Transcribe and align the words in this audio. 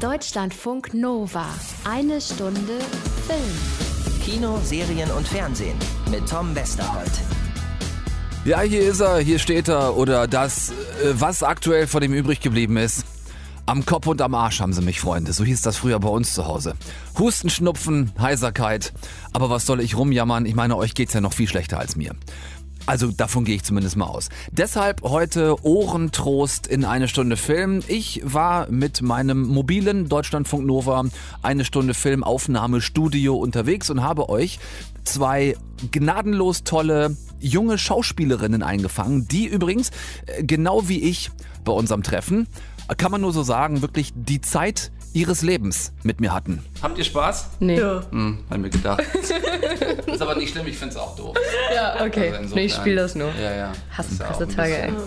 Deutschlandfunk 0.00 0.94
Nova. 0.94 1.44
Eine 1.84 2.22
Stunde 2.22 2.78
Film. 3.26 4.22
Kino, 4.24 4.58
Serien 4.64 5.10
und 5.10 5.28
Fernsehen 5.28 5.76
mit 6.10 6.26
Tom 6.26 6.54
Westerholt. 6.54 7.10
Ja, 8.46 8.62
hier 8.62 8.80
ist 8.80 9.00
er, 9.00 9.18
hier 9.18 9.38
steht 9.38 9.68
er. 9.68 9.98
Oder 9.98 10.26
das, 10.26 10.70
äh, 10.70 10.74
was 11.12 11.42
aktuell 11.42 11.86
von 11.86 12.02
ihm 12.02 12.14
übrig 12.14 12.40
geblieben 12.40 12.78
ist. 12.78 13.04
Am 13.66 13.84
Kopf 13.84 14.06
und 14.06 14.22
am 14.22 14.34
Arsch 14.34 14.60
haben 14.60 14.72
sie 14.72 14.80
mich, 14.80 15.00
Freunde. 15.00 15.34
So 15.34 15.44
hieß 15.44 15.60
das 15.60 15.76
früher 15.76 16.00
bei 16.00 16.08
uns 16.08 16.32
zu 16.32 16.46
Hause. 16.46 16.76
Husten, 17.18 17.50
Schnupfen, 17.50 18.10
Heiserkeit. 18.18 18.94
Aber 19.34 19.50
was 19.50 19.66
soll 19.66 19.82
ich 19.82 19.98
rumjammern? 19.98 20.46
Ich 20.46 20.54
meine, 20.54 20.76
euch 20.76 20.94
geht's 20.94 21.12
ja 21.12 21.20
noch 21.20 21.34
viel 21.34 21.46
schlechter 21.46 21.78
als 21.78 21.94
mir. 21.94 22.14
Also 22.90 23.12
davon 23.12 23.44
gehe 23.44 23.54
ich 23.54 23.62
zumindest 23.62 23.96
mal 23.96 24.06
aus. 24.06 24.30
Deshalb 24.50 25.02
heute 25.02 25.64
Ohrentrost 25.64 26.66
in 26.66 26.84
eine 26.84 27.06
Stunde 27.06 27.36
Film. 27.36 27.84
Ich 27.86 28.20
war 28.24 28.68
mit 28.68 29.00
meinem 29.00 29.46
mobilen 29.46 30.08
Deutschlandfunk 30.08 30.66
Nova 30.66 31.04
eine 31.40 31.64
Stunde 31.64 31.94
Filmaufnahmestudio 31.94 33.36
unterwegs 33.36 33.90
und 33.90 34.02
habe 34.02 34.28
euch 34.28 34.58
zwei 35.04 35.56
gnadenlos 35.92 36.64
tolle 36.64 37.16
junge 37.38 37.78
Schauspielerinnen 37.78 38.64
eingefangen, 38.64 39.28
die 39.28 39.46
übrigens 39.46 39.92
äh, 40.26 40.42
genau 40.42 40.88
wie 40.88 41.04
ich 41.04 41.30
bei 41.64 41.70
unserem 41.70 42.02
Treffen, 42.02 42.48
kann 42.96 43.12
man 43.12 43.20
nur 43.20 43.32
so 43.32 43.44
sagen, 43.44 43.82
wirklich 43.82 44.12
die 44.16 44.40
Zeit 44.40 44.90
ihres 45.12 45.42
Lebens 45.42 45.92
mit 46.02 46.20
mir 46.20 46.32
hatten. 46.32 46.62
Habt 46.82 46.98
ihr 46.98 47.04
Spaß? 47.04 47.48
Nee. 47.60 47.78
Ja. 47.78 48.02
Hm, 48.10 48.38
hab 48.50 48.58
mir 48.58 48.70
gedacht. 48.70 49.02
ist 50.06 50.22
aber 50.22 50.36
nicht 50.36 50.52
schlimm, 50.52 50.66
ich 50.66 50.76
find's 50.78 50.96
auch 50.96 51.16
doof. 51.16 51.36
Ja, 51.74 52.04
okay. 52.04 52.32
Also 52.32 52.54
nee, 52.54 52.62
ich 52.62 52.72
insofern- 52.72 52.80
spiel 52.82 52.96
das 52.96 53.14
nur. 53.14 53.32
Ja, 53.40 53.54
ja. 53.54 53.72
Hasse 53.96 54.12
Ist 54.12 54.20
ja 54.20 54.26
auch 54.26 54.30
krasse 54.30 54.42
ein 54.44 54.48
Tage, 54.56 54.72
bisschen- 54.74 54.96
ey. 54.96 55.02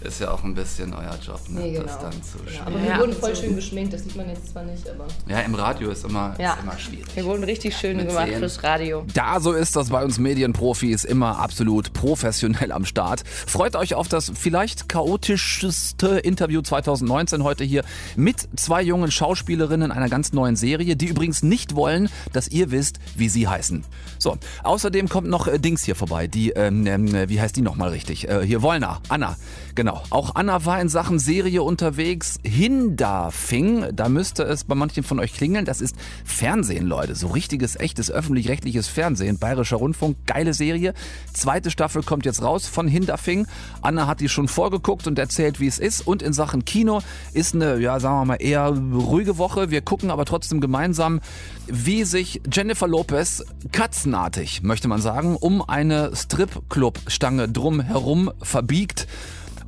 Ist 0.00 0.20
ja 0.20 0.30
auch 0.30 0.44
ein 0.44 0.54
bisschen 0.54 0.94
euer 0.94 1.18
Job, 1.26 1.40
ne? 1.48 1.60
Nee, 1.60 1.74
Das 1.74 1.86
genau. 1.98 2.02
dann 2.02 2.22
zu 2.22 2.38
spielen. 2.38 2.66
Aber 2.66 2.78
Ja. 2.78 2.84
wir 2.84 2.98
wurden 3.00 3.12
voll 3.14 3.34
schön 3.34 3.56
geschminkt, 3.56 3.92
das 3.92 4.04
sieht 4.04 4.14
man 4.14 4.28
jetzt 4.28 4.48
zwar 4.52 4.62
nicht, 4.62 4.88
aber. 4.88 5.06
Ja, 5.28 5.40
im 5.40 5.54
Radio 5.56 5.90
ist 5.90 6.04
immer, 6.04 6.36
Ja. 6.38 6.52
ist 6.54 6.62
immer 6.62 6.78
schwierig. 6.78 7.06
Wir 7.16 7.24
wurden 7.24 7.42
richtig 7.42 7.76
schön 7.76 7.96
Mit 7.96 8.08
gemacht 8.08 8.28
Sehen. 8.28 8.38
fürs 8.38 8.62
Radio. 8.62 9.04
Da 9.12 9.40
so 9.40 9.52
ist 9.52 9.74
das 9.74 9.88
bei 9.90 10.04
uns 10.04 10.18
Medienprofis 10.20 11.02
immer 11.02 11.38
absolut 11.40 11.92
professionell 11.94 12.70
am 12.70 12.84
Start. 12.84 13.24
Freut 13.26 13.74
euch 13.74 13.94
auf 13.94 14.06
das 14.06 14.30
vielleicht 14.34 14.88
chaotischste 14.88 16.18
Interview 16.20 16.62
2019 16.62 17.42
heute 17.42 17.64
hier 17.64 17.82
mit 18.14 18.48
zwei 18.56 18.82
jungen 18.82 19.10
Schauspielerinnen 19.10 19.90
einer 19.90 20.08
ganz 20.08 20.32
neuen 20.32 20.54
Serie, 20.54 20.94
die 20.94 21.06
übrigens 21.06 21.42
nicht 21.42 21.74
wollen, 21.74 22.08
dass 22.32 22.46
ihr 22.48 22.70
wisst, 22.70 23.00
wie 23.16 23.28
sie 23.28 23.48
heißen. 23.48 23.84
So, 24.18 24.36
außerdem 24.62 25.08
kommt 25.08 25.28
noch 25.28 25.48
äh, 25.48 25.58
Dings 25.58 25.82
hier 25.82 25.96
vorbei, 25.96 26.28
die, 26.28 26.50
ähm, 26.50 26.86
ähm, 26.86 27.28
wie 27.28 27.40
heißt 27.40 27.56
die 27.56 27.62
nochmal 27.62 27.88
richtig? 27.88 28.28
Äh, 28.28 28.46
hier 28.46 28.62
Wollner, 28.62 29.00
Anna, 29.08 29.36
genau. 29.74 29.87
Auch 30.10 30.34
Anna 30.34 30.64
war 30.64 30.80
in 30.80 30.88
Sachen 30.88 31.18
Serie 31.18 31.62
unterwegs. 31.62 32.38
Hindafing, 32.42 33.86
da 33.92 34.08
müsste 34.08 34.42
es 34.42 34.64
bei 34.64 34.74
manchen 34.74 35.02
von 35.02 35.20
euch 35.20 35.32
klingeln. 35.32 35.64
Das 35.64 35.80
ist 35.80 35.96
Fernsehen, 36.24 36.86
Leute. 36.86 37.14
So 37.14 37.28
richtiges, 37.28 37.76
echtes, 37.76 38.10
öffentlich-rechtliches 38.10 38.88
Fernsehen. 38.88 39.38
Bayerischer 39.38 39.76
Rundfunk, 39.76 40.16
geile 40.26 40.54
Serie. 40.54 40.94
Zweite 41.32 41.70
Staffel 41.70 42.02
kommt 42.02 42.26
jetzt 42.26 42.42
raus 42.42 42.66
von 42.66 42.88
Hindafing. 42.88 43.46
Anna 43.80 44.06
hat 44.06 44.20
die 44.20 44.28
schon 44.28 44.48
vorgeguckt 44.48 45.06
und 45.06 45.18
erzählt, 45.18 45.60
wie 45.60 45.66
es 45.66 45.78
ist. 45.78 46.06
Und 46.06 46.22
in 46.22 46.32
Sachen 46.32 46.64
Kino 46.64 47.00
ist 47.32 47.54
eine, 47.54 47.78
ja, 47.78 48.00
sagen 48.00 48.20
wir 48.20 48.24
mal, 48.24 48.42
eher 48.42 48.68
ruhige 48.68 49.38
Woche. 49.38 49.70
Wir 49.70 49.80
gucken 49.80 50.10
aber 50.10 50.24
trotzdem 50.24 50.60
gemeinsam, 50.60 51.20
wie 51.66 52.04
sich 52.04 52.40
Jennifer 52.50 52.88
Lopez 52.88 53.44
katzenartig, 53.72 54.62
möchte 54.62 54.88
man 54.88 55.00
sagen, 55.00 55.36
um 55.36 55.62
eine 55.62 56.14
Stripclub-Stange 56.14 57.48
drum 57.48 57.80
herum 57.80 58.30
verbiegt. 58.42 59.06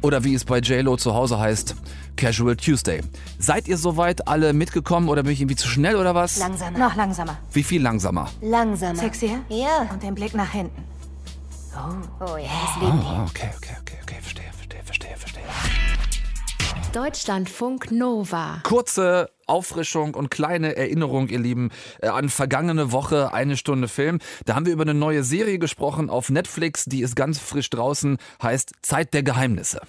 Oder 0.03 0.25
wie 0.25 0.35
es 0.35 0.45
bei 0.45 0.59
JLo 0.59 0.97
zu 0.97 1.15
Hause 1.15 1.39
heißt, 1.39 1.75
Casual 2.17 2.57
Tuesday. 2.57 3.03
Seid 3.39 3.69
ihr 3.69 3.77
soweit 3.77 4.27
alle 4.29 4.53
mitgekommen 4.53 5.09
oder 5.09 5.23
bin 5.23 5.33
ich 5.33 5.41
irgendwie 5.41 5.57
zu 5.57 5.69
schnell 5.69 5.97
oder 5.97 6.15
was? 6.15 6.39
Langsamer. 6.39 6.79
Noch 6.79 6.97
langsamer. 6.97 7.39
Wie 7.53 7.63
viel 7.63 7.83
langsamer? 7.83 8.29
Langsamer. 8.41 8.99
Sexier? 8.99 9.41
Ja. 9.49 9.89
Und 9.93 10.03
den 10.03 10.15
Blick 10.15 10.35
nach 10.35 10.51
hinten. 10.51 10.85
Oh 12.21 12.37
ja, 12.37 12.49
das 12.67 12.83
lieben 12.83 13.01
die. 13.01 13.07
Ah, 13.07 13.25
okay, 13.29 13.49
okay, 13.57 13.77
okay, 13.81 13.90
Deutschlandfunk 16.93 17.93
Nova. 17.93 18.61
Kurze 18.65 19.31
Auffrischung 19.47 20.15
und 20.15 20.29
kleine 20.29 20.77
Erinnerung, 20.77 21.29
ihr 21.29 21.39
Lieben, 21.39 21.71
äh, 22.03 22.09
an 22.09 22.29
vergangene 22.29 22.91
Woche, 22.91 23.33
eine 23.33 23.57
Stunde 23.57 23.87
Film. 23.87 24.19
Da 24.45 24.57
haben 24.57 24.67
wir 24.67 24.73
über 24.73 24.83
eine 24.83 24.95
neue 24.95 25.23
Serie 25.23 25.61
gesprochen 25.61 26.11
auf 26.11 26.31
Netflix, 26.31 26.87
die 26.87 27.03
ist 27.03 27.15
ganz 27.15 27.39
frisch 27.39 27.71
draußen, 27.71 28.19
heißt 28.43 28.73
Zeit 28.83 29.15
der 29.15 29.23
Geheimnisse. 29.23 29.81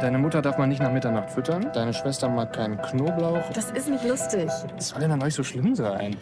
Deine 0.00 0.18
Mutter 0.18 0.42
darf 0.42 0.58
man 0.58 0.68
nicht 0.68 0.82
nach 0.82 0.92
Mitternacht 0.92 1.30
füttern. 1.30 1.70
Deine 1.72 1.94
Schwester 1.94 2.28
mag 2.28 2.52
keinen 2.52 2.82
Knoblauch. 2.82 3.48
Das 3.52 3.70
ist 3.70 3.88
nicht 3.88 4.04
lustig. 4.04 4.50
Was 4.74 4.88
soll 4.88 5.00
denn 5.00 5.12
an 5.12 5.22
euch 5.22 5.34
so 5.34 5.44
schlimm 5.44 5.76
sein? 5.76 6.16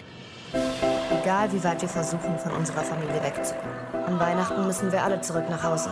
Egal 1.22 1.50
wie 1.52 1.64
weit 1.64 1.80
wir 1.80 1.88
versuchen, 1.88 2.38
von 2.38 2.52
unserer 2.52 2.82
Familie 2.82 3.22
wegzukommen. 3.22 3.76
An 4.06 4.20
Weihnachten 4.20 4.66
müssen 4.66 4.92
wir 4.92 5.02
alle 5.02 5.20
zurück 5.22 5.44
nach 5.48 5.62
Hause. 5.62 5.90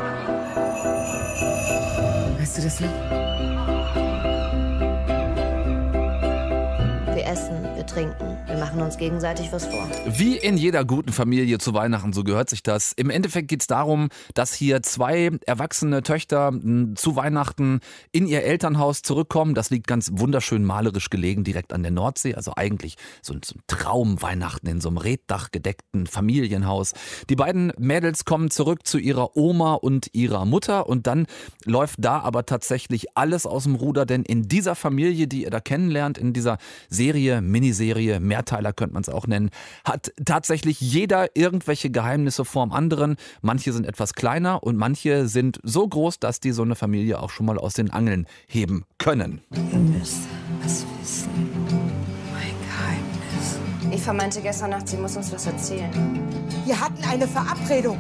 Weißt 2.47 2.59
du 2.59 3.76
trinken, 7.97 8.37
wir 8.47 8.59
machen 8.59 8.83
uns 8.83 8.99
gegenseitig 8.99 9.51
was 9.53 9.65
vor. 9.65 9.89
Wie 10.05 10.37
in 10.37 10.59
jeder 10.59 10.85
guten 10.85 11.15
Familie 11.15 11.57
zu 11.57 11.73
Weihnachten, 11.73 12.13
so 12.13 12.25
gehört 12.25 12.51
sich 12.51 12.63
das. 12.63 12.93
Im 12.93 13.09
Endeffekt 13.09 13.49
geht 13.49 13.63
es 13.63 13.69
darum, 13.69 14.11
dass 14.35 14.53
hier 14.53 14.83
zwei 14.83 15.31
erwachsene 15.47 16.03
Töchter 16.03 16.49
m, 16.49 16.95
zu 16.95 17.17
Weihnachten 17.17 17.81
in 18.13 18.27
ihr 18.27 18.43
Elternhaus 18.43 19.01
zurückkommen. 19.01 19.55
Das 19.55 19.71
liegt 19.71 19.87
ganz 19.87 20.11
wunderschön 20.13 20.63
malerisch 20.63 21.09
gelegen, 21.09 21.43
direkt 21.43 21.73
an 21.73 21.83
der 21.83 21.91
Nordsee. 21.91 22.35
Also 22.35 22.53
eigentlich 22.55 22.97
so 23.23 23.33
ein, 23.33 23.41
so 23.43 23.55
ein 23.55 23.63
Traumweihnachten 23.67 24.69
in 24.69 24.83
so 24.83 24.91
einem 24.91 24.99
reddachgedeckten 24.99 26.07
Familienhaus. 26.07 26.93
Die 27.31 27.37
beiden 27.37 27.73
Mädels 27.79 28.27
kommen 28.27 28.51
zurück 28.51 28.87
zu 28.87 28.99
ihrer 28.99 29.39
Oma 29.39 29.73
und 29.73 30.11
ihrer 30.13 30.45
Mutter 30.45 30.87
und 30.87 31.07
dann 31.07 31.27
läuft 31.65 32.05
da 32.05 32.21
aber 32.21 32.45
tatsächlich 32.45 33.17
alles 33.17 33.47
aus 33.47 33.63
dem 33.63 33.75
Ruder, 33.75 34.05
denn 34.05 34.23
in 34.23 34.49
dieser 34.49 34.75
Familie, 34.75 35.27
die 35.29 35.45
ihr 35.45 35.51
da 35.51 35.61
kennenlernt, 35.61 36.19
in 36.19 36.35
dieser 36.35 36.59
Serie, 36.91 37.41
Miniserie, 37.41 37.86
Mehrteiler 37.95 38.73
könnte 38.73 38.95
man 38.95 39.03
es 39.03 39.09
auch 39.09 39.27
nennen, 39.27 39.51
hat 39.85 40.13
tatsächlich 40.25 40.81
jeder 40.81 41.29
irgendwelche 41.35 41.91
Geheimnisse 41.91 42.45
vorm 42.45 42.73
anderen. 42.73 43.17
Manche 43.43 43.73
sind 43.73 43.87
etwas 43.87 44.15
kleiner 44.15 44.63
und 44.63 44.77
manche 44.77 45.29
sind 45.29 45.59
so 45.63 45.87
groß, 45.87 46.19
dass 46.19 46.41
die 46.41 46.53
so 46.53 46.63
eine 46.63 46.75
Familie 46.75 47.21
auch 47.21 47.31
schon 47.31 47.47
mal 47.47 47.59
aus 47.59 47.75
den 47.75 47.91
Angeln 47.91 48.27
heben 48.47 48.85
können. 48.99 49.41
Ihr 49.55 49.79
müsst 49.79 50.23
was 50.63 50.85
wissen. 51.01 51.31
Mein 52.33 52.55
Geheimnis. 52.67 54.03
Eva 54.03 54.13
meinte 54.13 54.41
gestern 54.41 54.71
Nacht, 54.71 54.89
sie 54.89 54.97
muss 54.97 55.17
uns 55.17 55.33
was 55.33 55.47
erzählen. 55.47 55.91
Wir 56.65 56.81
hatten 56.81 57.03
eine 57.05 57.27
Verabredung. 57.27 57.99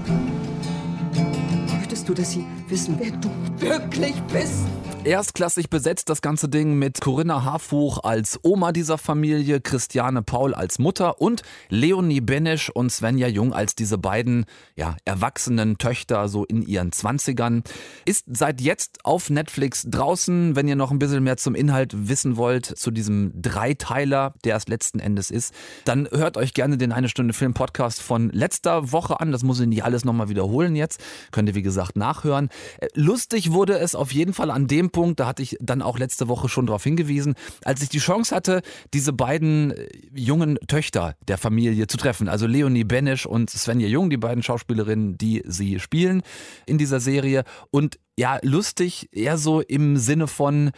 Möchtest 1.73 2.09
du, 2.09 2.15
dass 2.15 2.33
sie 2.33 2.45
wissen, 2.69 2.97
wer 2.99 3.13
du 3.13 3.31
wirklich 3.59 4.15
bist? 4.33 4.67
Erstklassig 5.07 5.71
besetzt 5.71 6.09
das 6.09 6.21
ganze 6.21 6.49
Ding 6.49 6.75
mit 6.81 7.01
Corinna 7.01 7.45
Harfuch 7.45 8.01
als 8.03 8.41
Oma 8.43 8.73
dieser 8.73 8.99
Familie, 8.99 9.61
Christiane 9.61 10.21
Paul 10.21 10.53
als 10.53 10.81
Mutter 10.81 11.21
und 11.21 11.43
Leonie 11.69 12.21
Benesch 12.21 12.71
und 12.71 12.91
Svenja 12.91 13.29
Jung 13.29 13.53
als 13.53 13.77
diese 13.77 13.99
beiden 13.99 14.47
ja, 14.75 14.97
erwachsenen 15.05 15.79
Töchter 15.79 16.27
so 16.27 16.45
in 16.45 16.61
ihren 16.61 16.91
Zwanzigern. 16.91 17.63
Ist 18.05 18.25
seit 18.27 18.61
jetzt 18.61 19.05
auf 19.05 19.31
Netflix 19.31 19.87
draußen, 19.89 20.57
wenn 20.57 20.67
ihr 20.67 20.75
noch 20.75 20.91
ein 20.91 20.99
bisschen 20.99 21.23
mehr 21.23 21.37
zum 21.37 21.55
Inhalt 21.55 22.09
wissen 22.09 22.37
wollt, 22.37 22.67
zu 22.67 22.91
diesem 22.91 23.31
Dreiteiler, 23.41 24.35
der 24.43 24.57
es 24.57 24.67
letzten 24.67 24.99
Endes 24.99 25.31
ist, 25.31 25.55
dann 25.85 26.09
hört 26.11 26.37
euch 26.37 26.53
gerne 26.53 26.79
den 26.79 26.91
Eine 26.91 27.09
Stunde 27.09 27.33
Film 27.33 27.55
Podcast 27.55 28.03
von 28.03 28.31
letzter 28.31 28.91
Woche 28.91 29.21
an. 29.21 29.31
Das 29.31 29.45
muss 29.45 29.61
ich 29.61 29.69
nicht 29.69 29.85
alles 29.85 30.05
nochmal 30.05 30.29
wiederholen 30.29 30.75
jetzt. 30.75 31.01
Könnt 31.31 31.49
ihr 31.49 31.55
wie 31.55 31.63
gesagt 31.63 31.95
nachhören. 31.95 32.49
Äh, 32.81 32.89
Lustig 32.95 33.53
wurde 33.53 33.79
es 33.79 33.95
auf 33.95 34.11
jeden 34.11 34.35
Fall 34.35 34.51
an 34.51 34.67
dem 34.67 34.91
Punkt, 34.97 35.21
da 35.21 35.27
hatte 35.27 35.43
ich 35.43 35.59
dann 35.61 35.83
auch 35.83 35.99
letzte 35.99 36.27
Woche 36.27 36.49
schon 36.49 36.65
darauf 36.65 36.83
hingewiesen, 36.83 37.35
als 37.67 37.83
ich 37.83 37.91
die 37.91 37.99
Chance 37.99 38.35
hatte, 38.35 38.63
diese 38.95 39.13
beiden 39.13 39.73
äh, 39.73 39.89
jungen 40.15 40.59
Töchter 40.69 41.17
der 41.29 41.37
Familie 41.37 41.87
zu 41.87 41.99
treffen. 41.99 42.31
Also 42.31 42.47
Leonie 42.47 42.85
Benesch 42.85 43.27
und 43.27 43.51
Svenja 43.51 43.89
Jung, 43.89 44.09
die 44.09 44.17
beiden 44.17 44.43
Schauspielerinnen, 44.43 45.19
die 45.19 45.43
sie 45.45 45.81
spielen 45.81 46.23
in 46.65 46.79
dieser 46.79 46.99
Serie. 46.99 47.45
Und 47.71 47.99
ja, 48.19 48.39
lustig 48.41 49.11
eher 49.13 49.37
so 49.37 49.61
im 49.61 49.99
Sinne 49.99 50.29
von, 50.29 50.71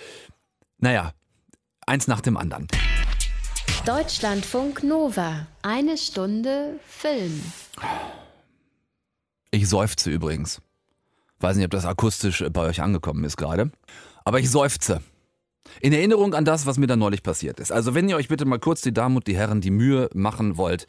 naja, 0.79 1.13
eins 1.87 2.09
nach 2.09 2.21
dem 2.21 2.37
anderen. 2.37 2.67
Deutschlandfunk 3.87 4.83
Nova. 4.83 5.47
Eine 5.63 5.97
Stunde 5.97 6.81
Film. 6.89 7.41
Ich 9.53 9.69
seufze 9.69 10.11
übrigens. 10.11 10.61
Weiß 11.39 11.55
nicht, 11.55 11.67
ob 11.67 11.71
das 11.71 11.87
akustisch 11.87 12.45
bei 12.53 12.63
euch 12.63 12.83
angekommen 12.83 13.23
ist 13.23 13.37
gerade. 13.37 13.71
Aber 14.29 14.41
ich 14.41 14.51
seufze. 14.51 15.01
In 15.81 15.95
Erinnerung 15.95 16.35
an 16.35 16.45
das, 16.45 16.67
was 16.67 16.77
mir 16.77 16.87
da 16.87 16.97
neulich 16.97 17.23
passiert 17.23 17.59
ist. 17.61 17.73
Also 17.73 17.95
wenn 17.95 18.11
ihr 18.11 18.17
euch 18.17 18.29
bitte 18.29 18.45
mal 18.45 18.59
kurz 18.59 18.83
die 18.83 18.93
Damen 18.93 19.17
und 19.17 19.27
die 19.27 19.35
Herren 19.35 19.63
die 19.63 19.71
Mühe 19.71 20.11
machen 20.13 20.59
wollt 20.59 20.87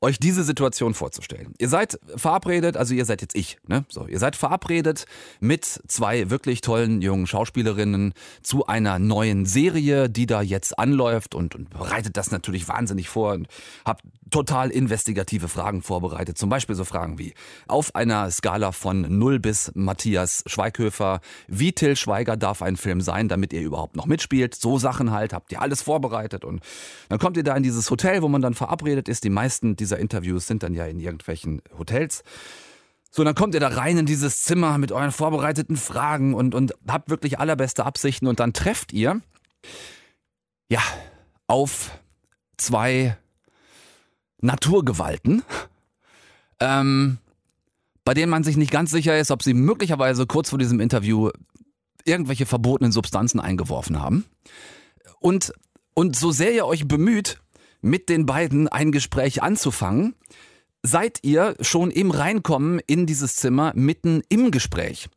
euch 0.00 0.18
diese 0.18 0.44
Situation 0.44 0.94
vorzustellen. 0.94 1.54
Ihr 1.58 1.68
seid 1.68 1.98
verabredet, 2.16 2.76
also 2.76 2.94
ihr 2.94 3.04
seid 3.04 3.22
jetzt 3.22 3.36
ich, 3.36 3.58
ne? 3.66 3.84
So, 3.88 4.06
ihr 4.06 4.18
seid 4.18 4.36
verabredet 4.36 5.06
mit 5.40 5.82
zwei 5.88 6.30
wirklich 6.30 6.60
tollen 6.60 7.02
jungen 7.02 7.26
Schauspielerinnen 7.26 8.12
zu 8.42 8.66
einer 8.66 8.98
neuen 8.98 9.46
Serie, 9.46 10.08
die 10.08 10.26
da 10.26 10.42
jetzt 10.42 10.78
anläuft 10.78 11.34
und, 11.34 11.54
und 11.54 11.70
bereitet 11.70 12.16
das 12.16 12.30
natürlich 12.30 12.68
wahnsinnig 12.68 13.08
vor 13.08 13.32
und 13.32 13.48
habt 13.84 14.02
total 14.30 14.70
investigative 14.70 15.46
Fragen 15.46 15.80
vorbereitet. 15.80 16.38
Zum 16.38 16.48
Beispiel 16.48 16.74
so 16.74 16.84
Fragen 16.84 17.18
wie 17.18 17.34
auf 17.68 17.94
einer 17.94 18.30
Skala 18.30 18.72
von 18.72 19.18
0 19.18 19.38
bis 19.38 19.70
Matthias 19.74 20.42
Schweighöfer, 20.46 21.20
wie 21.46 21.72
Till 21.72 21.94
Schweiger 21.94 22.36
darf 22.36 22.60
ein 22.60 22.76
Film 22.76 23.00
sein, 23.00 23.28
damit 23.28 23.52
ihr 23.52 23.60
überhaupt 23.60 23.94
noch 23.94 24.06
mitspielt. 24.06 24.54
So 24.56 24.78
Sachen 24.78 25.12
halt, 25.12 25.32
habt 25.32 25.52
ihr 25.52 25.62
alles 25.62 25.82
vorbereitet 25.82 26.44
und 26.44 26.62
dann 27.08 27.20
kommt 27.20 27.36
ihr 27.36 27.44
da 27.44 27.56
in 27.56 27.62
dieses 27.62 27.90
Hotel, 27.90 28.22
wo 28.22 28.28
man 28.28 28.42
dann 28.42 28.54
verabredet 28.54 29.08
ist. 29.08 29.22
Die 29.22 29.30
meisten 29.30 29.76
dieser 29.84 29.98
Interviews 29.98 30.46
sind 30.46 30.62
dann 30.62 30.74
ja 30.74 30.86
in 30.86 30.98
irgendwelchen 30.98 31.62
Hotels. 31.78 32.22
So, 33.10 33.22
dann 33.22 33.36
kommt 33.36 33.54
ihr 33.54 33.60
da 33.60 33.68
rein 33.68 33.98
in 33.98 34.06
dieses 34.06 34.42
Zimmer 34.42 34.76
mit 34.78 34.90
euren 34.90 35.12
vorbereiteten 35.12 35.76
Fragen 35.76 36.34
und, 36.34 36.54
und 36.54 36.74
habt 36.88 37.10
wirklich 37.10 37.38
allerbeste 37.38 37.84
Absichten 37.84 38.26
und 38.26 38.40
dann 38.40 38.52
trefft 38.52 38.92
ihr, 38.92 39.20
ja, 40.68 40.80
auf 41.46 41.92
zwei 42.56 43.16
Naturgewalten, 44.40 45.42
ähm, 46.58 47.18
bei 48.04 48.14
denen 48.14 48.30
man 48.30 48.42
sich 48.42 48.56
nicht 48.56 48.72
ganz 48.72 48.90
sicher 48.90 49.16
ist, 49.18 49.30
ob 49.30 49.42
sie 49.42 49.54
möglicherweise 49.54 50.26
kurz 50.26 50.50
vor 50.50 50.58
diesem 50.58 50.80
Interview 50.80 51.30
irgendwelche 52.04 52.46
verbotenen 52.46 52.90
Substanzen 52.90 53.38
eingeworfen 53.38 54.02
haben. 54.02 54.24
Und, 55.20 55.52
und 55.94 56.16
so 56.16 56.32
sehr 56.32 56.52
ihr 56.52 56.66
euch 56.66 56.88
bemüht, 56.88 57.40
mit 57.84 58.08
den 58.08 58.24
beiden 58.24 58.66
ein 58.66 58.92
Gespräch 58.92 59.42
anzufangen, 59.42 60.14
seid 60.82 61.18
ihr 61.22 61.54
schon 61.60 61.90
im 61.90 62.10
Reinkommen 62.10 62.80
in 62.86 63.06
dieses 63.06 63.36
Zimmer 63.36 63.72
mitten 63.74 64.22
im 64.28 64.50
Gespräch. 64.50 65.08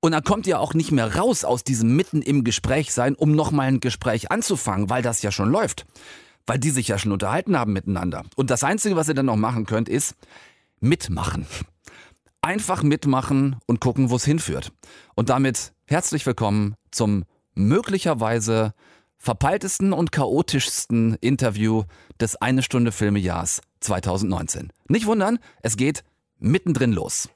Und 0.00 0.12
dann 0.12 0.24
kommt 0.24 0.48
ihr 0.48 0.58
auch 0.58 0.74
nicht 0.74 0.90
mehr 0.90 1.14
raus 1.16 1.44
aus 1.44 1.62
diesem 1.62 1.94
mitten 1.94 2.20
im 2.20 2.42
Gespräch 2.42 2.92
sein, 2.92 3.14
um 3.14 3.36
nochmal 3.36 3.68
ein 3.68 3.78
Gespräch 3.78 4.32
anzufangen, 4.32 4.90
weil 4.90 5.02
das 5.02 5.22
ja 5.22 5.30
schon 5.30 5.50
läuft. 5.50 5.86
Weil 6.44 6.58
die 6.58 6.70
sich 6.70 6.88
ja 6.88 6.98
schon 6.98 7.12
unterhalten 7.12 7.56
haben 7.56 7.72
miteinander. 7.72 8.24
Und 8.34 8.50
das 8.50 8.64
Einzige, 8.64 8.96
was 8.96 9.06
ihr 9.06 9.14
dann 9.14 9.26
noch 9.26 9.36
machen 9.36 9.64
könnt, 9.64 9.88
ist 9.88 10.16
mitmachen. 10.80 11.46
Einfach 12.40 12.82
mitmachen 12.82 13.56
und 13.66 13.80
gucken, 13.80 14.10
wo 14.10 14.16
es 14.16 14.24
hinführt. 14.24 14.72
Und 15.14 15.28
damit 15.28 15.72
herzlich 15.86 16.26
willkommen 16.26 16.74
zum 16.90 17.24
möglicherweise 17.54 18.74
verpeiltesten 19.22 19.92
und 19.92 20.10
chaotischsten 20.10 21.16
Interview 21.20 21.84
des 22.20 22.34
Eine 22.42 22.62
Stunde 22.64 22.90
Filmejahrs 22.90 23.62
2019. 23.78 24.72
Nicht 24.88 25.06
wundern, 25.06 25.38
es 25.62 25.76
geht 25.76 26.02
mittendrin 26.40 26.92
los. 26.92 27.28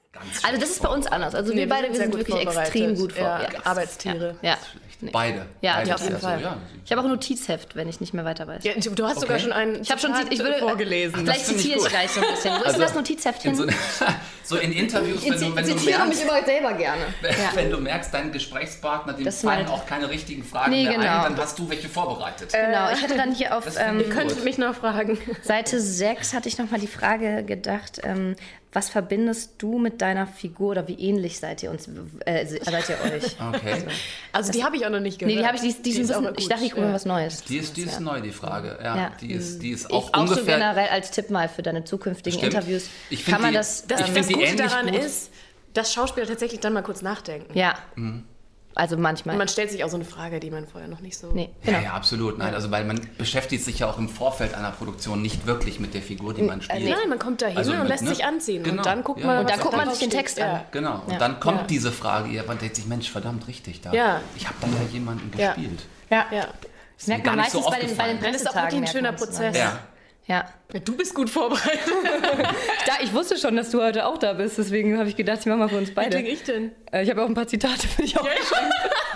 Also 0.43 0.59
das 0.61 0.71
ist 0.71 0.83
bei 0.83 0.88
uns 0.88 1.06
anders. 1.06 1.37
Also 1.37 1.53
Nee, 1.53 1.61
wir 1.61 1.69
beide 1.69 1.87
sind 1.87 1.93
wir 1.94 2.00
sind 2.00 2.11
gut 2.11 2.29
wirklich 2.29 2.59
extrem 2.59 2.97
gut 2.97 3.17
Ja, 3.17 3.38
vorbereitet. 3.38 3.67
Arbeitstiere. 3.67 4.37
Ja. 4.43 4.56
Nee. 5.00 5.10
Beide. 5.12 5.46
Ja, 5.60 5.75
Beide 5.76 5.88
ja, 5.90 5.94
auf 5.96 6.00
jeden 6.02 6.14
also, 6.14 6.26
Fall. 6.26 6.40
ja. 6.40 6.56
Ich 6.84 6.90
habe 6.90 7.00
auch 7.02 7.04
ein 7.04 7.10
Notizheft, 7.10 7.76
wenn 7.76 7.87
ich 7.88 8.00
nicht 8.00 8.14
mehr 8.14 8.25
weiter 8.25 8.46
weiß. 8.46 8.64
Ja, 8.64 8.72
du 8.75 8.90
du 8.94 9.04
hast 9.04 9.19
Okay. 9.19 9.20
sogar 9.26 9.38
schon 9.38 9.52
ein 9.52 9.82
Ich 9.82 9.90
habe 9.90 10.00
schon, 10.00 10.12
ich 10.31 10.38
würde 10.38 10.58
vorgelesen. 10.58 11.16
Vielleicht 11.20 11.40
ich 11.50 11.56
zitiere 11.56 11.78
ich 11.81 11.84
gleich 11.88 12.10
so 12.10 12.20
ein 12.20 12.31
bisschen. 12.31 12.52
Wo 12.54 12.56
ist 12.60 12.64
Also, 12.66 12.72
denn 12.78 12.81
das 12.87 12.94
Notizheft 12.94 13.43
hin? 13.43 13.50
In 13.50 13.56
so, 13.56 13.66
so 14.44 14.56
in 14.56 14.72
Interviews, 14.72 15.22
wenn 15.22 15.32
du, 15.32 15.54
wenn 15.56 15.66
du 15.66 15.76
zitiere 15.76 16.06
mich 16.06 16.16
merkst, 16.19 16.22
immer 16.22 16.44
selber 16.44 16.72
gerne. 16.72 17.02
wenn 17.54 17.70
du 17.70 17.76
merkst, 17.78 18.14
dein 18.14 18.32
Gesprächspartner, 18.32 19.12
dem 19.12 19.25
Das 19.26 19.43
fallen 19.43 19.58
halt- 19.58 19.69
auch 19.69 19.84
keine 19.87 20.08
richtigen 20.08 20.43
Fragen 20.44 20.70
Nee, 20.70 20.84
mehr 20.84 20.94
genau. 20.94 21.16
ein, 21.19 21.22
dann 21.34 21.38
hast 21.38 21.58
du 21.58 21.69
welche 21.69 21.88
vorbereitet. 21.90 22.52
Genau, 22.52 22.90
ich 22.92 23.02
hatte 23.02 23.16
dann 23.16 23.34
hier 23.34 23.56
auf 23.56 23.66
ähm, 23.78 23.99
ich 24.00 24.06
gut. 24.06 24.14
Könntet 24.14 24.44
mich 24.44 24.56
noch 24.56 24.75
fragen. 24.76 25.19
Seite 25.42 25.78
6 25.78 26.32
hatte 26.32 26.49
ich 26.49 26.56
nochmal 26.56 26.81
die 26.81 26.87
Frage 26.87 27.44
gedacht, 27.44 28.00
ähm, 28.02 28.34
was 28.76 28.90
verbindest 28.90 29.55
du 29.56 29.78
mit 29.78 30.02
deiner 30.02 30.26
Figur 30.26 30.73
oder 30.73 30.87
wie 30.87 30.93
ähnlich 31.00 31.38
seid 31.40 31.62
ihr 31.62 31.70
uns, 31.70 31.88
äh, 32.26 32.44
seid 32.46 32.88
ihr 32.90 32.99
euch? 33.11 33.37
Okay. 33.55 33.84
Also 34.32 34.52
die 34.52 34.62
habe 34.62 34.76
ich 34.76 34.84
auch 34.84 34.90
noch 34.90 35.00
nicht 35.00 35.19
gehört. 35.19 35.34
Nee, 35.34 35.40
die 35.40 35.46
habe 35.46 35.56
ich, 35.56 35.62
die, 35.62 35.82
die, 35.82 35.93
Die 35.94 36.00
ist 36.00 36.12
auch 36.14 36.20
bisschen, 36.20 36.34
ich 36.38 36.49
dachte, 36.49 36.64
ich 36.67 36.73
gucke 36.73 36.87
ja. 36.87 36.93
was 36.93 37.06
Neues. 37.06 37.43
Die 37.44 37.56
ist, 37.56 37.75
die 37.78 37.82
ist 37.82 38.00
neu, 38.00 38.20
die 38.20 38.32
Frage. 38.32 38.78
Ja, 38.82 38.96
Ja. 38.96 39.12
Die, 39.19 39.32
ist, 39.32 39.62
die 39.62 39.70
ist 39.70 39.87
Ich, 39.88 39.90
auch 39.94 40.12
auch 40.12 40.26
so 40.26 40.34
ungefähr. 40.34 40.58
generell 40.58 40.88
als 40.88 41.11
Tipp 41.11 41.31
mal 41.31 41.49
für 41.49 41.62
deine 41.62 41.84
zukünftigen 41.84 42.38
Stimmt. 42.38 42.52
Interviews. 42.52 42.88
Ich 43.08 43.25
Kann 43.25 43.40
man 43.40 43.50
die- 43.52 43.56
das, 43.56 43.87
Das, 43.87 44.02
Ich 44.02 44.12
das 44.12 44.26
die 44.26 44.34
Gute 44.34 44.46
ähnlich 44.46 44.70
daran 44.70 44.87
gut. 44.90 45.02
ist, 45.02 45.31
dass 45.73 45.93
Schauspieler 45.94 46.26
tatsächlich 46.26 46.61
dann 46.61 46.75
mal 46.75 46.82
kurz 46.82 47.00
nachdenken. 47.00 47.56
ja, 47.58 47.75
Mhm. 47.94 48.25
Also 48.76 48.94
Und 48.96 49.02
manchmal. 49.02 49.37
man 49.37 49.49
stellt 49.49 49.70
sich 49.70 49.82
auch 49.82 49.88
so 49.88 49.96
eine 49.96 50.05
Frage, 50.05 50.38
die 50.38 50.50
man 50.50 50.67
vorher 50.67 50.88
noch 50.88 51.00
nicht 51.00 51.19
so... 51.19 51.32
nee, 51.32 51.50
Ja, 51.64 51.73
genau. 51.73 51.84
ja, 51.84 51.93
absolut. 51.94 52.38
Nein, 52.38 52.55
also 52.55 52.70
weil 52.70 52.84
man 52.84 53.00
beschäftigt 53.19 53.64
sich 53.64 53.81
ja 53.81 53.88
auch 53.88 53.99
im 53.99 54.08
Vorfeld 54.08 54.55
einer 54.55 54.70
Produktion 54.70 55.20
nicht 55.23 55.46
wirklich 55.46 55.81
mit 55.81 55.94
der 55.94 56.02
Figur, 56.02 56.34
die 56.34 56.43
man 56.43 56.62
spielt. 56.62 56.84
Nein, 56.88 57.08
man 57.08 57.19
kommt 57.19 57.43
da 57.43 57.46
hin 57.49 57.56
Also 57.58 57.73
und 57.73 57.81
mit, 57.81 57.88
lässt 57.88 58.05
ne? 58.05 58.11
sich 58.11 58.25
anziehen. 58.25 58.62
Genau, 58.62 58.76
Und 58.78 58.87
dann 58.87 59.02
guckt 59.02 59.20
ja. 59.20 59.26
man, 59.26 59.38
Und 59.40 59.50
dann 59.50 59.58
guckt 59.61 59.76
man 59.76 59.90
sich 59.90 59.99
den. 59.99 60.11
Text 60.11 60.38
ja. 60.38 60.52
an. 60.52 60.61
Genau. 60.70 61.02
Und 61.06 61.12
Ja. 61.14 61.19
dann 61.19 61.40
kommt 61.40 61.62
Ja. 61.62 61.67
diese 61.67 61.90
Frage, 61.90 62.31
ja, 62.32 62.43
man 62.46 62.58
denkt 62.58 62.76
sich, 62.76 62.87
Mensch, 62.87 63.11
verdammt 63.11 63.49
richtig 63.49 63.81
da. 63.81 63.93
Ja. 63.93 64.20
Ich 64.37 64.46
habe 64.46 64.56
da 64.61 64.67
ja 64.69 64.88
jemanden 64.93 65.31
Ja. 65.38 65.52
gespielt. 65.55 65.81
Ja. 66.11 66.26
Ja. 66.31 66.46
Das 66.99 67.06
merkt 67.08 67.26
man 67.26 67.37
nicht 67.38 67.50
so 67.50 67.61
meistens 67.61 67.75
bei 67.78 67.87
den, 67.87 67.96
bei 67.96 68.08
den. 68.08 68.20
Dann 68.23 68.34
ist 68.34 68.49
auch 68.49 68.55
wirklich 68.55 68.81
ein 68.82 68.87
schöner 68.87 69.12
Prozess. 69.12 69.56
Ja. 69.56 69.78
Ja. 70.26 70.44
Ja, 70.73 70.81
Du 70.81 70.96
bist 70.96 71.14
gut 71.14 71.31
vorbereitet. 71.31 71.81
Da, 72.87 72.93
ich 73.02 73.12
wusste 73.12 73.37
schon, 73.37 73.56
dass 73.56 73.70
du 73.70 73.82
heute 73.82 74.06
auch 74.06 74.19
da 74.19 74.32
bist, 74.32 74.58
deswegen 74.58 74.99
habe 74.99 75.08
ich 75.08 75.17
gedacht, 75.17 75.38
ich 75.40 75.46
mache 75.46 75.58
mal 75.58 75.69
für 75.69 75.78
uns 75.78 75.90
Wie 75.90 75.94
beide. 75.94 76.11
denke 76.11 76.31
ich 76.31 76.43
denn? 76.44 76.73
Äh, 76.93 77.02
Ich 77.02 77.11
habe 77.11 77.23
auch 77.23 77.26
ein 77.28 77.34
paar 77.34 77.46
Zitate 77.49 77.87
für 77.88 78.02
dich 78.02 78.17
aufgeschrieben, 78.19 78.70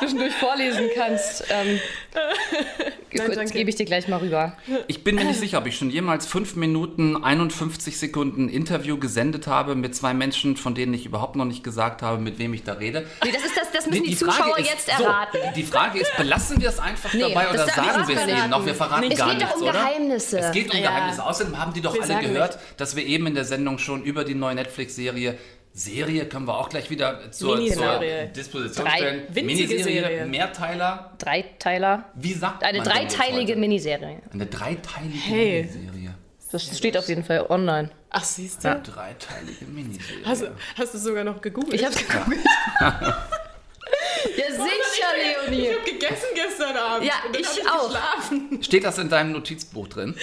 zwischendurch 0.00 0.32
vorlesen 0.34 0.88
kannst. 0.96 1.44
Ähm, 1.50 1.78
kurz 3.16 3.34
danke. 3.36 3.52
gebe 3.52 3.70
ich 3.70 3.76
dir 3.76 3.84
gleich 3.86 4.08
mal 4.08 4.16
rüber. 4.18 4.56
Ich 4.88 5.04
bin 5.04 5.14
mir 5.14 5.24
nicht 5.24 5.38
sicher, 5.40 5.58
ob 5.58 5.66
ich 5.66 5.76
schon 5.76 5.90
jemals 5.90 6.26
5 6.26 6.56
Minuten 6.56 7.16
51 7.22 7.98
Sekunden 7.98 8.48
Interview 8.48 8.98
gesendet 8.98 9.46
habe 9.46 9.74
mit 9.74 9.94
zwei 9.94 10.14
Menschen, 10.14 10.56
von 10.56 10.74
denen 10.74 10.94
ich 10.94 11.06
überhaupt 11.06 11.36
noch 11.36 11.44
nicht 11.44 11.62
gesagt 11.62 12.02
habe, 12.02 12.20
mit 12.20 12.38
wem 12.38 12.52
ich 12.54 12.64
da 12.64 12.72
rede. 12.74 13.06
Nee, 13.24 13.30
das, 13.32 13.44
ist 13.44 13.56
das, 13.56 13.70
das 13.72 13.86
müssen 13.86 14.02
Nee, 14.02 14.08
die, 14.08 14.16
Frage 14.16 14.32
Zuschauer 14.36 14.58
ist- 14.58 14.70
jetzt 14.70 14.86
so, 14.96 15.04
erraten. 15.04 15.38
Die 15.54 15.62
Frage 15.62 16.00
ist, 16.00 16.16
belassen 16.16 16.60
wir 16.60 16.68
es 16.68 16.78
einfach 16.78 17.12
Nee, 17.12 17.20
dabei 17.20 17.50
oder 17.50 17.66
sagen 17.66 17.98
nicht 17.98 18.08
wir 18.08 18.16
es 18.16 18.26
denen 18.26 18.50
noch? 18.50 18.66
Wir 18.66 18.74
verraten 18.74 19.10
Es 19.10 19.18
gar 19.18 19.30
geht 19.30 19.42
doch 19.42 19.46
nichts, 19.48 19.62
um 19.62 19.68
oder? 19.68 19.72
Geheimnisse. 19.72 20.38
Es 20.38 20.52
geht 20.52 20.72
um 20.74 20.80
Ja. 20.80 20.90
Geheimnisse. 20.90 21.24
Außerdem 21.24 21.58
haben 21.58 21.72
die 21.72 21.80
doch 21.80 21.94
Wir 21.94 22.02
alle 22.02 22.20
gehört, 22.20 22.58
dass 22.76 22.96
wir 22.96 23.04
eben 23.04 23.26
in 23.26 23.34
der 23.34 23.44
Sendung 23.44 23.78
schon 23.78 24.02
über 24.02 24.24
die 24.24 24.34
neue 24.34 24.54
Netflix-Serie 24.54 25.38
Serie 25.72 26.26
können 26.26 26.46
wir 26.46 26.58
auch 26.58 26.68
gleich 26.68 26.90
wieder 26.90 27.30
zur, 27.30 27.54
zur 27.54 27.56
Miniserie. 27.58 28.26
Disposition 28.28 28.84
Drei. 28.86 28.96
stellen. 28.96 29.22
Miniserie, 29.32 29.82
Serie. 29.84 30.26
Mehrteiler. 30.26 31.12
Dreiteiler. 31.18 32.04
Wie 32.14 32.32
sagt 32.34 32.64
Eine 32.64 32.78
man 32.78 32.88
dreiteilige? 32.88 33.54
Miniserie. 33.56 34.18
Eine 34.32 34.46
dreiteilige 34.46 35.14
Hey. 35.18 35.62
Miniserie. 35.62 36.14
Das 36.52 36.76
steht 36.76 36.96
auf 36.96 37.08
jeden 37.08 37.22
Fall 37.22 37.46
online. 37.48 37.90
Ach, 38.10 38.24
siehst 38.24 38.64
du? 38.64 38.70
Eine 38.72 38.82
dreiteilige 38.82 39.64
Miniserie. 39.66 40.24
Hast, 40.24 40.42
du- 40.42 40.50
hast 40.76 40.94
du 40.94 40.98
sogar 40.98 41.22
noch 41.22 41.40
gegoogelt? 41.40 41.74
Ich 41.74 41.84
hab's 41.86 41.96
gegoogelt. 41.96 42.40
ja, 42.80 44.50
sicher, 44.92 45.06
Leonie. 45.46 45.68
Ich 45.68 45.76
hab 45.76 45.84
gegessen 45.84 46.26
gestern 46.34 46.76
Abend. 46.76 47.06
Ja, 47.06 47.14
und 47.26 47.34
dann 47.34 47.42
ich 47.42 47.48
ich 47.58 47.68
auch. 47.68 47.88
geschlafen. 47.88 48.62
Steht 48.62 48.84
das 48.84 48.98
in 48.98 49.08
deinem 49.08 49.32
Notizbuch 49.32 49.88
drin? 49.88 50.14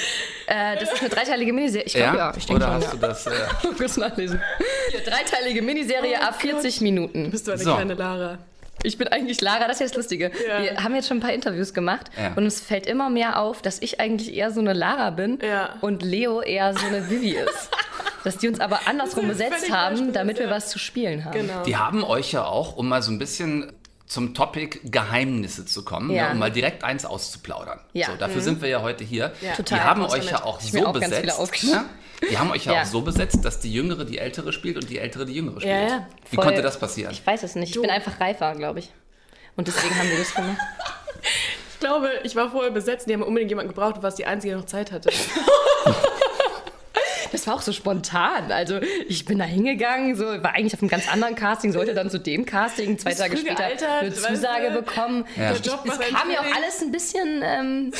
Äh, 0.47 0.77
das 0.79 0.93
ist 0.93 0.99
eine 1.01 1.09
dreiteilige 1.09 1.53
Miniserie. 1.53 1.85
Ich 1.85 1.93
glaube, 1.93 2.17
ja. 2.17 2.33
ich 2.35 2.45
denke 2.45 2.63
Oder 2.63 2.65
schon, 2.73 2.75
hast 2.75 2.83
ja. 2.85 2.91
du 2.91 2.97
das? 2.97 3.27
Äh, 3.27 3.31
Kurz 3.77 3.97
nachlesen. 3.97 4.41
Hier, 4.91 5.01
dreiteilige 5.01 5.61
Miniserie, 5.61 6.21
ab 6.21 6.41
40 6.41 6.81
Minuten. 6.81 7.31
Bist 7.31 7.47
du 7.47 7.51
eine 7.51 7.63
So. 7.63 7.73
kleine 7.75 7.93
Lara? 7.93 8.37
Ich 8.83 8.97
bin 8.97 9.07
eigentlich 9.07 9.41
Lara, 9.41 9.67
das 9.67 9.77
ist 9.77 9.79
jetzt 9.79 9.91
das 9.91 9.97
Lustige. 10.03 10.31
Ja. 10.47 10.61
Wir 10.61 10.83
haben 10.83 10.93
jetzt 10.93 11.07
schon 11.07 11.17
ein 11.17 11.21
paar 11.21 11.33
Interviews 11.33 11.73
gemacht 11.73 12.11
Ja. 12.15 12.33
und 12.35 12.45
es 12.45 12.61
fällt 12.61 12.85
immer 12.85 13.09
mehr 13.09 13.39
auf, 13.41 13.61
dass 13.63 13.81
ich 13.81 13.99
eigentlich 13.99 14.35
eher 14.35 14.51
so 14.51 14.59
eine 14.59 14.73
Lara 14.73 15.09
bin 15.09 15.39
Ja. 15.41 15.71
und 15.81 16.03
Leo 16.03 16.41
eher 16.41 16.73
so 16.77 16.85
eine 16.85 17.09
Vivi 17.09 17.31
ist. 17.31 17.69
dass 18.23 18.37
die 18.37 18.47
uns 18.49 18.59
aber 18.59 18.81
andersrum 18.87 19.27
besetzt 19.27 19.71
haben, 19.71 20.11
damit 20.13 20.37
wir 20.37 20.45
ja. 20.47 20.51
was 20.51 20.69
zu 20.69 20.79
spielen 20.79 21.23
haben. 21.25 21.33
Genau. 21.33 21.63
Die 21.63 21.77
haben 21.77 22.03
euch 22.03 22.33
ja 22.33 22.45
auch, 22.45 22.75
um 22.75 22.87
mal 22.89 23.01
so 23.01 23.11
ein 23.11 23.19
bisschen 23.19 23.71
zum 24.07 24.33
Topic 24.33 24.79
Geheimnisse 24.85 25.65
zu 25.65 25.83
kommen, 25.83 26.09
Ja. 26.11 26.27
ne, 26.27 26.31
um 26.33 26.39
mal 26.39 26.51
direkt 26.51 26.83
eins 26.83 27.05
auszuplaudern. 27.05 27.79
Ja. 27.93 28.07
Mhm. 28.07 28.11
So, 28.13 28.17
dafür 28.17 28.41
sind 28.41 28.61
wir 28.61 28.69
ja 28.69 28.81
heute 28.81 29.03
hier. 29.03 29.33
Total. 29.55 29.77
Die 29.79 29.83
haben 29.83 29.99
Kommst 30.01 30.15
du 30.15 30.19
euch 30.19 30.23
mit? 30.25 30.31
ja 30.31 30.43
auch 30.43 30.61
Ich 30.61 30.71
so 30.71 30.85
auch 30.85 30.93
besetzt. 30.93 31.63
Ne? 31.63 31.85
Die 32.31 32.37
haben 32.37 32.49
euch 32.51 32.65
ja, 32.65 32.73
Ja. 32.73 32.81
auch 32.81 32.85
so 32.85 33.01
besetzt, 33.01 33.43
dass 33.43 33.59
die 33.59 33.71
Jüngere 33.71 34.05
die 34.05 34.17
Ältere 34.17 34.51
spielt 34.53 34.77
und 34.77 34.89
die 34.89 34.97
Ältere 34.97 35.25
die 35.25 35.33
Jüngere 35.33 35.59
spielt. 35.59 35.73
Ja, 35.75 35.87
ja. 35.87 36.07
Wie 36.31 36.37
konnte 36.37 36.61
das 36.61 36.79
passieren? 36.79 37.11
Ich 37.11 37.25
weiß 37.27 37.43
es 37.43 37.55
nicht. 37.55 37.75
Ich 37.75 37.81
bin 37.81 37.89
einfach 37.91 38.19
reifer, 38.19 38.55
glaube 38.55 38.79
ich. 38.79 38.91
Und 39.55 39.67
deswegen 39.67 39.95
haben 39.97 40.09
wir 40.09 40.17
das 40.17 40.33
gemacht. 40.33 40.57
Ich 41.79 41.81
glaube, 41.81 42.09
ich 42.23 42.35
war 42.35 42.49
vorher 42.49 42.71
besetzt. 42.71 43.07
Die 43.07 43.13
haben 43.13 43.21
unbedingt 43.21 43.51
jemanden 43.51 43.71
gebraucht, 43.71 43.97
du 43.97 44.01
warst 44.01 44.17
die 44.17 44.25
Einzige, 44.25 44.55
die 44.55 44.59
noch 44.59 44.65
Zeit 44.65 44.91
hatte. 44.91 45.11
Das 47.31 47.47
war 47.47 47.55
auch 47.55 47.61
so 47.61 47.71
spontan. 47.71 48.51
Also 48.51 48.79
ich 49.07 49.25
bin 49.25 49.39
da 49.39 49.45
hingegangen, 49.45 50.15
so 50.15 50.25
war 50.25 50.53
eigentlich 50.55 50.73
auf 50.73 50.81
einem 50.81 50.89
ganz 50.89 51.11
anderen 51.11 51.35
Casting, 51.35 51.71
sollte 51.71 51.93
dann 51.93 52.09
zu 52.09 52.19
dem 52.19 52.45
Casting 52.45 52.97
zwei 52.97 53.13
Tage 53.13 53.37
später 53.37 53.55
gealtert, 53.55 53.89
eine 54.01 54.11
weißt 54.11 54.25
Zusage 54.27 54.71
du? 54.71 54.81
bekommen. 54.81 55.25
Ja. 55.35 55.51
Ich, 55.51 55.61
Der 55.61 55.71
Job 55.73 55.83
es 55.85 55.99
kam 55.99 56.27
mir 56.27 56.39
auch 56.41 56.55
alles 56.55 56.81
ein 56.81 56.91
bisschen 56.91 57.41
ähm, 57.43 57.91
äh, 57.93 57.97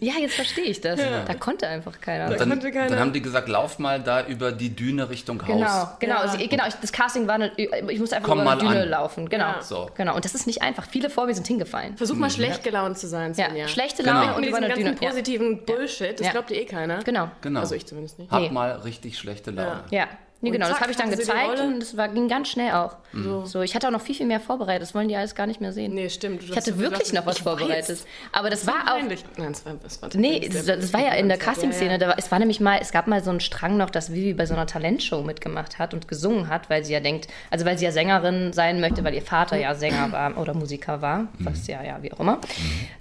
ja, 0.00 0.14
jetzt 0.20 0.34
verstehe 0.34 0.64
ich 0.64 0.80
das. 0.80 1.00
Da 1.26 1.34
konnte 1.34 1.66
einfach 1.68 2.00
keiner. 2.00 2.34
Dann, 2.34 2.48
konnte 2.48 2.70
keiner. 2.70 2.88
dann 2.88 2.98
haben 2.98 3.12
die 3.12 3.22
gesagt, 3.22 3.48
lauf 3.48 3.78
mal 3.78 4.00
da 4.00 4.26
über 4.26 4.52
die 4.52 4.74
Düne 4.74 5.08
Richtung 5.10 5.40
Haus. 5.42 5.48
Genau, 5.48 5.88
genau. 6.00 6.14
Ja. 6.14 6.20
Also, 6.20 6.38
genau 6.48 6.66
ich, 6.66 6.74
das 6.74 6.92
Casting 6.92 7.26
war, 7.26 7.34
eine, 7.36 7.52
ich 7.56 8.00
musste 8.00 8.16
einfach 8.16 8.28
Komm 8.28 8.40
über 8.40 8.50
eine 8.52 8.62
mal 8.62 8.68
Düne 8.72 8.82
an. 8.82 8.88
laufen. 8.88 9.28
Genau. 9.28 9.44
Ja. 9.44 9.62
So. 9.62 9.90
genau. 9.96 10.14
Und 10.16 10.24
das 10.24 10.34
ist 10.34 10.46
nicht 10.46 10.62
einfach. 10.62 10.86
Viele 10.88 11.10
vor 11.10 11.26
mir 11.26 11.34
sind 11.34 11.46
hingefallen. 11.46 11.96
Versuch 11.96 12.16
mal 12.16 12.30
schlecht 12.30 12.62
gelaunt 12.64 12.98
zu 12.98 13.06
sein, 13.06 13.34
Ja, 13.36 13.68
schlechte 13.68 14.02
Genau. 14.02 14.14
Laune 14.20 14.28
Und 14.30 14.34
und 14.34 14.40
Mit 14.40 14.48
über 14.50 14.58
eine 14.58 14.68
ganzen 14.68 14.84
Düne. 14.84 14.96
Ja. 15.00 15.08
positiven 15.10 15.64
Bullshit, 15.64 16.18
das 16.18 16.26
Ja. 16.26 16.32
glaubt 16.32 16.50
dir 16.50 16.56
eh 16.56 16.64
keiner. 16.64 16.98
Genau. 17.02 17.30
Genau. 17.40 17.60
Also 17.60 17.74
ich 17.74 17.86
zumindest 17.86 18.18
nicht. 18.18 18.30
Hab 18.30 18.40
Nee. 18.40 18.50
mal 18.50 18.72
richtig 18.72 19.18
schlechte 19.18 19.50
Laune. 19.50 19.84
Ja, 19.90 20.08
nee, 20.44 20.50
genau, 20.50 20.66
das 20.66 20.74
zack, 20.74 20.82
habe 20.82 20.90
ich 20.92 20.96
dann 20.96 21.10
gezeigt 21.10 21.60
und 21.60 21.80
das 21.80 21.96
war, 21.96 22.08
ging 22.08 22.28
ganz 22.28 22.48
schnell 22.48 22.72
auch. 22.72 22.96
So. 23.44 23.62
ich 23.62 23.74
hatte 23.74 23.86
auch 23.86 23.92
noch 23.92 24.00
viel, 24.00 24.14
viel 24.14 24.26
mehr 24.26 24.40
vorbereitet. 24.40 24.82
Das 24.82 24.94
wollen 24.94 25.08
die 25.08 25.16
alles 25.16 25.34
gar 25.34 25.46
nicht 25.46 25.60
mehr 25.60 25.72
sehen. 25.72 25.94
Nee, 25.94 26.08
stimmt. 26.08 26.42
Ich 26.42 26.56
hatte 26.56 26.78
wirklich 26.78 27.12
noch 27.12 27.26
was 27.26 27.38
vorbereitet. 27.38 27.88
weiß. 27.90 28.06
Aber 28.32 28.50
das 28.50 28.66
war 28.66 28.92
auch. 28.92 28.98
Peinlich. 28.98 29.24
Nein, 29.36 29.52
das 29.52 29.64
war, 29.64 29.74
das 29.82 30.02
war 30.02 30.08
Nee, 30.14 30.48
das, 30.52 30.66
das 30.66 30.92
war 30.92 31.00
ja 31.00 31.12
in 31.12 31.28
der 31.28 31.38
Ja, 31.38 31.44
Casting-Szene. 31.44 32.00
ja. 32.00 32.08
War, 32.08 32.18
es 32.18 32.30
war 32.32 32.38
nämlich 32.38 32.60
mal, 32.60 32.78
es 32.80 32.90
gab 32.90 33.06
mal 33.06 33.22
so 33.22 33.30
einen 33.30 33.40
Strang 33.40 33.76
noch, 33.76 33.90
dass 33.90 34.12
Vivi 34.12 34.34
bei 34.34 34.46
so 34.46 34.54
einer 34.54 34.66
Talentshow 34.66 35.22
mitgemacht 35.22 35.78
hat 35.78 35.94
und 35.94 36.08
gesungen 36.08 36.48
hat, 36.48 36.68
weil 36.70 36.84
sie 36.84 36.92
ja 36.92 37.00
denkt, 37.00 37.28
also 37.50 37.64
weil 37.64 37.78
sie 37.78 37.84
ja 37.84 37.92
Sängerin 37.92 38.52
sein 38.52 38.80
möchte, 38.80 39.04
weil 39.04 39.14
ihr 39.14 39.22
Vater 39.22 39.56
ja 39.56 39.74
Sänger 39.74 40.10
war 40.12 40.36
oder 40.36 40.54
Musiker 40.54 41.00
war, 41.00 41.28
was 41.38 41.66
ja, 41.68 41.82
ja, 41.84 42.02
wie 42.02 42.12
auch 42.12 42.20
immer. 42.20 42.40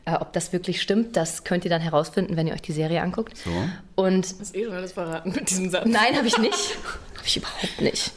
Äh, 0.06 0.14
ob 0.16 0.32
das 0.34 0.54
wirklich 0.54 0.82
stimmt, 0.82 1.16
das 1.18 1.44
könnt 1.44 1.66
ihr 1.66 1.70
dann 1.72 1.82
herausfinden, 1.82 2.38
wenn 2.38 2.46
ihr 2.48 2.54
euch 2.54 2.62
die 2.62 2.72
Serie 2.74 3.02
anguckt. 3.02 3.36
So. 3.38 3.50
Und 3.96 4.26
Das 4.26 4.32
ist 4.40 4.56
eh 4.56 4.66
schon 4.66 4.74
alles 4.74 4.94
verraten 4.94 5.32
mit 5.32 5.50
diesem 5.50 5.70
Satz. 5.70 5.86
Nein, 5.88 6.16
habe 6.16 6.28
ich 6.28 6.38
nicht. 6.38 6.78
Ich 7.26 7.38
überhaupt 7.38 7.82
nicht. 7.82 8.12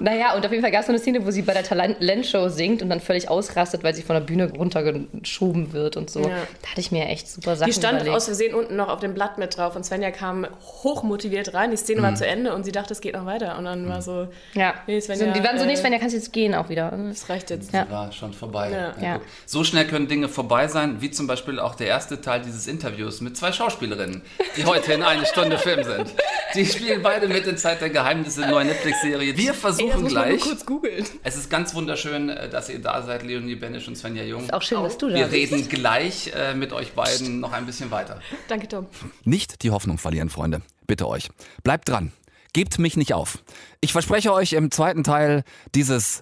Naja, 0.00 0.34
und 0.34 0.44
auf 0.44 0.50
jeden 0.50 0.62
Fall 0.62 0.72
gab 0.72 0.80
es 0.80 0.86
so 0.86 0.92
eine 0.92 0.98
Szene, 0.98 1.24
wo 1.26 1.30
sie 1.30 1.42
bei 1.42 1.52
der 1.52 1.62
Talentshow 1.64 2.48
singt 2.48 2.82
und 2.82 2.90
dann 2.90 3.00
völlig 3.00 3.28
ausrastet, 3.28 3.82
weil 3.84 3.94
sie 3.94 4.02
von 4.02 4.14
der 4.14 4.20
Bühne 4.20 4.50
runtergeschoben 4.52 5.72
wird 5.72 5.96
und 5.96 6.10
so. 6.10 6.20
Ja. 6.22 6.28
Da 6.62 6.70
hatte 6.70 6.80
ich 6.80 6.92
mir 6.92 7.06
echt 7.06 7.28
super 7.28 7.56
Sachen 7.56 7.70
Die 7.70 7.76
stand 7.78 7.96
überlegt. 7.96 8.16
aus 8.16 8.26
Versehen 8.26 8.54
unten 8.54 8.76
noch 8.76 8.88
auf 8.88 9.00
dem 9.00 9.14
Blatt 9.14 9.38
mit 9.38 9.56
drauf 9.56 9.76
und 9.76 9.84
Svenja 9.84 10.10
kam 10.10 10.46
hochmotiviert 10.82 11.54
rein. 11.54 11.70
Die 11.70 11.76
Szene 11.76 12.02
war 12.02 12.14
zu 12.14 12.26
Ende 12.26 12.54
und 12.54 12.64
sie 12.64 12.72
dachte, 12.72 12.92
es 12.92 13.00
geht 13.00 13.14
noch 13.14 13.26
weiter. 13.26 13.58
Und 13.58 13.64
dann 13.64 13.88
war 13.88 14.02
so, 14.02 14.28
ja. 14.54 14.74
Nee, 14.86 15.00
Svenja, 15.00 15.26
so, 15.26 15.32
die 15.32 15.44
waren 15.44 15.58
so, 15.58 15.64
nee, 15.64 15.72
äh, 15.72 15.76
Svenja, 15.76 15.98
kannst 15.98 16.14
jetzt 16.14 16.32
gehen 16.32 16.54
auch 16.54 16.68
wieder. 16.68 16.92
das 17.08 17.28
reicht 17.28 17.50
jetzt. 17.50 17.72
Ja. 17.72 17.88
War 17.90 18.12
schon 18.12 18.32
vorbei. 18.32 18.70
Ja. 18.70 18.94
Ja. 19.02 19.20
So 19.44 19.64
schnell 19.64 19.86
können 19.86 20.08
Dinge 20.08 20.28
vorbei 20.28 20.68
sein, 20.68 21.00
wie 21.00 21.10
zum 21.10 21.26
Beispiel 21.26 21.58
auch 21.58 21.74
der 21.74 21.88
erste 21.88 22.20
Teil 22.20 22.40
dieses 22.42 22.66
Interviews 22.66 23.20
mit 23.20 23.36
zwei 23.36 23.52
Schauspielerinnen, 23.52 24.22
die 24.56 24.64
heute 24.64 24.92
in 24.92 25.02
eine 25.02 25.26
Stunde 25.26 25.58
Film 25.58 25.82
sind. 25.84 26.14
Die 26.54 26.66
spielen 26.66 27.02
beide 27.02 27.28
mit 27.28 27.46
in 27.46 27.56
Zeit 27.56 27.80
der 27.80 27.90
Geheimnisse 27.90 28.40
der 28.42 28.50
neuen 28.50 28.68
Netflix-Serie. 28.68 29.36
Wir 29.36 29.54
versuchen 29.74 30.02
muss 30.02 30.12
man 30.12 30.24
gleich. 30.24 30.40
nur 30.40 30.48
kurz 30.48 30.66
googeln. 30.66 31.04
Es 31.22 31.36
ist 31.36 31.50
ganz 31.50 31.74
wunderschön, 31.74 32.28
äh, 32.28 32.48
dass 32.48 32.68
ihr 32.68 32.80
da 32.80 33.02
seid, 33.02 33.22
Leonie 33.22 33.54
Benisch 33.56 33.86
und 33.88 33.96
Svenja 33.96 34.22
Jung. 34.24 34.42
Ist 34.44 34.52
auch 34.54 34.62
schön, 34.62 34.82
dass 34.82 34.98
du 34.98 35.08
da 35.08 35.14
Wir 35.14 35.26
bist. 35.26 35.52
reden 35.52 35.68
gleich 35.68 36.32
äh, 36.34 36.54
mit 36.54 36.72
euch 36.72 36.92
beiden 36.92 37.40
noch 37.40 37.52
ein 37.52 37.66
bisschen 37.66 37.90
weiter. 37.90 38.20
Danke, 38.48 38.68
Tom. 38.68 38.86
Nicht 39.24 39.62
die 39.62 39.70
Hoffnung 39.70 39.98
verlieren, 39.98 40.28
Freunde. 40.30 40.62
Bitte 40.86 41.08
euch. 41.08 41.28
Bleibt 41.62 41.88
dran. 41.88 42.12
Gebt 42.52 42.78
mich 42.78 42.96
nicht 42.96 43.12
auf. 43.12 43.38
Ich 43.80 43.92
verspreche 43.92 44.32
euch 44.32 44.54
im 44.54 44.70
zweiten 44.70 45.04
Teil 45.04 45.44
dieses, 45.74 46.20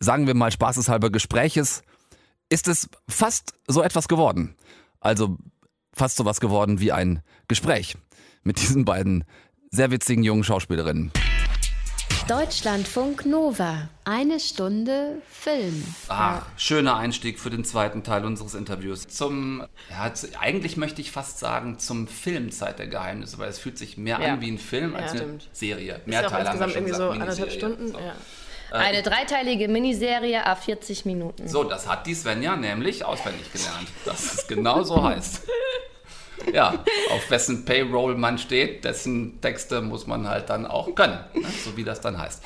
sagen 0.00 0.26
wir 0.26 0.34
mal 0.34 0.50
spaßeshalber 0.50 1.10
Gespräches, 1.10 1.82
ist 2.48 2.66
es 2.66 2.88
fast 3.08 3.52
so 3.68 3.82
etwas 3.82 4.08
geworden. 4.08 4.56
Also 5.00 5.36
fast 5.92 6.16
so 6.16 6.24
was 6.24 6.40
geworden 6.40 6.80
wie 6.80 6.90
ein 6.92 7.22
Gespräch 7.46 7.94
mit 8.42 8.60
diesen 8.60 8.84
beiden 8.84 9.24
sehr 9.70 9.90
witzigen 9.90 10.24
jungen 10.24 10.44
Schauspielerinnen. 10.44 11.12
Deutschlandfunk 12.28 13.24
Nova. 13.24 13.88
Eine 14.04 14.38
Stunde 14.38 15.22
Film. 15.30 15.82
Ach, 16.08 16.42
schöner 16.58 16.96
Einstieg 16.98 17.40
für 17.40 17.48
den 17.48 17.64
zweiten 17.64 18.04
Teil 18.04 18.26
unseres 18.26 18.52
Interviews. 18.54 19.08
Zum, 19.08 19.64
ja, 19.88 20.12
zu, 20.12 20.28
eigentlich 20.38 20.76
möchte 20.76 21.00
ich 21.00 21.10
fast 21.10 21.38
sagen, 21.38 21.78
zum 21.78 22.06
Film 22.06 22.52
Zeit 22.52 22.78
der 22.80 22.86
Geheimnisse, 22.88 23.38
weil 23.38 23.48
es 23.48 23.58
fühlt 23.58 23.78
sich 23.78 23.96
mehr 23.96 24.20
Ja. 24.20 24.34
an 24.34 24.42
wie 24.42 24.50
ein 24.50 24.58
Film 24.58 24.94
als 24.94 25.04
Ja, 25.06 25.10
eine 25.12 25.18
stimmt. 25.20 25.48
Serie. 25.54 26.00
Mehr 26.04 26.26
Teile 26.26 26.50
haben 26.50 26.60
wir 26.60 26.66
insgesamt 26.66 26.72
schon 26.74 26.82
irgendwie 26.82 26.94
so 26.96 27.08
gesagt, 27.08 27.22
anderthalb. 27.22 27.52
Stunden. 27.52 27.88
So. 27.92 27.98
Ja. 27.98 28.14
Eine 28.72 29.02
dreiteilige 29.02 29.66
Miniserie, 29.68 30.44
a 30.44 30.54
40 30.54 31.06
Minuten. 31.06 31.48
So, 31.48 31.64
das 31.64 31.88
hat 31.88 32.06
die 32.06 32.14
Svenja 32.14 32.56
nämlich 32.56 33.06
auswendig 33.06 33.50
gelernt, 33.54 33.88
dass 34.04 34.34
es 34.34 34.46
genau 34.46 34.82
so 34.82 35.02
heißt. 35.02 35.40
Ja, 36.52 36.84
auf 37.10 37.30
wessen 37.30 37.64
Payroll 37.64 38.14
man 38.16 38.38
steht, 38.38 38.84
dessen 38.84 39.40
Texte 39.40 39.80
muss 39.80 40.06
man 40.06 40.28
halt 40.28 40.48
dann 40.50 40.66
auch 40.66 40.94
können, 40.94 41.18
ne? 41.34 41.42
so 41.64 41.76
wie 41.76 41.84
das 41.84 42.00
dann 42.00 42.18
heißt. 42.18 42.42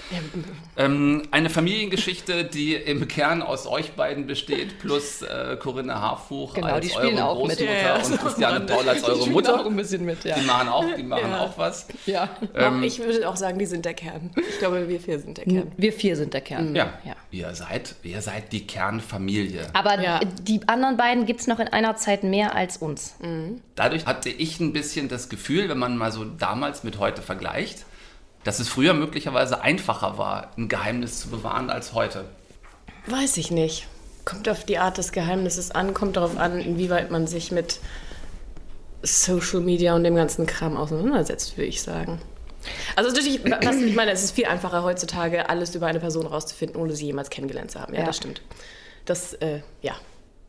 Ähm, 0.76 1.22
eine 1.30 1.50
Familiengeschichte, 1.50 2.44
die 2.44 2.74
im 2.74 3.06
Kern 3.08 3.42
aus 3.42 3.66
euch 3.66 3.92
beiden 3.92 4.26
besteht, 4.26 4.78
plus 4.78 5.22
äh, 5.22 5.56
Corinna 5.60 6.00
Harfuch 6.00 6.54
Genau, 6.54 6.66
als 6.68 6.86
die 6.86 6.92
spielen 6.92 7.16
eure 7.16 7.24
auch 7.28 7.46
mit. 7.46 7.58
Großmutter 7.58 7.72
Ja, 7.82 7.96
ja, 7.98 8.04
und 8.04 8.18
Christiane. 8.20 8.60
Paul 8.66 8.88
als 8.88 9.04
eure 9.04 9.28
Mutter. 9.30 9.66
ein 9.66 9.76
bisschen 9.76 10.04
mit, 10.04 10.24
ja. 10.24 10.34
Die 10.38 10.46
machen 10.46 10.68
auch, 10.68 10.84
die 10.96 11.02
machen 11.02 11.30
Ja. 11.30 11.40
auch 11.40 11.58
was. 11.58 11.86
ja. 12.06 12.28
Ähm, 12.54 12.82
ich 12.82 12.98
würde 12.98 13.28
auch 13.28 13.36
sagen, 13.36 13.58
die 13.58 13.66
sind 13.66 13.84
der 13.84 13.94
Kern. 13.94 14.30
Ich 14.48 14.58
glaube, 14.58 14.88
wir 14.88 15.00
vier 15.00 15.18
sind 15.18 15.38
der 15.38 15.44
Kern. 15.44 15.72
Wir 15.76 15.92
vier 15.92 16.16
sind 16.16 16.34
der 16.34 16.40
Kern. 16.40 16.74
Ja, 16.74 16.92
ja. 17.04 17.14
Ihr, 17.30 17.54
seid, 17.54 17.94
ihr 18.02 18.20
seid 18.20 18.52
die 18.52 18.66
Kernfamilie. 18.66 19.66
Aber 19.72 20.00
Ja. 20.00 20.20
die 20.42 20.60
anderen 20.68 20.96
beiden 20.96 21.26
gibt 21.26 21.40
es 21.40 21.46
noch 21.46 21.58
in 21.60 21.68
einer 21.68 21.96
Zeit 21.96 22.24
mehr 22.24 22.54
als 22.54 22.76
uns. 22.78 23.14
Dadurch 23.82 24.06
hatte 24.06 24.28
ich 24.28 24.60
ein 24.60 24.72
bisschen 24.72 25.08
das 25.08 25.28
Gefühl, 25.28 25.68
wenn 25.68 25.76
man 25.78 25.96
mal 25.96 26.12
so 26.12 26.24
damals 26.24 26.84
mit 26.84 27.00
heute 27.00 27.20
vergleicht, 27.20 27.84
dass 28.44 28.60
es 28.60 28.68
früher 28.68 28.94
möglicherweise 28.94 29.60
einfacher 29.60 30.18
war, 30.18 30.52
ein 30.56 30.68
Geheimnis 30.68 31.18
zu 31.18 31.30
bewahren 31.30 31.68
als 31.68 31.92
heute. 31.92 32.26
Weiß 33.08 33.38
ich 33.38 33.50
nicht. 33.50 33.88
Kommt 34.24 34.48
auf 34.48 34.62
die 34.62 34.78
Art 34.78 34.98
des 34.98 35.10
Geheimnisses 35.10 35.72
an, 35.72 35.94
kommt 35.94 36.16
darauf 36.16 36.36
an, 36.38 36.60
inwieweit 36.60 37.10
man 37.10 37.26
sich 37.26 37.50
mit 37.50 37.80
Social 39.02 39.58
Media 39.58 39.96
und 39.96 40.04
dem 40.04 40.14
ganzen 40.14 40.46
Kram 40.46 40.76
auseinandersetzt, 40.76 41.56
würde 41.56 41.66
ich 41.66 41.82
sagen. 41.82 42.20
Also 42.94 43.10
natürlich, 43.10 43.44
was 43.44 43.74
ich 43.78 43.96
meine, 43.96 44.12
es 44.12 44.22
ist 44.22 44.30
viel 44.30 44.44
einfacher 44.46 44.84
heutzutage, 44.84 45.48
alles 45.48 45.74
über 45.74 45.88
eine 45.88 45.98
Person 45.98 46.26
rauszufinden, 46.26 46.80
ohne 46.80 46.94
sie 46.94 47.06
jemals 47.06 47.30
kennengelernt 47.30 47.72
zu 47.72 47.80
haben. 47.80 47.94
Ja, 47.94 48.00
Ja. 48.02 48.06
das 48.06 48.18
stimmt. 48.18 48.42
Das, 49.06 49.34
äh, 49.34 49.62
ja. 49.80 49.96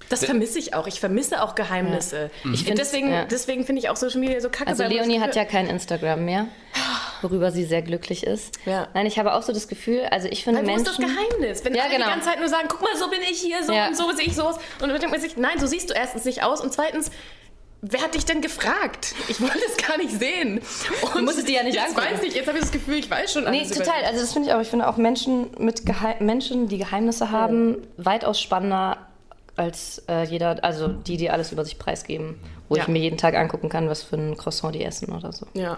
Das 0.09 0.25
vermisse 0.25 0.59
ich 0.59 0.73
auch. 0.73 0.87
Ich 0.87 0.99
vermisse 0.99 1.41
auch 1.41 1.55
Geheimnisse. 1.55 2.29
Ich 2.53 2.63
find's, 2.63 2.79
deswegen 2.81 3.11
ja. 3.11 3.25
deswegen 3.25 3.65
finde 3.65 3.81
ich 3.81 3.89
auch 3.89 3.95
Social 3.95 4.19
Media 4.19 4.39
so 4.41 4.49
kacke. 4.49 4.69
Also 4.69 4.83
Leonie 4.83 5.19
hat 5.19 5.35
ja 5.35 5.45
kein 5.45 5.67
Instagram 5.67 6.23
mehr, 6.25 6.47
worüber 7.21 7.51
sie 7.51 7.63
sehr 7.63 7.81
glücklich 7.81 8.23
ist. 8.25 8.59
Ja. 8.65 8.87
Nein, 8.93 9.05
ich 9.05 9.17
habe 9.17 9.33
auch 9.33 9.41
so 9.43 9.53
das 9.53 9.67
Gefühl, 9.67 10.05
also 10.11 10.27
ich 10.29 10.43
finde 10.43 10.61
Weil 10.61 10.67
wo 10.69 10.75
ist 10.75 10.87
das 10.87 10.97
Menschen... 10.99 11.15
Geheimnis? 11.15 11.63
Wenn 11.65 11.73
Ja, 11.75 11.83
alle 11.83 11.93
genau. 11.93 12.05
die 12.05 12.11
ganze 12.11 12.27
Zeit 12.29 12.39
nur 12.39 12.49
sagen, 12.49 12.67
guck 12.69 12.81
mal, 12.81 12.95
so 12.97 13.09
bin 13.09 13.21
ich 13.21 13.39
hier, 13.39 13.63
so 13.63 13.73
Ja. 13.73 13.87
und 13.87 13.97
so 13.97 14.11
sehe 14.11 14.25
ich 14.25 14.35
so 14.35 14.43
aus. 14.43 14.55
Und 14.81 14.89
dann 14.89 14.99
denkt 14.99 15.09
man 15.11 15.19
sich, 15.21 15.37
nein, 15.37 15.59
so 15.59 15.65
siehst 15.67 15.89
du 15.89 15.93
erstens 15.93 16.25
nicht 16.25 16.43
aus. 16.43 16.61
Und 16.61 16.73
zweitens, 16.73 17.09
wer 17.81 18.01
hat 18.01 18.13
dich 18.15 18.25
denn 18.25 18.41
gefragt? 18.41 19.15
Ich 19.29 19.41
wollte 19.41 19.59
es 19.67 19.77
gar 19.87 19.97
nicht 19.97 20.11
sehen. 20.11 20.59
Und 21.01 21.15
Du 21.15 21.21
musst 21.21 21.39
es 21.39 21.45
dir 21.45 21.55
ja 21.57 21.63
nicht 21.63 21.75
jetzt 21.75 21.89
angucken. 21.97 22.07
weiß 22.19 22.23
ich, 22.23 22.35
jetzt 22.35 22.47
habe 22.47 22.57
ich 22.57 22.63
das 22.63 22.71
Gefühl, 22.71 22.95
ich 22.95 23.09
weiß 23.09 23.33
schon 23.33 23.43
Nee, 23.45 23.59
alles 23.59 23.71
über 23.75 23.83
total. 23.85 24.03
Also 24.05 24.21
das 24.21 24.33
finde 24.33 24.49
ich 24.49 24.55
auch. 24.55 24.61
Ich 24.61 24.67
finde 24.69 24.87
auch 24.87 24.97
Menschen, 24.97 25.49
mit 25.57 25.85
Geheim 25.85 26.15
Menschen 26.25 26.67
die 26.67 26.77
Geheimnisse 26.77 27.31
haben, 27.31 27.77
weitaus 27.97 28.39
spannender 28.39 28.97
als 29.55 30.03
äh, 30.09 30.23
jeder, 30.23 30.63
also 30.63 30.87
die, 30.87 31.17
die 31.17 31.29
alles 31.29 31.51
über 31.51 31.63
sich 31.63 31.77
preisgeben. 31.79 32.39
Wo 32.69 32.75
Ja. 32.75 32.83
ich 32.83 32.87
mir 32.87 32.99
jeden 32.99 33.17
Tag 33.17 33.35
angucken 33.35 33.69
kann, 33.69 33.87
was 33.89 34.01
für 34.03 34.15
ein 34.15 34.35
Croissant 34.37 34.73
die 34.73 34.83
essen 34.83 35.11
oder 35.13 35.31
so. 35.31 35.45
Ja. 35.53 35.77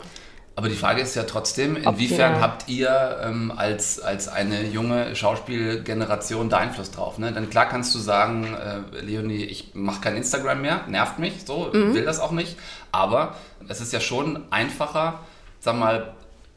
Aber 0.58 0.70
die 0.70 0.76
Frage 0.76 1.02
ist 1.02 1.16
ja 1.16 1.24
trotzdem, 1.24 1.76
inwiefern 1.76 2.40
habt 2.40 2.70
ihr 2.70 3.20
ähm, 3.22 3.52
als, 3.54 4.00
als 4.00 4.30
eine 4.30 4.64
junge 4.64 5.14
Schauspielgeneration 5.14 6.50
da 6.50 6.60
Einfluss 6.60 6.92
drauf? 6.92 7.18
Ne? 7.18 7.34
Denn 7.34 7.50
klar 7.50 7.68
kannst 7.68 7.94
du 7.94 8.00
sagen, 8.00 8.54
äh, 8.56 9.02
Leonie, 9.02 9.44
ich 9.44 9.72
mache 9.74 10.00
kein 10.00 10.16
Instagram 10.16 10.62
mehr, 10.62 10.82
nervt 10.88 11.20
mich, 11.20 11.34
so, 11.46 11.74
will 11.74 12.06
das 12.06 12.22
auch 12.22 12.32
nicht. 12.32 12.56
Aber 12.94 13.36
es 13.68 13.82
ist 13.82 13.92
ja 13.92 14.00
schon 14.00 14.44
einfacher, 14.50 15.20
sag 15.60 15.76
mal, 15.76 16.14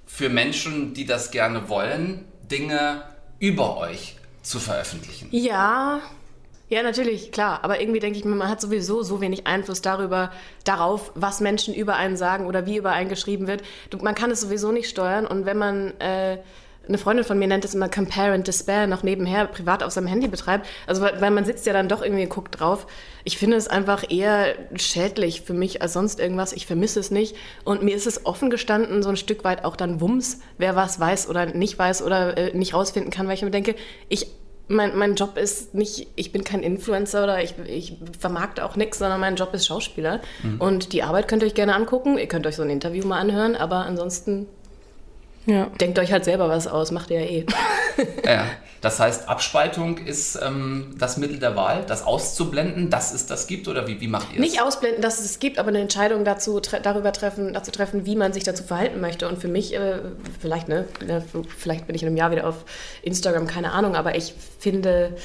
für 0.07 0.29
Menschen, 0.29 0.95
die 0.95 1.05
das 1.05 1.33
gerne 1.33 1.69
wollen, 1.69 2.25
Dinge 2.49 3.03
über 3.41 3.79
euch 3.79 4.17
zu 4.43 4.61
veröffentlichen. 4.61 5.29
Ja, 5.33 6.01
ja, 6.69 6.83
natürlich, 6.83 7.33
klar. 7.33 7.61
Aber 7.63 7.81
irgendwie 7.81 8.01
denke 8.01 8.19
ich 8.19 8.25
mir, 8.25 8.35
man 8.35 8.49
hat 8.49 8.61
sowieso 8.61 9.03
so 9.03 9.21
wenig 9.21 9.47
Einfluss 9.47 9.81
darüber, 9.81 10.31
darauf, 10.65 11.13
was 11.15 11.41
Menschen 11.41 11.75
über 11.75 11.97
einen 11.97 12.17
sagen 12.17 12.47
oder 12.47 12.67
wie 12.67 12.77
über 12.77 12.93
einen 12.93 13.09
geschrieben 13.09 13.47
wird. 13.47 13.63
Du, 13.89 13.97
man 13.99 14.15
kann 14.15 14.31
es 14.31 14.43
sowieso 14.43 14.71
nicht 14.71 14.89
steuern. 14.91 15.27
Und 15.27 15.47
wenn 15.47 15.57
man, 15.57 15.99
äh, 15.99 16.39
eine 16.87 16.99
Freundin 16.99 17.25
von 17.25 17.39
mir 17.39 17.49
nennt 17.49 17.65
es 17.65 17.75
immer 17.75 17.89
Compare 17.89 18.33
and 18.33 18.47
Despair, 18.47 18.87
noch 18.87 19.03
nebenher 19.03 19.47
privat 19.47 19.83
auf 19.83 19.93
seinem 19.93 20.07
Handy 20.07 20.29
betreibt, 20.29 20.67
also 20.87 21.03
weil, 21.03 21.21
weil 21.21 21.31
man 21.31 21.45
sitzt 21.45 21.67
ja 21.67 21.73
dann 21.73 21.89
doch 21.89 22.03
irgendwie 22.03 22.25
und 22.25 22.31
guckt 22.31 22.61
drauf. 22.61 22.87
Ich 23.25 23.39
finde 23.39 23.57
es 23.57 23.69
einfach 23.69 24.11
eher 24.11 24.55
schädlich 24.75 25.43
für 25.43 25.55
mich 25.55 25.81
als 25.83 25.93
sonst 25.95 26.21
irgendwas. 26.21 26.53
Ich 26.53 26.67
vermisse 26.67 27.01
es 27.01 27.11
nicht. 27.11 27.37
Und 27.65 27.83
mir 27.83 27.95
ist 27.95 28.07
es 28.07 28.27
offen 28.27 28.49
gestanden, 28.51 29.03
so 29.03 29.09
ein 29.09 29.17
Stück 29.17 29.45
weit 29.45 29.65
auch 29.65 29.77
dann 29.77 30.01
Wumms, 30.01 30.41
wer 30.57 30.77
was 30.77 31.01
weiß 31.01 31.29
oder 31.29 31.47
nicht 31.47 31.79
weiß 31.79 32.03
oder 32.03 32.37
äh, 32.37 32.57
nicht 32.57 32.75
rausfinden 32.75 33.11
kann, 33.11 33.27
weil 33.27 33.35
ich 33.35 33.43
mir 33.43 33.51
denke, 33.51 33.75
ich 34.09 34.38
mein, 34.69 34.97
mein 34.97 35.15
Job 35.15 35.37
ist 35.37 35.75
nicht, 35.75 36.07
ich 36.15 36.31
bin 36.33 36.45
kein 36.45 36.63
Influencer 36.63 37.25
oder 37.25 37.43
ich, 37.43 37.55
ich 37.67 37.95
vermarkte 38.19 38.65
auch 38.65 38.77
nichts, 38.77 38.99
sondern 38.99 39.21
mein 39.21 39.37
Job 39.37 39.53
ist 39.55 39.67
Schauspieler. 39.67 40.21
Und 40.59 40.93
die 40.93 41.03
Arbeit 41.03 41.27
könnt 41.29 41.43
ihr 41.43 41.47
euch 41.47 41.55
gerne 41.55 41.75
angucken. 41.75 42.19
Ihr 42.19 42.27
könnt 42.29 42.47
euch 42.47 42.57
so 42.57 42.63
ein 42.63 42.71
Interview 42.71 43.07
mal 43.07 43.19
anhören, 43.19 43.57
aber 43.57 43.87
ansonsten 43.87 44.47
Ja. 45.47 45.67
denkt 45.81 45.99
euch 45.99 46.13
halt 46.13 46.25
selber 46.25 46.49
was 46.49 46.67
aus, 46.67 46.91
macht 46.91 47.11
ihr 47.11 47.21
ja 47.21 47.27
eh. 47.27 47.47
Ja. 48.25 48.47
Das 48.81 49.01
heißt, 49.01 49.29
Abspaltung 49.29 49.99
ist 49.99 50.39
ähm, 50.41 50.95
das 50.99 51.17
Mittel 51.17 51.39
der 51.39 51.57
Wahl, 51.57 51.85
das 51.87 52.07
auszublenden, 52.07 52.91
dass 52.91 53.13
es 53.13 53.27
das 53.27 53.47
gibt 53.47 53.67
oder 53.67 53.89
wie, 53.89 54.01
wie 54.01 54.09
macht 54.09 54.29
ihr 54.31 54.37
es? 54.37 54.41
Nicht 54.41 54.63
ausblenden, 54.63 55.03
dass 55.03 55.19
es 55.19 55.25
es 55.27 55.39
gibt, 55.41 55.59
aber 55.59 55.69
eine 55.69 55.81
Entscheidung 55.81 56.25
dazu, 56.25 56.61
tre 56.61 56.81
darüber 56.81 57.13
treffen, 57.13 57.53
dazu 57.53 57.71
treffen, 57.71 58.07
wie 58.07 58.15
man 58.15 58.33
sich 58.33 58.45
dazu 58.45 58.63
verhalten 58.63 59.01
möchte. 59.01 59.29
Und 59.29 59.39
für 59.39 59.49
mich, 59.49 59.75
äh, 59.75 59.99
vielleicht, 60.41 60.69
ne, 60.69 60.87
ne, 61.05 61.25
vielleicht 61.57 61.87
bin 61.87 61.97
ich 61.97 62.03
in 62.03 62.09
einem 62.09 62.17
Jahr 62.17 62.31
wieder 62.31 62.47
auf 62.47 62.65
Instagram, 63.03 63.47
keine 63.47 63.73
Ahnung, 63.73 63.97
aber 63.97 64.15
ich 64.15 64.35
finde, 64.59 65.17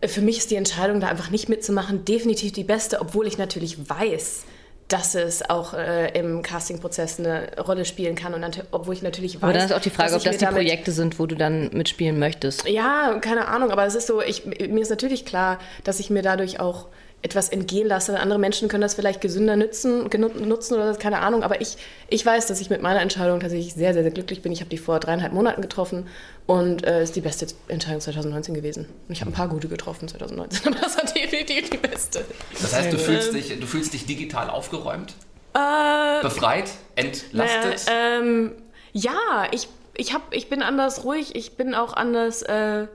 äh, 0.00 0.08
für 0.08 0.22
mich 0.22 0.38
ist 0.38 0.50
die 0.50 0.56
Entscheidung, 0.56 1.00
da 1.00 1.08
einfach 1.08 1.30
nicht 1.30 1.48
mitzumachen, 1.48 2.04
definitiv 2.04 2.52
die 2.52 2.64
beste, 2.64 3.00
obwohl 3.00 3.26
ich 3.26 3.38
natürlich 3.38 3.88
weiß, 3.88 4.44
dass 4.88 5.14
es 5.14 5.48
auch 5.48 5.74
äh, 5.74 6.10
im 6.18 6.42
Castingprozess 6.42 7.18
eine 7.18 7.48
Rolle 7.58 7.84
spielen 7.84 8.14
kann. 8.14 8.34
Und 8.34 8.64
obwohl 8.70 8.94
ich 8.94 9.02
natürlich 9.02 9.36
weiß. 9.36 9.42
Aber 9.42 9.52
dann 9.52 9.64
ist 9.64 9.72
auch 9.72 9.80
die 9.80 9.90
Frage, 9.90 10.14
ob 10.14 10.22
das 10.22 10.36
die 10.36 10.46
Projekte 10.46 10.92
sind, 10.92 11.18
wo 11.18 11.26
du 11.26 11.36
dann 11.36 11.70
mitspielen 11.72 12.18
möchtest. 12.18 12.68
Ja, 12.68 13.18
keine 13.20 13.48
Ahnung, 13.48 13.70
aber 13.70 13.86
es 13.86 13.94
ist 13.94 14.06
so, 14.06 14.20
ich, 14.20 14.44
mir 14.44 14.80
ist 14.80 14.90
natürlich 14.90 15.24
klar, 15.24 15.58
dass 15.84 16.00
ich 16.00 16.10
mir 16.10 16.22
dadurch 16.22 16.60
auch 16.60 16.88
etwas 17.24 17.48
entgehen 17.48 17.88
lasse. 17.88 18.20
Andere 18.20 18.38
Menschen 18.38 18.68
können 18.68 18.82
das 18.82 18.94
vielleicht 18.94 19.22
gesünder 19.22 19.56
nutzen, 19.56 20.10
nutzen 20.46 20.74
oder 20.74 20.94
keine 20.94 21.20
Ahnung, 21.20 21.42
aber 21.42 21.62
ich, 21.62 21.78
ich 22.08 22.24
weiß, 22.24 22.46
dass 22.46 22.60
ich 22.60 22.68
mit 22.68 22.82
meiner 22.82 23.00
Entscheidung 23.00 23.40
tatsächlich 23.40 23.72
sehr, 23.72 23.94
sehr, 23.94 24.02
sehr 24.02 24.12
glücklich 24.12 24.42
bin. 24.42 24.52
Ich 24.52 24.60
habe 24.60 24.68
die 24.68 24.76
vor 24.76 25.00
dreieinhalb 25.00 25.32
Monaten 25.32 25.62
getroffen 25.62 26.06
und 26.44 26.84
äh, 26.84 27.02
ist 27.02 27.16
die 27.16 27.22
beste 27.22 27.46
Entscheidung 27.68 28.02
2019 28.02 28.52
gewesen. 28.52 28.86
Und 29.08 29.14
ich 29.14 29.22
habe 29.22 29.30
ein 29.30 29.34
paar 29.34 29.48
gute 29.48 29.68
getroffen 29.68 30.06
2019, 30.06 30.66
aber 30.74 30.82
das 30.82 30.98
war 30.98 31.04
definitiv 31.06 31.70
die 31.70 31.78
beste. 31.78 32.26
Das 32.60 32.74
heißt, 32.74 32.92
du 32.92 32.98
fühlst 32.98 33.32
dich, 33.32 33.58
du 33.58 33.66
fühlst 33.66 33.94
dich 33.94 34.04
digital 34.04 34.50
aufgeräumt, 34.50 35.14
Äh, 35.54 36.20
befreit, 36.20 36.70
entlastet. 36.94 37.86
Naja, 37.86 38.18
ähm, 38.20 38.52
ja, 38.92 39.46
ich, 39.50 39.68
ich, 39.96 40.12
hab, 40.12 40.34
ich 40.34 40.50
bin 40.50 40.62
anders 40.62 41.04
ruhig, 41.04 41.34
ich 41.34 41.56
bin 41.56 41.74
auch 41.74 41.94
anders. 41.94 42.42
Äh, 42.42 42.86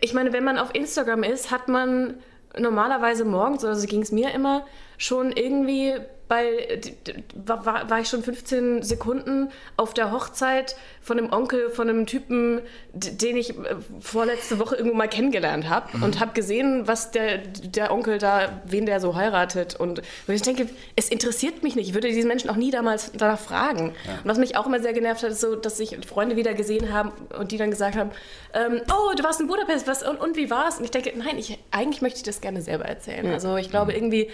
ich 0.00 0.14
meine, 0.14 0.32
wenn 0.32 0.44
man 0.44 0.58
auf 0.58 0.74
Instagram 0.74 1.22
ist, 1.22 1.50
hat 1.50 1.68
man 1.68 2.14
normalerweise 2.56 3.24
morgens, 3.24 3.64
oder 3.64 3.74
so 3.76 3.86
ging 3.86 4.02
es 4.02 4.12
mir 4.12 4.32
immer, 4.32 4.64
schon 4.96 5.32
irgendwie 5.32 5.94
bei, 6.28 6.78
d- 6.84 6.94
d- 7.06 7.22
war, 7.34 7.88
war 7.88 8.00
ich 8.00 8.08
schon 8.08 8.22
15 8.22 8.82
Sekunden 8.82 9.50
auf 9.76 9.94
der 9.94 10.12
Hochzeit 10.12 10.76
von 11.00 11.18
einem 11.18 11.32
Onkel, 11.32 11.70
von 11.70 11.88
einem 11.88 12.04
Typen, 12.06 12.60
den 12.92 13.36
ich 13.36 13.50
äh, 13.50 13.76
vorletzte 14.00 14.58
Woche 14.58 14.76
irgendwo 14.76 14.96
mal 14.96 15.08
kennengelernt 15.08 15.68
habe 15.68 15.96
Mhm. 15.96 16.02
und 16.02 16.20
habe 16.20 16.32
gesehen, 16.34 16.86
was 16.86 17.10
der, 17.12 17.38
der 17.38 17.90
Onkel 17.92 18.18
da, 18.18 18.60
wen 18.66 18.84
der 18.84 19.00
so 19.00 19.14
heiratet. 19.14 19.74
Und, 19.76 20.02
ich 20.26 20.42
denke, 20.42 20.68
es 20.96 21.08
interessiert 21.08 21.62
mich 21.62 21.76
nicht. 21.76 21.88
Ich 21.88 21.94
würde 21.94 22.08
diesen 22.08 22.28
Menschen 22.28 22.50
auch 22.50 22.56
nie 22.56 22.70
damals 22.70 23.10
danach 23.16 23.38
fragen. 23.40 23.88
Und 23.88 24.24
was 24.24 24.36
mich 24.38 24.56
auch 24.56 24.66
immer 24.66 24.80
sehr 24.80 24.92
genervt 24.92 25.22
hat, 25.22 25.30
ist 25.30 25.40
so, 25.40 25.54
dass 25.56 25.78
sich 25.78 25.96
Freunde 26.06 26.36
wieder 26.36 26.52
gesehen 26.54 26.92
haben 26.92 27.12
und 27.38 27.52
die 27.52 27.56
dann 27.56 27.70
gesagt 27.70 27.96
haben, 27.96 28.10
ähm, 28.52 28.82
oh, 28.92 29.14
du 29.16 29.22
warst 29.24 29.40
in 29.40 29.46
Budapest, 29.46 29.86
was, 29.86 30.02
und, 30.02 30.20
und 30.20 30.36
wie 30.36 30.50
war's? 30.50 30.78
Und 30.78 30.84
ich 30.84 30.90
denke, 30.90 31.12
nein, 31.16 31.38
ich, 31.38 31.58
eigentlich 31.70 32.02
möchte 32.02 32.18
ich 32.18 32.22
das 32.24 32.40
gerne 32.42 32.60
selber 32.60 32.84
erzählen. 32.84 33.26
Also 33.32 33.56
ich 33.56 33.70
glaube 33.70 33.92
irgendwie, 33.94 34.28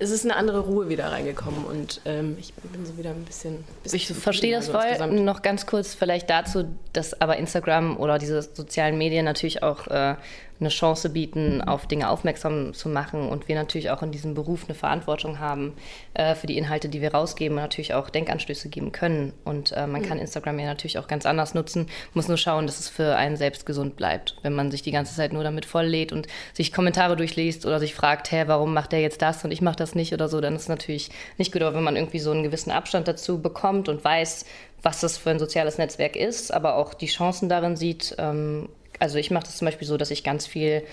es 0.00 0.10
ist 0.10 0.24
eine 0.24 0.34
andere 0.34 0.60
Ruhe 0.60 0.88
wieder 0.88 1.12
reingekommen 1.12 1.64
und 1.64 2.00
ähm, 2.06 2.36
ich 2.40 2.54
bin 2.54 2.86
so 2.86 2.96
wieder 2.96 3.10
ein 3.10 3.24
bisschen. 3.24 3.64
bisschen 3.82 3.96
Ich 3.98 4.06
verstehe 4.08 4.56
das 4.56 4.66
zufriedener 4.66 4.72
so 4.72 4.72
voll. 4.72 5.06
insgesamt. 5.06 5.24
Noch 5.24 5.42
ganz 5.42 5.66
kurz 5.66 5.94
vielleicht 5.94 6.30
dazu, 6.30 6.64
dass 6.94 7.20
aber 7.20 7.36
Instagram 7.36 7.98
oder 7.98 8.18
diese 8.18 8.40
sozialen 8.42 8.96
Medien 8.96 9.26
natürlich 9.26 9.62
auch 9.62 9.86
äh, 9.88 10.16
eine 10.60 10.68
Chance 10.68 11.10
bieten, 11.10 11.62
auf 11.62 11.86
Dinge 11.86 12.10
aufmerksam 12.10 12.74
zu 12.74 12.88
machen 12.88 13.28
und 13.28 13.48
wir 13.48 13.54
natürlich 13.54 13.90
auch 13.90 14.02
in 14.02 14.12
diesem 14.12 14.34
Beruf 14.34 14.64
eine 14.66 14.74
Verantwortung 14.74 15.38
haben 15.38 15.72
äh, 16.14 16.34
für 16.34 16.46
die 16.46 16.58
Inhalte, 16.58 16.88
die 16.88 17.00
wir 17.00 17.14
rausgeben 17.14 17.56
und 17.56 17.62
natürlich 17.62 17.94
auch 17.94 18.10
Denkanstöße 18.10 18.68
geben 18.68 18.92
können. 18.92 19.32
Und 19.44 19.72
äh, 19.72 19.86
man 19.86 20.02
kann 20.02 20.18
Instagram 20.18 20.58
ja 20.58 20.66
natürlich 20.66 20.98
auch 20.98 21.08
ganz 21.08 21.26
anders 21.26 21.54
nutzen, 21.54 21.86
muss 22.14 22.28
nur 22.28 22.36
schauen, 22.36 22.66
dass 22.66 22.78
es 22.78 22.88
für 22.88 23.16
einen 23.16 23.36
selbst 23.36 23.64
gesund 23.66 23.96
bleibt. 23.96 24.36
Wenn 24.42 24.54
man 24.54 24.70
sich 24.70 24.82
die 24.82 24.92
ganze 24.92 25.14
Zeit 25.14 25.32
nur 25.32 25.42
damit 25.42 25.64
volllädt 25.64 26.12
und 26.12 26.26
sich 26.52 26.72
Kommentare 26.72 27.16
durchliest 27.16 27.64
oder 27.64 27.80
sich 27.80 27.94
fragt, 27.94 28.30
hä, 28.30 28.44
warum 28.46 28.74
macht 28.74 28.92
der 28.92 29.00
jetzt 29.00 29.22
das 29.22 29.44
und 29.44 29.50
ich 29.50 29.62
mache 29.62 29.76
das 29.76 29.94
nicht 29.94 30.12
oder 30.12 30.28
so, 30.28 30.40
dann 30.40 30.54
ist 30.54 30.62
es 30.62 30.68
natürlich 30.68 31.10
nicht 31.38 31.52
gut. 31.52 31.62
Aber 31.62 31.74
wenn 31.74 31.84
man 31.84 31.96
irgendwie 31.96 32.18
so 32.18 32.30
einen 32.30 32.42
gewissen 32.42 32.70
Abstand 32.70 33.08
dazu 33.08 33.40
bekommt 33.40 33.88
und 33.88 34.04
weiß, 34.04 34.44
was 34.82 35.00
das 35.00 35.16
für 35.16 35.30
ein 35.30 35.38
soziales 35.38 35.78
Netzwerk 35.78 36.16
ist, 36.16 36.52
aber 36.52 36.76
auch 36.76 36.94
die 36.94 37.06
Chancen 37.06 37.48
darin 37.48 37.76
sieht. 37.76 38.14
Ähm, 38.18 38.68
also 39.00 39.18
ich 39.18 39.30
mache 39.30 39.44
das 39.44 39.56
zum 39.56 39.64
Beispiel 39.66 39.88
so, 39.88 39.96
dass 39.96 40.10
ich 40.10 40.22
ganz 40.22 40.46
viel 40.46 40.84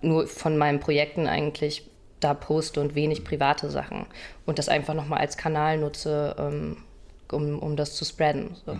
nur 0.00 0.26
von 0.26 0.56
meinen 0.56 0.80
Projekten 0.80 1.26
eigentlich 1.26 1.88
da 2.20 2.34
poste 2.34 2.80
und 2.80 2.94
wenig 2.94 3.24
private 3.24 3.70
Sachen 3.70 4.06
und 4.46 4.58
das 4.58 4.68
einfach 4.68 4.94
nochmal 4.94 5.20
als 5.20 5.36
Kanal 5.36 5.78
nutze, 5.78 6.34
ähm, 6.38 6.78
um, 7.30 7.58
um 7.58 7.76
das 7.76 7.94
zu 7.94 8.04
spreaden. 8.04 8.56
So. 8.64 8.76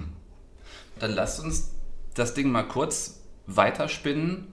Dann 0.99 1.13
lasst 1.13 1.41
uns 1.41 1.75
das 2.15 2.35
Ding 2.35 2.51
mal 2.51 2.65
kurz 2.65 3.21
weiterspinnen 3.47 4.53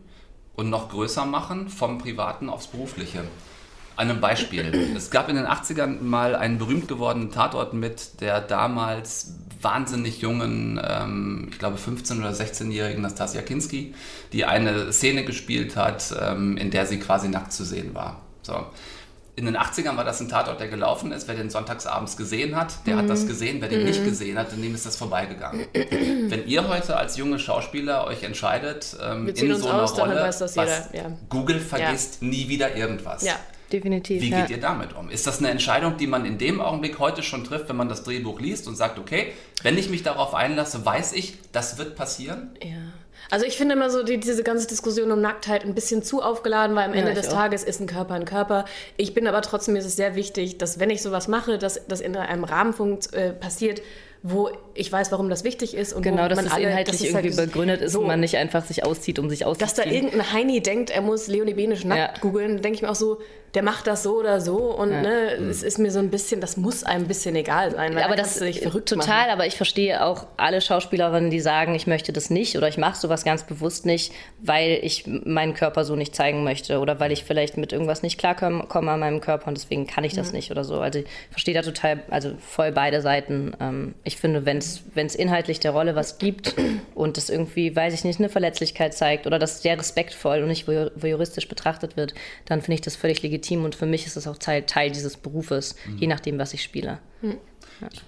und 0.56 0.70
noch 0.70 0.90
größer 0.90 1.26
machen, 1.26 1.70
vom 1.70 1.98
Privaten 1.98 2.50
aufs 2.50 2.68
Berufliche. 2.68 3.24
An 3.96 4.10
einem 4.10 4.20
Beispiel. 4.20 4.94
Es 4.96 5.10
gab 5.10 5.30
in 5.30 5.36
den 5.36 5.46
80ern 5.46 6.02
mal 6.02 6.36
einen 6.36 6.58
berühmt 6.58 6.88
gewordenen 6.88 7.32
Tatort 7.32 7.74
mit 7.74 8.20
der 8.22 8.42
damals 8.42 9.36
wahnsinnig 9.62 10.20
jungen, 10.20 10.80
ähm, 10.84 11.48
ich 11.52 11.60
glaube 11.60 11.78
15- 11.78 12.20
oder 12.20 12.32
16-jährigen 12.32 13.02
Nastasia 13.02 13.42
Kinski, 13.42 13.96
die 14.34 14.46
eine 14.46 14.92
Szene 14.94 15.24
gespielt 15.26 15.76
hat, 15.76 16.14
ähm, 16.22 16.58
in 16.58 16.72
der 16.72 16.86
sie 16.86 17.00
quasi 17.00 17.30
nackt 17.30 17.54
zu 17.54 17.64
sehen 17.64 17.96
war. 17.96 18.22
So. 18.42 18.66
In 19.38 19.46
den 19.46 19.58
80ern 19.58 19.98
war 19.98 20.06
das 20.06 20.22
ein 20.22 20.30
Tatort, 20.30 20.62
der 20.62 20.70
gelaufen 20.70 21.12
ist. 21.12 21.28
Wer 21.28 21.36
den 21.36 21.50
sonntagsabends 21.50 22.16
gesehen 22.16 22.56
hat, 22.56 22.86
der 22.86 22.96
hat 22.96 23.10
das 23.10 23.28
gesehen. 23.28 23.60
Wer 23.60 23.68
den 23.68 23.84
nicht 23.84 24.02
gesehen 24.06 24.38
hat, 24.38 24.54
dem 24.54 24.74
ist 24.74 24.86
das 24.86 24.96
vorbeigegangen. 24.96 25.66
Wenn 25.74 26.48
ihr 26.48 26.66
heute 26.70 26.96
als 26.96 27.18
junge 27.18 27.38
Schauspieler 27.38 28.08
euch 28.08 28.24
entscheidet, 28.24 28.96
ähm, 29.04 29.28
in 29.28 29.56
so 29.58 29.68
einer 29.68 29.84
aus, 29.84 29.98
Rolle, 29.98 30.16
was 30.26 30.56
ja. 30.56 31.12
Google 31.28 31.60
vergisst 31.60 32.22
nie 32.22 32.48
wieder 32.48 32.78
irgendwas. 32.78 33.24
Ja. 33.24 33.36
Definitiv. 33.72 34.22
Wie 34.22 34.30
ja. 34.30 34.42
geht 34.42 34.50
ihr 34.52 34.62
damit 34.62 34.96
um? 34.96 35.10
Ist 35.10 35.28
das 35.28 35.40
eine 35.40 35.50
Entscheidung, 35.50 35.98
die 35.98 36.08
man 36.08 36.26
in 36.26 36.38
dem 36.38 36.62
Augenblick 36.62 37.00
heute 37.00 37.24
schon 37.24 37.44
trifft, 37.44 37.70
wenn 37.70 37.76
man 37.76 37.90
das 37.90 38.04
Drehbuch 38.04 38.40
liest 38.40 38.68
und 38.68 38.76
sagt, 38.76 39.00
okay, 39.00 39.34
wenn 39.64 39.78
ich 39.78 39.90
mich 39.90 40.04
darauf 40.04 40.34
einlasse, 40.34 40.86
weiß 40.86 41.14
ich, 41.14 41.38
das 41.52 41.78
wird 41.78 41.96
passieren? 41.96 42.52
Ja. 42.62 42.76
Also 43.32 43.46
ich 43.46 43.58
finde 43.58 43.74
immer 43.74 43.90
so 43.90 44.04
die, 44.04 44.20
diese 44.20 44.44
ganze 44.44 44.68
Diskussion 44.68 45.12
um 45.12 45.20
Nacktheit 45.20 45.66
ein 45.66 45.74
bisschen 45.74 46.04
zu 46.04 46.22
aufgeladen, 46.22 46.76
weil 46.76 46.86
am 46.86 46.94
Ende 46.94 47.12
ich 47.12 47.18
des 47.18 47.30
auch. 47.30 47.34
Tages 47.34 47.64
ist 47.64 47.80
ein 47.80 47.88
Körper 47.88 48.14
ein 48.14 48.26
Körper. 48.26 48.66
Ich 48.98 49.14
bin 49.16 49.26
aber 49.28 49.42
trotzdem, 49.42 49.74
mir 49.74 49.80
ist 49.80 49.86
es 49.88 49.96
sehr 49.96 50.16
wichtig, 50.16 50.60
dass 50.60 50.80
wenn 50.80 50.92
ich 50.92 51.02
sowas 51.02 51.28
mache, 51.28 51.58
dass 51.58 51.82
das 51.88 52.02
in 52.02 52.16
einem 52.16 52.44
Rahmen 52.44 52.74
funkt, 52.74 53.14
äh, 53.14 53.32
passiert, 53.34 53.82
wo 54.22 54.50
ich 54.74 54.92
weiß, 54.92 55.12
warum 55.12 55.30
das 55.30 55.44
wichtig 55.44 55.76
ist. 55.76 55.94
Und 55.94 56.02
Genau, 56.02 56.26
wo 56.26 56.28
dass 56.28 56.36
man 56.36 56.46
es 56.48 56.52
alle, 56.52 56.64
inhaltlich 56.68 56.98
dass 56.98 57.08
es 57.08 57.14
halt 57.16 57.26
irgendwie 57.26 57.46
begründet 57.46 57.82
ist 57.82 57.94
so, 57.94 58.02
und 58.02 58.08
man 58.08 58.20
nicht 58.20 58.38
einfach 58.38 58.66
sich 58.66 58.84
auszieht, 58.84 59.20
um 59.20 59.30
sich 59.30 59.46
auszuziehen. 59.46 59.76
Dass 59.76 59.86
da 59.86 59.90
irgendein 59.90 60.34
Heini 60.34 60.62
denkt, 60.62 60.90
er 60.90 61.02
muss 61.02 61.28
Leonie 61.28 61.54
Benisch 61.54 61.84
nackt 61.84 62.18
Ja. 62.18 62.22
googeln, 62.22 62.62
denke 62.62 62.76
ich 62.76 62.82
mir 62.82 62.90
auch 62.90 62.96
so, 62.96 63.20
der 63.56 63.64
macht 63.64 63.88
das 63.88 64.04
so 64.04 64.20
oder 64.20 64.42
so 64.42 64.58
und 64.58 64.90
ne, 64.90 65.32
es 65.50 65.64
ist 65.64 65.80
mir 65.80 65.90
so 65.90 66.00
ein 66.00 66.10
bisschen, 66.10 66.42
das 66.42 66.58
muss 66.58 66.84
einem 66.84 67.06
ein 67.06 67.08
bisschen 67.08 67.36
egal 67.36 67.72
sein, 67.72 67.96
weil 67.96 68.04
aber 68.04 68.16
da 68.16 68.24
das 68.24 68.40
dich 68.40 68.60
verrückt 68.60 68.90
total, 68.90 69.08
machen. 69.08 69.30
aber 69.32 69.48
ich 69.48 69.56
verstehe 69.56 70.04
auch 70.04 70.28
alle 70.36 70.60
Schauspielerinnen, 70.60 71.30
die 71.30 71.40
sagen, 71.40 71.74
ich 71.74 71.88
möchte 71.88 72.12
das 72.12 72.30
nicht 72.30 72.58
oder 72.58 72.68
ich 72.68 72.78
mache 72.78 72.98
sowas 73.00 73.24
ganz 73.24 73.44
bewusst 73.44 73.86
nicht, 73.86 74.12
weil 74.40 74.80
ich 74.82 75.06
meinen 75.08 75.54
Körper 75.54 75.86
so 75.86 75.96
nicht 75.96 76.14
zeigen 76.16 76.44
möchte 76.44 76.80
oder 76.80 77.00
weil 77.00 77.12
ich 77.14 77.24
vielleicht 77.24 77.56
mit 77.56 77.72
irgendwas 77.72 78.04
nicht 78.04 78.18
klarkomme 78.18 78.66
komme 78.68 78.92
an 78.92 79.00
meinem 79.00 79.22
Körper 79.22 79.48
und 79.48 79.58
deswegen 79.58 79.88
kann 79.88 80.04
ich 80.04 80.14
das 80.14 80.34
nicht 80.34 80.52
oder 80.52 80.64
so. 80.66 80.80
Also 80.80 81.00
ich 81.00 81.06
verstehe 81.30 81.54
da 81.54 81.62
total, 81.62 82.04
also 82.10 82.32
voll 82.40 82.74
beide 82.74 83.02
Seiten. 83.02 83.54
Ähm, 83.62 83.96
Ich 84.04 84.18
finde, 84.18 84.46
wenn 84.46 84.58
es 84.58 85.16
inhaltlich 85.16 85.62
der 85.62 85.72
Rolle 85.72 85.96
was 85.96 86.18
gibt 86.18 86.56
und 86.94 87.16
das 87.16 87.30
irgendwie, 87.30 87.74
weiß 87.76 87.94
ich 87.94 88.04
nicht, 88.04 88.20
eine 88.20 88.30
Verletzlichkeit 88.30 88.94
zeigt 88.94 89.28
oder 89.28 89.40
das 89.40 89.62
sehr 89.62 89.80
respektvoll 89.80 90.42
und 90.42 90.50
nicht 90.50 90.68
voyeuristisch 90.68 91.48
betrachtet 91.48 91.96
wird, 91.96 92.14
dann 92.46 92.62
finde 92.62 92.76
ich 92.76 92.82
das 92.82 92.96
völlig 92.98 93.22
legitim 93.22 93.45
und 93.54 93.76
für 93.76 93.86
mich 93.86 94.06
ist 94.06 94.18
es 94.18 94.28
auch 94.28 94.38
Teil, 94.38 94.64
Teil 94.64 94.92
dieses 94.92 95.18
Berufes, 95.18 95.76
je 95.98 96.08
nachdem, 96.08 96.40
was 96.40 96.54
ich 96.54 96.64
spiele. 96.64 97.00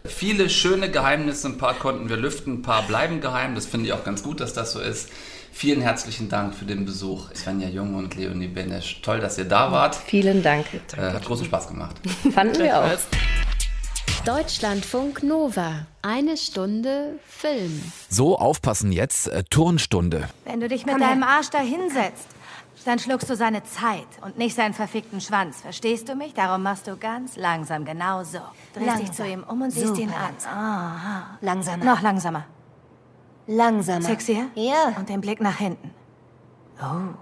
Viele 0.05 0.49
schöne 0.49 0.89
Geheimnisse, 0.89 1.47
ein 1.49 1.57
paar 1.57 1.73
konnten 1.73 2.09
wir 2.09 2.17
lüften, 2.17 2.55
ein 2.55 2.61
paar 2.61 2.83
bleiben 2.83 3.19
geheim. 3.19 3.55
Das 3.55 3.65
finde 3.65 3.87
ich 3.87 3.93
auch 3.93 4.03
ganz 4.03 4.23
gut, 4.23 4.39
dass 4.39 4.53
das 4.53 4.71
so 4.71 4.79
ist. 4.79 5.09
Vielen 5.51 5.81
herzlichen 5.81 6.29
Dank 6.29 6.53
für 6.53 6.65
den 6.65 6.85
Besuch, 6.85 7.33
Svenja 7.33 7.67
Jung 7.67 7.95
und 7.95 8.15
Leonie 8.15 8.47
Benesch. 8.47 9.01
Toll, 9.01 9.19
dass 9.19 9.37
ihr 9.37 9.45
da 9.45 9.71
wart. 9.71 9.95
Vielen 9.95 10.43
Dank. 10.43 10.67
Äh, 10.95 11.01
hat 11.01 11.25
großen 11.25 11.45
Spaß 11.45 11.67
gemacht. 11.69 11.95
Fanden 12.31 12.59
wir 12.59 12.79
auch. 12.79 12.97
Deutschlandfunk 14.23 15.23
Nova. 15.23 15.87
Eine 16.01 16.37
Stunde 16.37 17.19
Film. 17.27 17.81
So, 18.09 18.37
aufpassen 18.37 18.91
jetzt. 18.91 19.27
Äh, 19.27 19.43
Turnstunde. 19.49 20.29
Wenn 20.45 20.59
du 20.59 20.67
dich 20.67 20.85
mit 20.85 21.01
deinem 21.01 21.23
Arsch 21.23 21.49
da 21.49 21.59
hinsetzt, 21.59 22.27
dann 22.87 22.99
schluckst 22.99 23.29
du 23.29 23.35
seine 23.35 23.63
Zeit 23.63 24.07
und 24.21 24.37
nicht 24.37 24.55
seinen 24.55 24.73
verfickten 24.73 25.19
Schwanz. 25.21 25.61
Verstehst 25.61 26.07
du 26.09 26.15
mich? 26.15 26.33
Darum 26.33 26.63
machst 26.63 26.87
du 26.87 26.95
ganz 26.97 27.35
langsam, 27.35 27.83
genau 27.85 28.23
so. 28.23 28.39
Drehst 28.73 28.77
dich 28.77 28.85
Langsam. 28.85 29.13
zu 29.15 29.27
ihm 29.27 29.43
um 29.47 29.61
und 29.61 29.71
siehst 29.71 29.87
Super 29.87 29.99
ihn 30.01 30.09
an. 30.09 30.21
langsam. 30.31 30.53
Aha. 30.57 31.23
Langsamer. 31.41 31.85
Noch 31.85 32.01
langsamer. 32.01 32.45
Langsamer. 33.47 34.01
Sexier? 34.05 34.47
Ja. 34.55 34.93
Und 34.97 35.09
den 35.09 35.21
Blick 35.21 35.41
nach 35.41 35.57
hinten. 35.57 35.91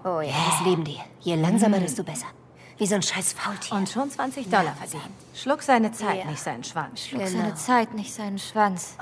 Oh 0.04 0.19
ja, 0.21 0.34
das 0.49 0.65
leben 0.65 0.84
die. 0.84 0.99
Je 1.21 1.36
langsamer, 1.36 1.80
desto 1.80 2.04
besser. 2.04 2.25
Wie 2.78 2.86
so 2.86 2.95
ein 2.95 3.01
scheiß 3.01 3.34
Faultier. 3.34 3.78
Und 3.78 3.88
schon 3.89 4.10
20 4.10 4.49
Dollar 4.49 4.75
verdient. 4.75 5.04
Schluck 5.34 5.62
seine 5.63 5.91
Zeit, 5.93 6.19
Ja. 6.19 6.25
nicht 6.25 6.41
seinen 6.41 6.63
Schwanz. 6.63 7.06
Schluck 7.08 7.23
Genau. 7.23 7.38
seine 7.41 7.56
Zeit, 7.56 7.93
nicht 7.93 8.13
seinen 8.13 8.38
Schwanz. 8.38 8.97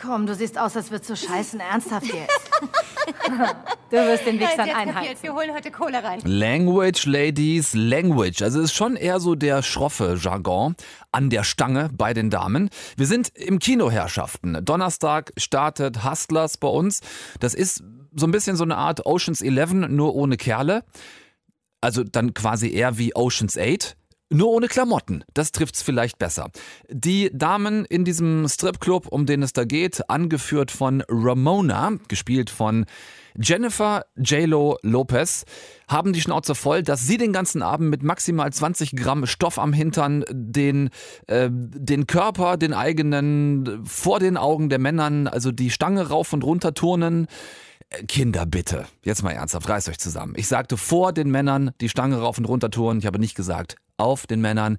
Komm, 0.00 0.26
du 0.26 0.34
siehst 0.34 0.58
aus, 0.58 0.76
als 0.76 0.90
würdest 0.90 1.10
du 1.10 1.16
scheißen. 1.28 1.60
Ernsthaft 1.60 2.06
jetzt. 2.06 2.50
du 3.90 3.96
wirst 3.96 4.26
den 4.26 4.38
Wichsern 4.38 4.70
einhalten. 4.70 5.16
Wir 5.20 5.34
holen 5.34 5.52
heute 5.54 5.70
Kohle 5.70 6.02
rein. 6.02 6.20
Language, 6.24 7.06
Ladies, 7.06 7.74
Language. 7.74 8.42
Also 8.42 8.60
es 8.60 8.66
ist 8.66 8.74
schon 8.74 8.96
eher 8.96 9.20
so 9.20 9.34
der 9.34 9.62
schroffe 9.62 10.18
Jargon 10.20 10.74
an 11.12 11.30
der 11.30 11.44
Stange 11.44 11.90
bei 11.92 12.14
den 12.14 12.30
Damen. 12.30 12.70
Wir 12.96 13.06
sind 13.06 13.28
im 13.36 13.58
Kinoherrschaften. 13.58 14.64
Donnerstag 14.64 15.32
startet 15.36 16.04
Hustlers 16.04 16.56
bei 16.56 16.68
uns. 16.68 17.00
Das 17.40 17.54
ist 17.54 17.82
so 18.14 18.26
ein 18.26 18.30
bisschen 18.32 18.56
so 18.56 18.64
eine 18.64 18.76
Art 18.76 19.06
Oceans 19.06 19.40
11, 19.40 19.88
nur 19.88 20.14
ohne 20.14 20.36
Kerle. 20.36 20.84
Also 21.80 22.02
dann 22.02 22.32
quasi 22.32 22.72
eher 22.72 22.96
wie 22.98 23.14
Oceans 23.14 23.58
8. 23.58 23.96
Nur 24.34 24.48
ohne 24.48 24.66
Klamotten. 24.66 25.22
Das 25.32 25.52
trifft's 25.52 25.80
vielleicht 25.80 26.18
besser. 26.18 26.50
Die 26.88 27.30
Damen 27.32 27.84
in 27.84 28.04
diesem 28.04 28.48
Stripclub, 28.48 29.06
um 29.06 29.26
den 29.26 29.44
es 29.44 29.52
da 29.52 29.64
geht, 29.64 30.10
angeführt 30.10 30.72
von 30.72 31.04
Ramona, 31.08 31.92
gespielt 32.08 32.50
von 32.50 32.86
Jennifer 33.40 34.04
J-Lo 34.16 34.78
Lopez, 34.82 35.44
haben 35.88 36.12
die 36.12 36.20
Schnauze 36.20 36.54
voll, 36.54 36.82
dass 36.82 37.06
sie 37.06 37.16
den 37.16 37.32
ganzen 37.32 37.62
Abend 37.62 37.90
mit 37.90 38.02
maximal 38.02 38.52
20 38.52 38.96
Gramm 38.96 39.26
Stoff 39.26 39.58
am 39.58 39.72
Hintern 39.72 40.24
den, 40.30 40.90
äh, 41.26 41.48
den 41.50 42.06
Körper, 42.06 42.56
den 42.56 42.72
eigenen, 42.72 43.84
vor 43.84 44.20
den 44.20 44.36
Augen 44.36 44.68
der 44.68 44.78
Männern, 44.78 45.26
also 45.26 45.52
die 45.52 45.70
Stange 45.70 46.08
rauf 46.08 46.32
und 46.32 46.44
runter 46.44 46.74
turnen. 46.74 47.26
Kinder, 48.08 48.46
bitte. 48.46 48.86
Jetzt 49.02 49.22
mal 49.22 49.32
ernsthaft, 49.32 49.68
reißt 49.68 49.88
euch 49.88 49.98
zusammen. 49.98 50.34
Ich 50.36 50.48
sagte 50.48 50.76
vor 50.76 51.12
den 51.12 51.30
Männern 51.30 51.72
die 51.80 51.88
Stange 51.88 52.16
rauf 52.16 52.38
und 52.38 52.46
runter 52.46 52.70
turnen. 52.70 53.00
Ich 53.00 53.06
habe 53.06 53.18
nicht 53.18 53.34
gesagt 53.34 53.76
auf 53.96 54.26
den 54.26 54.40
Männern 54.40 54.78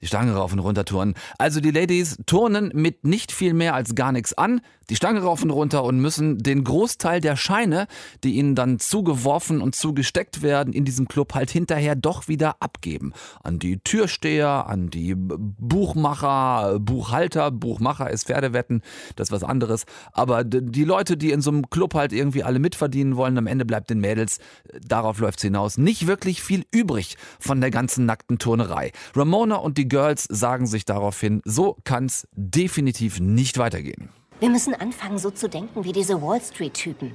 die 0.00 0.06
Stange 0.06 0.34
rauf 0.34 0.52
und 0.52 0.58
runter 0.60 0.84
turnen. 0.84 1.14
Also 1.38 1.60
die 1.60 1.70
Ladies 1.70 2.18
turnen 2.26 2.70
mit 2.74 3.04
nicht 3.04 3.32
viel 3.32 3.54
mehr 3.54 3.74
als 3.74 3.94
gar 3.94 4.12
nichts 4.12 4.32
an, 4.34 4.60
die 4.90 4.96
Stange 4.96 5.20
rauf 5.20 5.42
und 5.42 5.50
runter 5.50 5.84
und 5.84 6.00
müssen 6.00 6.38
den 6.38 6.64
Großteil 6.64 7.20
der 7.20 7.36
Scheine, 7.36 7.86
die 8.24 8.36
ihnen 8.36 8.54
dann 8.54 8.78
zugeworfen 8.78 9.60
und 9.60 9.74
zugesteckt 9.74 10.40
werden, 10.42 10.72
in 10.72 10.84
diesem 10.84 11.08
Club 11.08 11.34
halt 11.34 11.50
hinterher 11.50 11.94
doch 11.94 12.28
wieder 12.28 12.56
abgeben. 12.60 13.12
An 13.42 13.58
die 13.58 13.80
Türsteher, 13.80 14.66
an 14.66 14.88
die 14.88 15.14
Buchmacher, 15.14 16.78
Buchhalter, 16.80 17.50
Buchmacher 17.50 18.08
ist 18.10 18.28
Pferdewetten, 18.28 18.82
das 19.16 19.28
ist 19.28 19.32
was 19.32 19.44
anderes. 19.44 19.84
Aber 20.12 20.44
die 20.44 20.84
Leute, 20.84 21.16
die 21.16 21.32
in 21.32 21.42
so 21.42 21.50
einem 21.50 21.68
Club 21.68 21.94
halt 21.94 22.12
irgendwie 22.12 22.42
alle 22.42 22.58
mitverdienen 22.58 23.16
wollen, 23.16 23.36
am 23.36 23.46
Ende 23.46 23.66
bleibt 23.66 23.90
den 23.90 24.00
Mädels, 24.00 24.38
darauf 24.86 25.18
läuft's 25.18 25.42
hinaus, 25.42 25.76
nicht 25.76 26.06
wirklich 26.06 26.42
viel 26.42 26.64
übrig 26.70 27.16
von 27.38 27.60
der 27.60 27.70
ganzen 27.70 28.06
nackten 28.06 28.38
Turnerei. 28.38 28.92
Ramona 29.14 29.56
und 29.56 29.76
die 29.76 29.87
Girls 29.88 30.24
sagen 30.24 30.66
sich 30.66 30.84
daraufhin, 30.84 31.42
so 31.44 31.76
kann's 31.84 32.26
definitiv 32.32 33.20
nicht 33.20 33.58
weitergehen. 33.58 34.10
Wir 34.40 34.50
müssen 34.50 34.74
anfangen, 34.74 35.18
so 35.18 35.30
zu 35.30 35.48
denken 35.48 35.84
wie 35.84 35.92
diese 35.92 36.22
Wall 36.22 36.40
Street-Typen. 36.40 37.14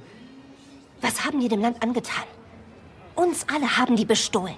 Was 1.00 1.24
haben 1.24 1.40
die 1.40 1.48
dem 1.48 1.60
Land 1.60 1.82
angetan? 1.82 2.24
Uns 3.14 3.46
alle 3.48 3.76
haben 3.76 3.96
die 3.96 4.04
bestohlen. 4.04 4.56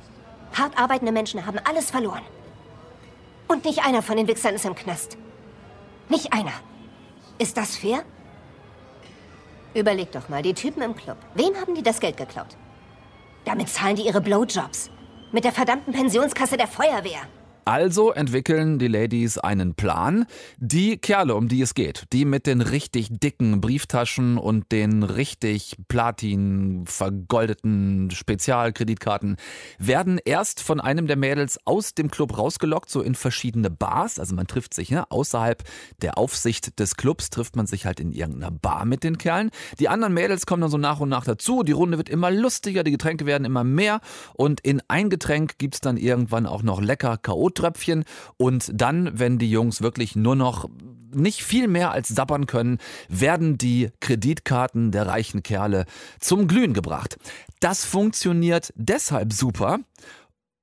Hart 0.53 0.79
arbeitende 0.79 1.13
Menschen 1.13 1.45
haben 1.47 1.59
alles 1.65 1.91
verloren. 1.91 2.23
Und 3.49 3.65
nicht 3.65 3.85
einer 3.85 4.03
von 4.03 4.17
den 4.17 4.27
Wichsern 4.27 4.55
ist 4.55 4.65
im 4.65 4.75
Knast. 4.75 5.17
Nicht 6.09 6.33
einer. 6.33 6.53
Ist 7.39 7.57
das 7.57 7.77
fair? 7.77 8.03
Überleg 9.75 10.11
doch 10.13 10.29
mal, 10.29 10.43
die 10.43 10.55
Typen 10.55 10.83
im 10.83 10.97
Club. 10.97 11.19
Wem 11.35 11.55
haben 11.57 11.75
die 11.75 11.83
das 11.83 12.01
Geld 12.01 12.17
geklaut? 12.17 12.57
Damit 13.45 13.69
zahlen 13.69 13.97
die 13.97 14.07
ihre 14.07 14.21
Blowjobs. 14.21 14.91
Mit 15.33 15.45
der 15.45 15.53
verdammten 15.53 15.93
Pensionskasse 15.93 16.57
der 16.57 16.67
Feuerwehr. 16.67 17.21
Also 17.69 18.13
entwickeln 18.13 18.79
die 18.79 18.87
Ladies 18.87 19.39
einen 19.39 19.75
Plan. 19.75 20.27
Die 20.57 20.99
Kerle, 20.99 21.35
um 21.35 21.49
die 21.49 21.61
es 21.63 21.75
geht, 21.75 22.05
die 22.13 22.25
mit 22.25 22.47
den 22.47 22.61
richtig 22.61 23.09
dicken 23.11 23.61
Brieftaschen 23.61 24.39
und 24.39 24.71
den 24.71 25.03
richtig 25.03 25.75
platin 25.89 26.85
vergoldeten 26.87 28.13
Spezialkreditkarten, 28.13 29.37
werden 29.81 30.21
erst 30.25 30.63
von 30.63 30.81
einem 30.81 31.09
der 31.09 31.17
Mädels 31.17 31.59
aus 31.65 31.95
dem 31.95 32.09
Club 32.09 32.39
rausgelockt, 32.39 32.89
so 32.89 33.03
in 33.03 33.17
verschiedene 33.17 33.69
Bars. 33.69 34.21
Also 34.21 34.37
man 34.37 34.47
trifft 34.47 34.73
sich 34.73 34.93
ne? 34.93 35.11
außerhalb 35.11 35.65
der 36.03 36.19
Aufsicht 36.19 36.79
des 36.79 36.97
Clubs, 36.97 37.31
trifft 37.31 37.57
man 37.57 37.67
sich 37.67 37.85
halt 37.85 37.99
in 37.99 38.13
irgendeiner 38.13 38.53
Bar 38.53 38.85
mit 38.85 39.03
den 39.03 39.19
Kerlen. 39.19 39.51
Die 39.81 39.89
anderen 39.89 40.15
Mädels 40.15 40.47
kommen 40.47 40.61
dann 40.61 40.71
so 40.71 40.79
nach 40.79 41.01
und 41.01 41.09
nach 41.09 41.25
dazu. 41.25 41.65
Die 41.65 41.73
Runde 41.73 41.99
wird 41.99 42.11
immer 42.11 42.31
lustiger, 42.31 42.85
die 42.85 42.93
Getränke 42.93 43.27
werden 43.27 43.45
immer 43.45 43.65
mehr 43.65 44.01
und 44.35 44.61
in 44.61 44.81
ein 44.87 45.11
Getränk 45.11 45.59
gibt's 45.59 45.81
dann 45.81 45.97
irgendwann 45.97 46.47
auch 46.47 46.63
noch 46.63 46.81
lecker 46.81 47.17
K.O. 47.17 47.56
Tröpfchen 47.57 48.05
und 48.37 48.71
dann, 48.73 49.19
wenn 49.19 49.39
die 49.39 49.51
Jungs 49.51 49.83
wirklich 49.83 50.15
nur 50.15 50.37
noch 50.37 50.69
nicht 51.15 51.43
viel 51.43 51.67
mehr 51.67 51.93
als 51.93 52.09
sabbern 52.09 52.47
können, 52.47 52.79
werden 53.09 53.59
die 53.59 53.91
Kreditkarten 54.01 54.93
der 54.93 55.07
reichen 55.07 55.43
Kerle 55.43 55.87
zum 56.21 56.47
Glühen 56.47 56.75
gebracht. 56.75 57.19
Das 57.61 57.85
funktioniert 57.85 58.73
deshalb 58.77 59.33
super, 59.33 59.79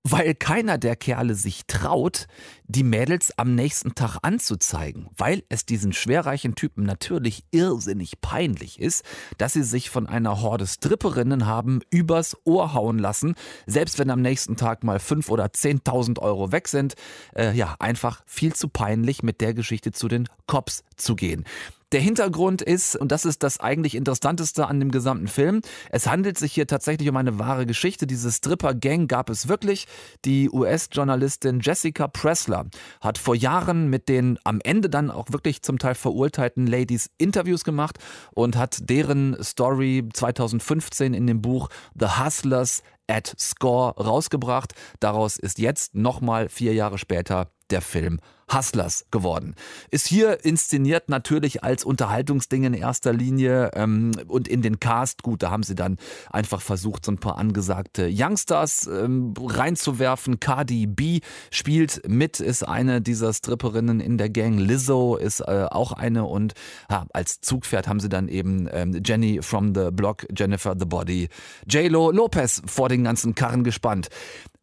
weil 0.03 0.35
keiner 0.35 0.77
der 0.77 0.97
Kerle 0.97 1.33
sich 1.33 1.63
traut, 1.67 2.27
die 2.65 2.83
Mädels 2.83 3.37
am 3.37 3.55
nächsten 3.55 3.95
Tag 3.95 4.17
anzuzeigen, 4.21 5.07
weil 5.15 5.43
es 5.47 5.65
diesen 5.65 5.93
schwerreichen 5.93 6.55
Typen 6.55 6.83
natürlich 6.83 7.45
irrsinnig 7.51 8.19
peinlich 8.19 8.79
ist, 8.79 9.05
dass 9.37 9.53
sie 9.53 9.63
sich 9.63 9.89
von 9.89 10.07
einer 10.07 10.41
Horde 10.41 10.67
Stripperinnen 10.67 11.45
haben 11.45 11.79
übers 11.89 12.35
Ohr 12.43 12.73
hauen 12.73 12.99
lassen, 12.99 13.35
selbst 13.65 13.97
wenn 13.97 14.09
am 14.09 14.21
nächsten 14.21 14.57
Tag 14.57 14.83
mal 14.83 14.99
fünf 14.99 15.29
oder 15.29 15.45
10.000 15.45 16.19
Euro 16.19 16.51
weg 16.51 16.67
sind. 16.67 16.95
Äh, 17.33 17.53
ja, 17.53 17.75
einfach 17.79 18.23
viel 18.25 18.53
zu 18.53 18.67
peinlich, 18.67 19.23
mit 19.23 19.39
der 19.39 19.53
Geschichte 19.53 19.93
zu 19.93 20.09
den 20.09 20.27
Cops 20.47 20.83
zu 20.97 21.15
gehen. 21.15 21.45
Der 21.93 22.01
Hintergrund 22.01 22.63
ist, 22.63 22.95
und 22.95 23.11
das 23.11 23.23
ist 23.23 23.43
das 23.43 23.59
eigentlich 23.59 23.93
Interessanteste 23.93 24.67
an 24.67 24.79
dem 24.79 24.89
gesamten 24.89 25.27
Film, 25.27 25.61
es 25.91 26.07
handelt 26.07 26.39
sich 26.39 26.51
hier 26.51 26.65
tatsächlich 26.65 27.07
um 27.07 27.15
eine 27.17 27.37
wahre 27.37 27.67
Geschichte. 27.67 28.07
Diese 28.07 28.31
Stripper-Gang 28.31 29.07
gab 29.07 29.29
es 29.29 29.47
wirklich. 29.47 29.85
Die 30.25 30.49
US-Journalistin 30.49 31.59
Jessica 31.59 32.07
Pressler 32.07 32.65
hat 32.99 33.19
vor 33.19 33.35
Jahren 33.35 33.91
mit 33.91 34.09
den 34.09 34.39
am 34.43 34.59
Ende 34.63 34.89
dann 34.89 35.11
auch 35.11 35.27
wirklich 35.29 35.61
zum 35.61 35.77
Teil 35.77 35.93
verurteilten 35.93 36.65
Ladies 36.65 37.11
Interviews 37.19 37.63
gemacht 37.63 37.99
und 38.33 38.55
hat 38.55 38.89
deren 38.89 39.37
Story 39.43 40.09
2015 40.11 41.13
in 41.13 41.27
dem 41.27 41.43
Buch 41.43 41.69
The 41.93 42.07
Hustlers 42.23 42.81
at 43.07 43.35
Score 43.37 43.93
rausgebracht. 44.03 44.73
Daraus 44.99 45.37
ist 45.37 45.59
jetzt 45.59 45.93
nochmal 45.93 46.49
vier 46.49 46.73
Jahre 46.73 46.97
später 46.97 47.51
der 47.69 47.81
Film 47.81 48.19
Hustlers 48.51 49.05
geworden. 49.11 49.55
Ist 49.89 50.07
hier 50.07 50.43
inszeniert 50.45 51.09
natürlich 51.09 51.63
als 51.63 51.83
Unterhaltungsding 51.83 52.63
in 52.65 52.73
erster 52.73 53.13
Linie 53.13 53.71
ähm, 53.73 54.11
und 54.27 54.47
in 54.47 54.61
den 54.61 54.79
Cast, 54.79 55.23
gut, 55.23 55.43
da 55.43 55.51
haben 55.51 55.63
sie 55.63 55.75
dann 55.75 55.97
einfach 56.29 56.61
versucht, 56.61 57.05
so 57.05 57.11
ein 57.11 57.17
paar 57.17 57.37
angesagte 57.37 58.09
Youngstars 58.11 58.87
ähm, 58.87 59.33
reinzuwerfen. 59.39 60.39
Cardi 60.39 60.87
B 60.87 61.21
spielt 61.51 62.07
mit, 62.07 62.39
ist 62.39 62.63
eine 62.63 63.01
dieser 63.01 63.33
Stripperinnen 63.33 63.99
in 63.99 64.17
der 64.17 64.29
Gang. 64.29 64.59
Lizzo 64.59 65.15
ist 65.15 65.39
äh, 65.41 65.67
auch 65.69 65.93
eine 65.93 66.25
und 66.25 66.53
ja, 66.89 67.05
als 67.13 67.41
Zugpferd 67.41 67.87
haben 67.87 67.99
sie 67.99 68.09
dann 68.09 68.27
eben 68.27 68.67
ähm, 68.71 69.01
Jenny 69.03 69.41
from 69.41 69.73
the 69.73 69.89
Block, 69.91 70.25
Jennifer 70.35 70.75
the 70.77 70.85
Body, 70.85 71.29
J-Lo 71.67 72.11
Lopez 72.11 72.61
vor 72.65 72.89
den 72.89 73.03
ganzen 73.03 73.35
Karren 73.35 73.63
gespannt. 73.63 74.09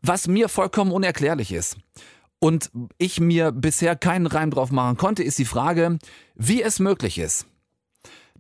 Was 0.02 0.28
mir 0.28 0.48
vollkommen 0.48 0.92
unerklärlich 0.92 1.52
ist 1.52 1.76
und 2.40 2.70
ich 2.98 3.20
mir 3.20 3.52
bisher 3.52 3.94
keinen 3.94 4.26
Reim 4.26 4.50
drauf 4.50 4.72
machen 4.72 4.96
konnte, 4.96 5.22
ist 5.22 5.38
die 5.38 5.44
Frage, 5.44 5.98
wie 6.34 6.62
es 6.62 6.80
möglich 6.80 7.18
ist, 7.18 7.46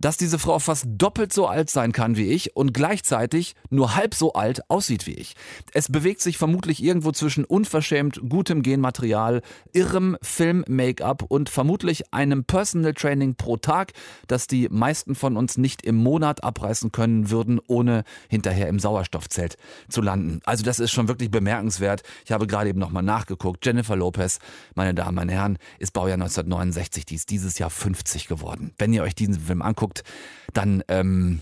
dass 0.00 0.16
diese 0.16 0.38
Frau 0.38 0.58
fast 0.58 0.86
doppelt 0.88 1.32
so 1.32 1.46
alt 1.46 1.70
sein 1.70 1.92
kann 1.92 2.16
wie 2.16 2.28
ich 2.28 2.56
und 2.56 2.74
gleichzeitig 2.74 3.54
nur 3.68 3.94
halb 3.94 4.14
so 4.14 4.32
alt 4.32 4.68
aussieht 4.68 5.06
wie 5.06 5.14
ich. 5.14 5.34
Es 5.72 5.90
bewegt 5.90 6.20
sich 6.20 6.38
vermutlich 6.38 6.82
irgendwo 6.82 7.12
zwischen 7.12 7.44
unverschämt 7.44 8.20
gutem 8.28 8.62
Genmaterial, 8.62 9.42
irrem 9.72 10.16
Film-Make-up 10.22 11.22
und 11.22 11.48
vermutlich 11.48 12.12
einem 12.12 12.44
Personal 12.44 12.94
Training 12.94 13.34
pro 13.34 13.56
Tag, 13.56 13.92
das 14.26 14.46
die 14.46 14.68
meisten 14.70 15.14
von 15.14 15.36
uns 15.36 15.58
nicht 15.58 15.82
im 15.82 15.96
Monat 15.96 16.42
abreißen 16.42 16.92
können 16.92 17.30
würden, 17.30 17.60
ohne 17.66 18.04
hinterher 18.28 18.68
im 18.68 18.78
Sauerstoffzelt 18.78 19.56
zu 19.88 20.00
landen. 20.00 20.40
Also 20.44 20.64
das 20.64 20.80
ist 20.80 20.92
schon 20.92 21.08
wirklich 21.08 21.30
bemerkenswert. 21.30 22.02
Ich 22.24 22.32
habe 22.32 22.46
gerade 22.46 22.70
eben 22.70 22.80
nochmal 22.80 23.02
nachgeguckt. 23.02 23.64
Jennifer 23.64 23.96
Lopez, 23.96 24.38
meine 24.74 24.94
Damen, 24.94 25.14
meine 25.16 25.32
Herren, 25.32 25.58
ist 25.78 25.92
Baujahr 25.92 26.14
1969, 26.14 27.04
die 27.04 27.16
ist 27.16 27.30
dieses 27.30 27.58
Jahr 27.58 27.70
50 27.70 28.28
geworden. 28.28 28.72
Wenn 28.78 28.92
ihr 28.92 29.02
euch 29.02 29.14
diesen 29.14 29.38
Film 29.38 29.62
anguckt, 29.62 29.89
anguckt, 29.90 30.04
dann 30.52 30.82
ähm, 30.88 31.40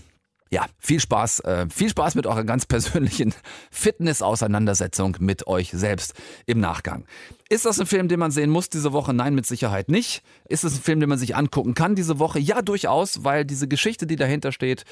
ja, 0.51 0.65
viel 0.79 0.99
Spaß, 0.99 1.41
äh, 1.41 1.67
viel 1.69 1.89
Spaß 1.89 2.15
mit 2.15 2.25
eurer 2.25 2.43
ganz 2.43 2.65
persönlichen 2.65 3.33
Fitness-Auseinandersetzung 3.71 5.17
mit 5.19 5.47
euch 5.47 5.69
selbst 5.71 6.13
im 6.45 6.59
Nachgang. 6.59 7.05
Ist 7.51 7.65
das 7.65 7.79
ein 7.79 7.87
Film, 7.87 8.07
den 8.07 8.19
man 8.19 8.29
sehen 8.29 8.51
muss 8.51 8.69
diese 8.69 8.93
Woche? 8.93 9.11
Nein, 9.11 9.33
mit 9.33 9.45
Sicherheit 9.47 9.89
nicht. 9.89 10.21
Ist 10.47 10.63
es 10.63 10.75
ein 10.75 10.81
Film, 10.81 10.99
den 10.99 11.09
man 11.09 11.17
sich 11.17 11.35
angucken 11.35 11.73
kann 11.73 11.95
diese 11.95 12.19
Woche? 12.19 12.37
Ja, 12.39 12.61
durchaus, 12.61 13.23
weil 13.23 13.43
diese 13.43 13.67
Geschichte, 13.67 14.05
die 14.05 14.17
dahinter 14.17 14.51
steht, 14.51 14.83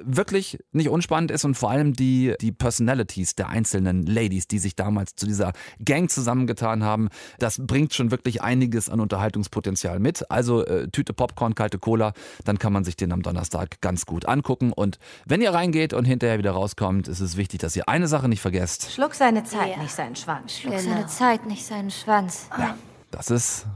wirklich 0.00 0.58
nicht 0.72 0.88
unspannend 0.88 1.30
ist 1.30 1.44
und 1.44 1.56
vor 1.56 1.70
allem 1.70 1.92
die, 1.92 2.34
die 2.40 2.52
Personalities 2.52 3.34
der 3.34 3.50
einzelnen 3.50 4.06
Ladies, 4.06 4.48
die 4.48 4.58
sich 4.58 4.76
damals 4.76 5.14
zu 5.14 5.26
dieser 5.26 5.52
Gang 5.84 6.10
zusammengetan 6.10 6.84
haben, 6.84 7.10
das 7.38 7.60
bringt 7.62 7.92
schon 7.92 8.10
wirklich 8.10 8.40
einiges 8.40 8.88
an 8.88 9.00
Unterhaltungspotenzial 9.00 10.00
mit. 10.00 10.30
Also 10.30 10.64
äh, 10.64 10.88
Tüte 10.88 11.12
Popcorn, 11.12 11.54
kalte 11.54 11.78
Cola, 11.78 12.14
dann 12.44 12.58
kann 12.58 12.72
man 12.72 12.84
sich 12.84 12.96
den 12.96 13.12
am 13.12 13.20
Donnerstag 13.20 13.82
ganz 13.82 14.06
gut 14.06 14.24
angucken. 14.24 14.72
Und 14.72 14.98
wenn 15.24 15.40
ihr 15.40 15.52
reingeht 15.52 15.92
und 15.92 16.04
hinterher 16.04 16.38
wieder 16.38 16.52
rauskommt, 16.52 17.08
ist 17.08 17.20
es 17.20 17.36
wichtig, 17.36 17.60
dass 17.60 17.76
ihr 17.76 17.88
eine 17.88 18.08
Sache 18.08 18.28
nicht 18.28 18.40
vergesst. 18.40 18.92
Schluck 18.92 19.14
seine 19.14 19.44
Zeit, 19.44 19.76
ja. 19.76 19.82
nicht 19.82 19.94
seinen 19.94 20.16
Schwanz. 20.16 20.58
Schluck 20.58 20.76
genau. 20.76 20.94
seine 20.94 21.06
Zeit, 21.06 21.46
nicht 21.46 21.64
seinen 21.64 21.90
Schwanz. 21.90 22.46
Schwanz. 22.46 22.48
Ja, 22.58 22.78
das 23.10 23.30
ist 23.30 23.66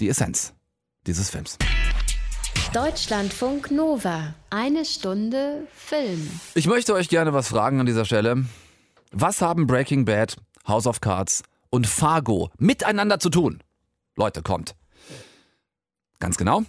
die 0.00 0.08
Essenz 0.08 0.54
dieses 1.06 1.30
Films. 1.30 1.58
Deutschlandfunk 2.72 3.70
Nova. 3.70 4.34
Eine 4.50 4.84
Stunde 4.84 5.66
Film. 5.74 6.28
Ich 6.54 6.66
möchte 6.66 6.94
euch 6.94 7.08
gerne 7.08 7.32
was 7.32 7.48
fragen 7.48 7.80
an 7.80 7.86
dieser 7.86 8.04
Stelle. 8.04 8.44
Was 9.10 9.42
haben 9.42 9.66
Breaking 9.66 10.04
Bad, 10.04 10.36
House 10.66 10.86
of 10.86 11.00
Cards 11.00 11.42
und 11.70 11.86
Fargo 11.86 12.50
miteinander 12.58 13.18
zu 13.18 13.30
tun? 13.30 13.62
Leute, 14.16 14.42
kommt. 14.42 14.74
Ganz 16.18 16.36
genau. 16.36 16.62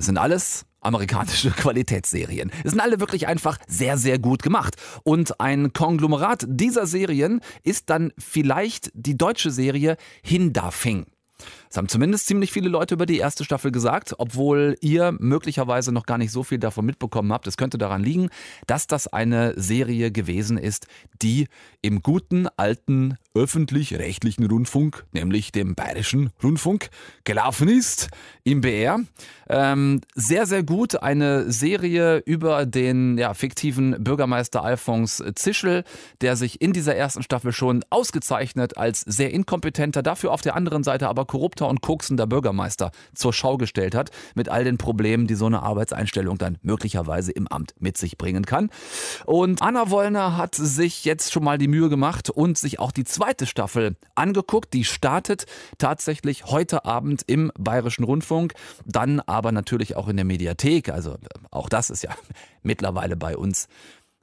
Es 0.00 0.06
sind 0.06 0.16
alles 0.16 0.64
amerikanische 0.80 1.50
Qualitätsserien. 1.56 2.50
Es 2.64 2.70
sind 2.70 2.80
alle 2.80 3.00
wirklich 3.00 3.26
einfach 3.26 3.58
sehr, 3.68 3.98
sehr 3.98 4.18
gut 4.18 4.42
gemacht. 4.42 4.76
Und 5.04 5.42
ein 5.42 5.74
Konglomerat 5.74 6.46
dieser 6.48 6.86
Serien 6.86 7.42
ist 7.64 7.90
dann 7.90 8.10
vielleicht 8.16 8.90
die 8.94 9.18
deutsche 9.18 9.50
Serie 9.50 9.98
Hindafing. 10.22 11.04
Das 11.70 11.76
haben 11.76 11.88
zumindest 11.88 12.26
ziemlich 12.26 12.50
viele 12.50 12.68
Leute 12.68 12.94
über 12.94 13.06
die 13.06 13.18
erste 13.18 13.44
Staffel 13.44 13.70
gesagt, 13.70 14.16
obwohl 14.18 14.76
ihr 14.80 15.12
möglicherweise 15.20 15.92
noch 15.92 16.04
gar 16.04 16.18
nicht 16.18 16.32
so 16.32 16.42
viel 16.42 16.58
davon 16.58 16.84
mitbekommen 16.84 17.32
habt. 17.32 17.46
Es 17.46 17.56
könnte 17.56 17.78
daran 17.78 18.02
liegen, 18.02 18.28
dass 18.66 18.88
das 18.88 19.06
eine 19.06 19.54
Serie 19.56 20.10
gewesen 20.10 20.58
ist, 20.58 20.88
die 21.22 21.46
im 21.80 22.02
guten 22.02 22.48
alten 22.56 23.16
öffentlich-rechtlichen 23.34 24.46
Rundfunk, 24.46 25.04
nämlich 25.12 25.52
dem 25.52 25.76
bayerischen 25.76 26.30
Rundfunk, 26.42 26.90
gelaufen 27.22 27.68
ist 27.68 28.08
im 28.42 28.60
BR. 28.62 29.00
Ähm, 29.48 30.00
sehr, 30.16 30.46
sehr 30.46 30.64
gut. 30.64 31.00
Eine 31.00 31.52
Serie 31.52 32.18
über 32.18 32.66
den 32.66 33.16
ja, 33.16 33.32
fiktiven 33.32 34.02
Bürgermeister 34.02 34.64
Alphons 34.64 35.22
Zischel, 35.36 35.84
der 36.20 36.34
sich 36.34 36.60
in 36.60 36.72
dieser 36.72 36.96
ersten 36.96 37.22
Staffel 37.22 37.52
schon 37.52 37.84
ausgezeichnet 37.90 38.76
als 38.76 39.02
sehr 39.02 39.32
inkompetenter, 39.32 40.02
dafür 40.02 40.32
auf 40.32 40.40
der 40.40 40.56
anderen 40.56 40.82
Seite 40.82 41.08
aber 41.08 41.24
korrupter 41.60 41.68
und 41.68 41.82
koksender 41.82 42.26
Bürgermeister 42.26 42.90
zur 43.14 43.32
Schau 43.32 43.56
gestellt 43.56 43.94
hat, 43.94 44.10
mit 44.34 44.48
all 44.48 44.64
den 44.64 44.78
Problemen, 44.78 45.26
die 45.26 45.34
so 45.34 45.46
eine 45.46 45.62
Arbeitseinstellung 45.62 46.38
dann 46.38 46.58
möglicherweise 46.62 47.32
im 47.32 47.46
Amt 47.48 47.74
mit 47.78 47.98
sich 47.98 48.16
bringen 48.16 48.46
kann. 48.46 48.70
Und 49.26 49.62
Anna 49.62 49.90
Wollner 49.90 50.36
hat 50.36 50.54
sich 50.54 51.04
jetzt 51.04 51.32
schon 51.32 51.44
mal 51.44 51.58
die 51.58 51.68
Mühe 51.68 51.88
gemacht 51.88 52.30
und 52.30 52.56
sich 52.56 52.78
auch 52.78 52.92
die 52.92 53.04
zweite 53.04 53.46
Staffel 53.46 53.96
angeguckt. 54.14 54.72
Die 54.72 54.84
startet 54.84 55.46
tatsächlich 55.78 56.46
heute 56.46 56.84
Abend 56.84 57.22
im 57.26 57.52
Bayerischen 57.58 58.04
Rundfunk, 58.04 58.54
dann 58.86 59.20
aber 59.20 59.52
natürlich 59.52 59.96
auch 59.96 60.08
in 60.08 60.16
der 60.16 60.24
Mediathek. 60.24 60.88
Also 60.88 61.16
auch 61.50 61.68
das 61.68 61.90
ist 61.90 62.02
ja 62.02 62.10
mittlerweile 62.62 63.16
bei 63.16 63.36
uns 63.36 63.68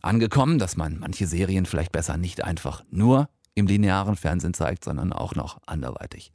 angekommen, 0.02 0.58
dass 0.60 0.78
man 0.78 1.00
manche 1.00 1.28
Serien 1.28 1.66
vielleicht 1.66 1.92
besser 1.92 2.18
nicht 2.18 2.44
einfach 2.44 2.84
nur 2.90 3.30
im 3.56 3.66
linearen 3.66 4.16
Fernsehen 4.16 4.54
zeigt, 4.54 4.86
sondern 4.86 5.12
auch 5.12 5.34
noch 5.34 5.58
anderweitig 5.66 6.32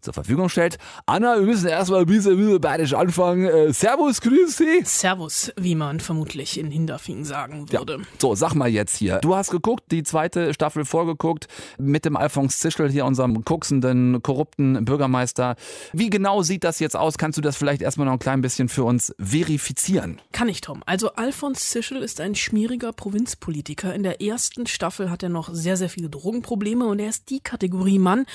zur 0.00 0.14
Verfügung 0.14 0.48
stellt. 0.48 0.78
Anna, 1.06 1.36
wir 1.36 1.42
müssen 1.42 1.68
erstmal 1.68 2.00
ein 2.00 2.06
bisschen, 2.06 2.36
bisschen 2.36 2.60
bayerisch 2.60 2.94
anfangen. 2.94 3.46
Äh, 3.46 3.72
servus, 3.72 4.20
grüß 4.20 4.56
Sie. 4.56 4.82
Servus, 4.84 5.52
wie 5.56 5.74
man 5.74 6.00
vermutlich 6.00 6.58
in 6.58 6.70
Hinterfing 6.70 7.24
sagen 7.24 7.70
würde. 7.70 7.98
Ja. 7.98 8.04
So, 8.18 8.34
sag 8.34 8.54
mal 8.54 8.68
jetzt 8.68 8.96
hier. 8.96 9.18
Du 9.18 9.34
hast 9.34 9.50
geguckt, 9.50 9.84
die 9.90 10.02
zweite 10.02 10.54
Staffel 10.54 10.84
vorgeguckt, 10.84 11.48
mit 11.78 12.04
dem 12.04 12.16
Alfons 12.16 12.58
Zischel 12.58 12.90
hier, 12.90 13.04
unserem 13.04 13.44
koksenden, 13.44 14.22
korrupten 14.22 14.84
Bürgermeister. 14.84 15.56
Wie 15.92 16.10
genau 16.10 16.42
sieht 16.42 16.64
das 16.64 16.78
jetzt 16.78 16.96
aus? 16.96 17.18
Kannst 17.18 17.38
du 17.38 17.42
das 17.42 17.56
vielleicht 17.56 17.82
erstmal 17.82 18.06
noch 18.06 18.14
ein 18.14 18.18
klein 18.18 18.40
bisschen 18.40 18.68
für 18.68 18.84
uns 18.84 19.14
verifizieren? 19.18 20.20
Kann 20.32 20.48
ich, 20.48 20.60
Tom. 20.60 20.82
Also 20.86 21.12
Alfons 21.12 21.70
Zischel 21.70 22.02
ist 22.02 22.20
ein 22.20 22.34
schmieriger 22.34 22.92
Provinzpolitiker. 22.92 23.94
In 23.94 24.02
der 24.02 24.22
ersten 24.22 24.66
Staffel 24.66 25.10
hat 25.10 25.22
er 25.22 25.28
noch 25.28 25.50
sehr, 25.52 25.76
sehr 25.76 25.88
viele 25.88 26.08
Drogenprobleme 26.08 26.86
und 26.86 26.98
er 26.98 27.08
ist 27.08 27.30
die 27.30 27.40
Kategorie 27.40 27.98
Mann, 27.98 28.26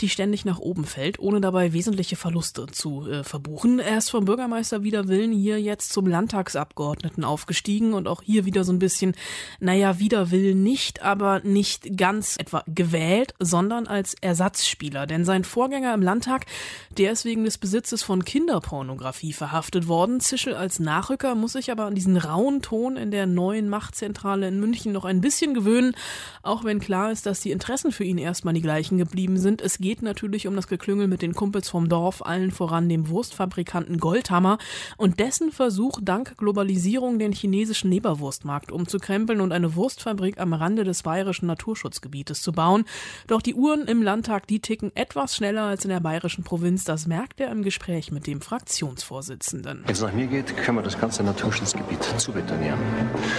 die 0.00 0.08
ständig 0.08 0.44
nach 0.44 0.58
oben 0.58 0.84
fällt. 0.84 1.07
Geld, 1.08 1.18
ohne 1.20 1.40
dabei 1.40 1.72
wesentliche 1.72 2.16
Verluste 2.16 2.66
zu 2.66 3.08
äh, 3.08 3.24
verbuchen. 3.24 3.78
Er 3.78 3.96
ist 3.96 4.10
vom 4.10 4.26
Bürgermeister 4.26 4.82
wider 4.82 5.08
Willen 5.08 5.32
hier 5.32 5.58
jetzt 5.58 5.90
zum 5.90 6.06
Landtagsabgeordneten 6.06 7.24
aufgestiegen 7.24 7.94
und 7.94 8.06
auch 8.06 8.20
hier 8.20 8.44
wieder 8.44 8.62
so 8.64 8.72
ein 8.72 8.78
bisschen, 8.78 9.14
naja, 9.58 9.98
wider 9.98 10.30
Willen 10.30 10.62
nicht, 10.62 11.02
aber 11.02 11.40
nicht 11.40 11.96
ganz 11.96 12.36
etwa 12.38 12.62
gewählt, 12.66 13.32
sondern 13.38 13.86
als 13.86 14.16
Ersatzspieler. 14.20 15.06
Denn 15.06 15.24
sein 15.24 15.44
Vorgänger 15.44 15.94
im 15.94 16.02
Landtag, 16.02 16.44
der 16.90 17.12
ist 17.12 17.24
wegen 17.24 17.44
des 17.44 17.56
Besitzes 17.56 18.02
von 18.02 18.22
Kinderpornografie 18.22 19.32
verhaftet 19.32 19.88
worden. 19.88 20.20
Zischel 20.20 20.54
als 20.54 20.78
Nachrücker 20.78 21.34
muss 21.34 21.54
sich 21.54 21.70
aber 21.72 21.86
an 21.86 21.94
diesen 21.94 22.18
rauen 22.18 22.60
Ton 22.60 22.98
in 22.98 23.10
der 23.10 23.26
neuen 23.26 23.70
Machtzentrale 23.70 24.48
in 24.48 24.60
München 24.60 24.92
noch 24.92 25.06
ein 25.06 25.22
bisschen 25.22 25.54
gewöhnen, 25.54 25.94
auch 26.42 26.64
wenn 26.64 26.80
klar 26.80 27.10
ist, 27.12 27.24
dass 27.24 27.40
die 27.40 27.50
Interessen 27.50 27.92
für 27.92 28.04
ihn 28.04 28.18
erstmal 28.18 28.52
die 28.52 28.60
gleichen 28.60 28.98
geblieben 28.98 29.38
sind. 29.38 29.62
Es 29.62 29.78
geht 29.78 30.02
natürlich 30.02 30.46
um 30.46 30.54
das 30.54 30.68
Geklüngel 30.68 30.97
Klüngel 30.98 31.06
mit 31.06 31.22
den 31.22 31.34
Kumpels 31.34 31.68
vom 31.68 31.88
Dorf, 31.88 32.26
allen 32.26 32.50
voran 32.50 32.88
dem 32.88 33.08
Wurstfabrikanten 33.08 33.98
Goldhammer 33.98 34.58
und 34.96 35.20
dessen 35.20 35.52
Versuch, 35.52 36.00
dank 36.02 36.36
Globalisierung 36.38 37.20
den 37.20 37.30
chinesischen 37.30 37.88
Leberwurstmarkt 37.88 38.72
umzukrempeln 38.72 39.40
und 39.40 39.52
eine 39.52 39.76
Wurstfabrik 39.76 40.40
am 40.40 40.54
Rande 40.54 40.82
des 40.82 41.04
bayerischen 41.04 41.46
Naturschutzgebietes 41.46 42.42
zu 42.42 42.50
bauen. 42.50 42.84
Doch 43.28 43.40
die 43.42 43.54
Uhren 43.54 43.86
im 43.86 44.02
Landtag, 44.02 44.48
die 44.48 44.58
ticken 44.58 44.90
etwas 44.96 45.36
schneller 45.36 45.62
als 45.62 45.84
in 45.84 45.90
der 45.90 46.00
bayerischen 46.00 46.42
Provinz. 46.42 46.82
Das 46.82 47.06
merkt 47.06 47.38
er 47.38 47.52
im 47.52 47.62
Gespräch 47.62 48.10
mit 48.10 48.26
dem 48.26 48.40
Fraktionsvorsitzenden. 48.40 49.82
Wenn 49.84 49.92
es 49.92 50.00
nach 50.00 50.12
mir 50.12 50.26
geht, 50.26 50.56
können 50.56 50.78
wir 50.78 50.82
das 50.82 50.98
ganze 50.98 51.22
Naturschutzgebiet 51.22 52.02
zubetonieren. 52.16 52.80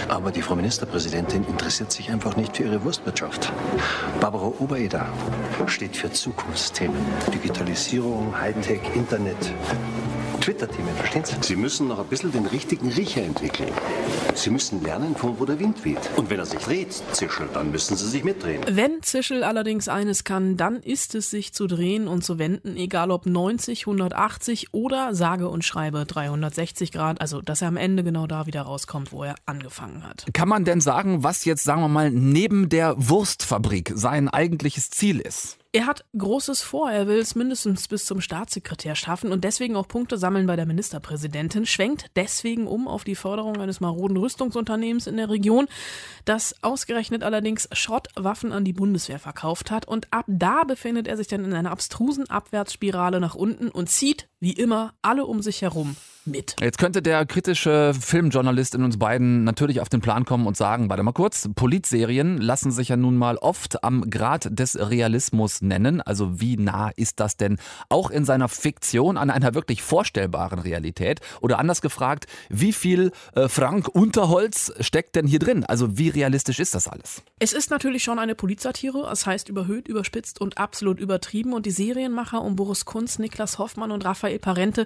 Aber 0.08 0.30
die 0.30 0.40
Frau 0.40 0.56
Ministerpräsidentin 0.56 1.44
interessiert 1.44 1.92
sich 1.92 2.10
einfach 2.10 2.36
nicht 2.36 2.56
für 2.56 2.62
ihre 2.62 2.82
Wurstwirtschaft. 2.84 3.52
Barbara 4.18 4.46
Obereder 4.46 5.06
steht 5.66 5.94
für 5.94 6.10
Zukunftsthemen. 6.10 6.96
Die 7.50 7.54
Digitalisierung, 7.54 8.40
Hightech, 8.40 8.80
Internet. 8.94 9.36
Twitter-Themen, 10.40 10.94
verstehen 10.94 11.24
Sie? 11.24 11.34
Sie 11.40 11.56
müssen 11.56 11.88
noch 11.88 11.98
ein 11.98 12.06
bisschen 12.06 12.30
den 12.30 12.46
richtigen 12.46 12.88
Riecher 12.88 13.22
entwickeln. 13.22 13.72
Sie 14.34 14.50
müssen 14.50 14.84
lernen, 14.84 15.16
von 15.16 15.38
wo 15.40 15.44
der 15.44 15.58
Wind 15.58 15.84
weht. 15.84 15.98
Und 16.16 16.30
wenn 16.30 16.38
er 16.38 16.46
sich 16.46 16.60
dreht, 16.60 16.92
Zischel, 17.10 17.48
dann 17.52 17.72
müssen 17.72 17.96
Sie 17.96 18.08
sich 18.08 18.22
mitdrehen. 18.22 18.62
Wenn 18.70 19.02
Zischel 19.02 19.42
allerdings 19.42 19.88
eines 19.88 20.22
kann, 20.22 20.56
dann 20.56 20.76
ist 20.76 21.16
es 21.16 21.30
sich 21.30 21.52
zu 21.52 21.66
drehen 21.66 22.06
und 22.06 22.22
zu 22.22 22.38
wenden, 22.38 22.76
egal 22.76 23.10
ob 23.10 23.26
90, 23.26 23.82
180 23.82 24.72
oder 24.72 25.12
sage 25.16 25.48
und 25.48 25.64
schreibe 25.64 26.06
360 26.06 26.92
Grad, 26.92 27.20
also 27.20 27.42
dass 27.42 27.62
er 27.62 27.68
am 27.68 27.76
Ende 27.76 28.04
genau 28.04 28.28
da 28.28 28.46
wieder 28.46 28.62
rauskommt, 28.62 29.10
wo 29.10 29.24
er 29.24 29.34
angefangen 29.44 30.06
hat. 30.06 30.24
Kann 30.32 30.48
man 30.48 30.64
denn 30.64 30.80
sagen, 30.80 31.24
was 31.24 31.44
jetzt, 31.44 31.64
sagen 31.64 31.82
wir 31.82 31.88
mal, 31.88 32.12
neben 32.12 32.68
der 32.68 32.94
Wurstfabrik 32.96 33.90
sein 33.96 34.28
eigentliches 34.28 34.90
Ziel 34.90 35.18
ist? 35.18 35.59
Er 35.72 35.86
hat 35.86 36.04
Großes 36.18 36.62
vor. 36.62 36.90
Er 36.90 37.06
will 37.06 37.18
es 37.18 37.36
mindestens 37.36 37.86
bis 37.86 38.04
zum 38.04 38.20
Staatssekretär 38.20 38.96
schaffen 38.96 39.30
und 39.30 39.44
deswegen 39.44 39.76
auch 39.76 39.86
Punkte 39.86 40.18
sammeln 40.18 40.48
bei 40.48 40.56
der 40.56 40.66
Ministerpräsidentin, 40.66 41.64
schwenkt 41.64 42.06
deswegen 42.16 42.66
um 42.66 42.88
auf 42.88 43.04
die 43.04 43.14
Förderung 43.14 43.56
eines 43.60 43.78
maroden 43.78 44.16
Rüstungsunternehmens 44.16 45.06
in 45.06 45.16
der 45.16 45.30
Region, 45.30 45.68
das 46.24 46.56
ausgerechnet 46.62 47.22
allerdings 47.22 47.68
Schrottwaffen 47.70 48.50
an 48.52 48.64
die 48.64 48.72
Bundeswehr 48.72 49.20
verkauft 49.20 49.70
hat. 49.70 49.86
Und 49.86 50.08
ab 50.12 50.24
da 50.26 50.64
befindet 50.64 51.06
er 51.06 51.16
sich 51.16 51.28
dann 51.28 51.44
in 51.44 51.52
einer 51.52 51.70
abstrusen 51.70 52.28
Abwärtsspirale 52.28 53.20
nach 53.20 53.36
unten 53.36 53.68
und 53.68 53.88
zieht, 53.88 54.29
wie 54.40 54.52
immer, 54.52 54.94
alle 55.02 55.26
um 55.26 55.42
sich 55.42 55.62
herum 55.62 55.96
mit. 56.24 56.56
Jetzt 56.60 56.78
könnte 56.78 57.02
der 57.02 57.26
kritische 57.26 57.92
Filmjournalist 57.98 58.74
in 58.74 58.84
uns 58.84 58.98
beiden 58.98 59.44
natürlich 59.44 59.80
auf 59.80 59.88
den 59.88 60.00
Plan 60.00 60.24
kommen 60.24 60.46
und 60.46 60.56
sagen, 60.56 60.88
warte 60.88 61.02
mal 61.02 61.12
kurz, 61.12 61.48
Politserien 61.54 62.38
lassen 62.38 62.70
sich 62.70 62.88
ja 62.88 62.96
nun 62.96 63.16
mal 63.16 63.36
oft 63.36 63.84
am 63.84 64.08
Grad 64.10 64.48
des 64.50 64.78
Realismus 64.78 65.60
nennen. 65.62 66.00
Also 66.00 66.40
wie 66.40 66.56
nah 66.56 66.90
ist 66.96 67.20
das 67.20 67.36
denn 67.36 67.58
auch 67.88 68.10
in 68.10 68.24
seiner 68.24 68.48
Fiktion 68.48 69.16
an 69.16 69.30
einer 69.30 69.54
wirklich 69.54 69.82
vorstellbaren 69.82 70.58
Realität? 70.58 71.20
Oder 71.40 71.58
anders 71.58 71.82
gefragt, 71.82 72.26
wie 72.48 72.72
viel 72.72 73.12
äh, 73.34 73.48
Frank 73.48 73.88
Unterholz 73.88 74.72
steckt 74.80 75.16
denn 75.16 75.26
hier 75.26 75.38
drin? 75.38 75.64
Also 75.64 75.98
wie 75.98 76.08
realistisch 76.08 76.60
ist 76.60 76.74
das 76.74 76.88
alles? 76.88 77.22
Es 77.42 77.54
ist 77.54 77.70
natürlich 77.70 78.04
schon 78.04 78.18
eine 78.18 78.34
Polizsatire, 78.34 79.00
das 79.08 79.24
heißt 79.24 79.48
überhöht, 79.48 79.88
überspitzt 79.88 80.42
und 80.42 80.58
absolut 80.58 81.00
übertrieben. 81.00 81.54
Und 81.54 81.64
die 81.64 81.70
Serienmacher 81.70 82.42
um 82.42 82.54
Boris 82.54 82.84
Kunz, 82.84 83.18
Niklas 83.18 83.58
Hoffmann 83.58 83.92
und 83.92 84.04
Raphael 84.04 84.38
Parente, 84.38 84.84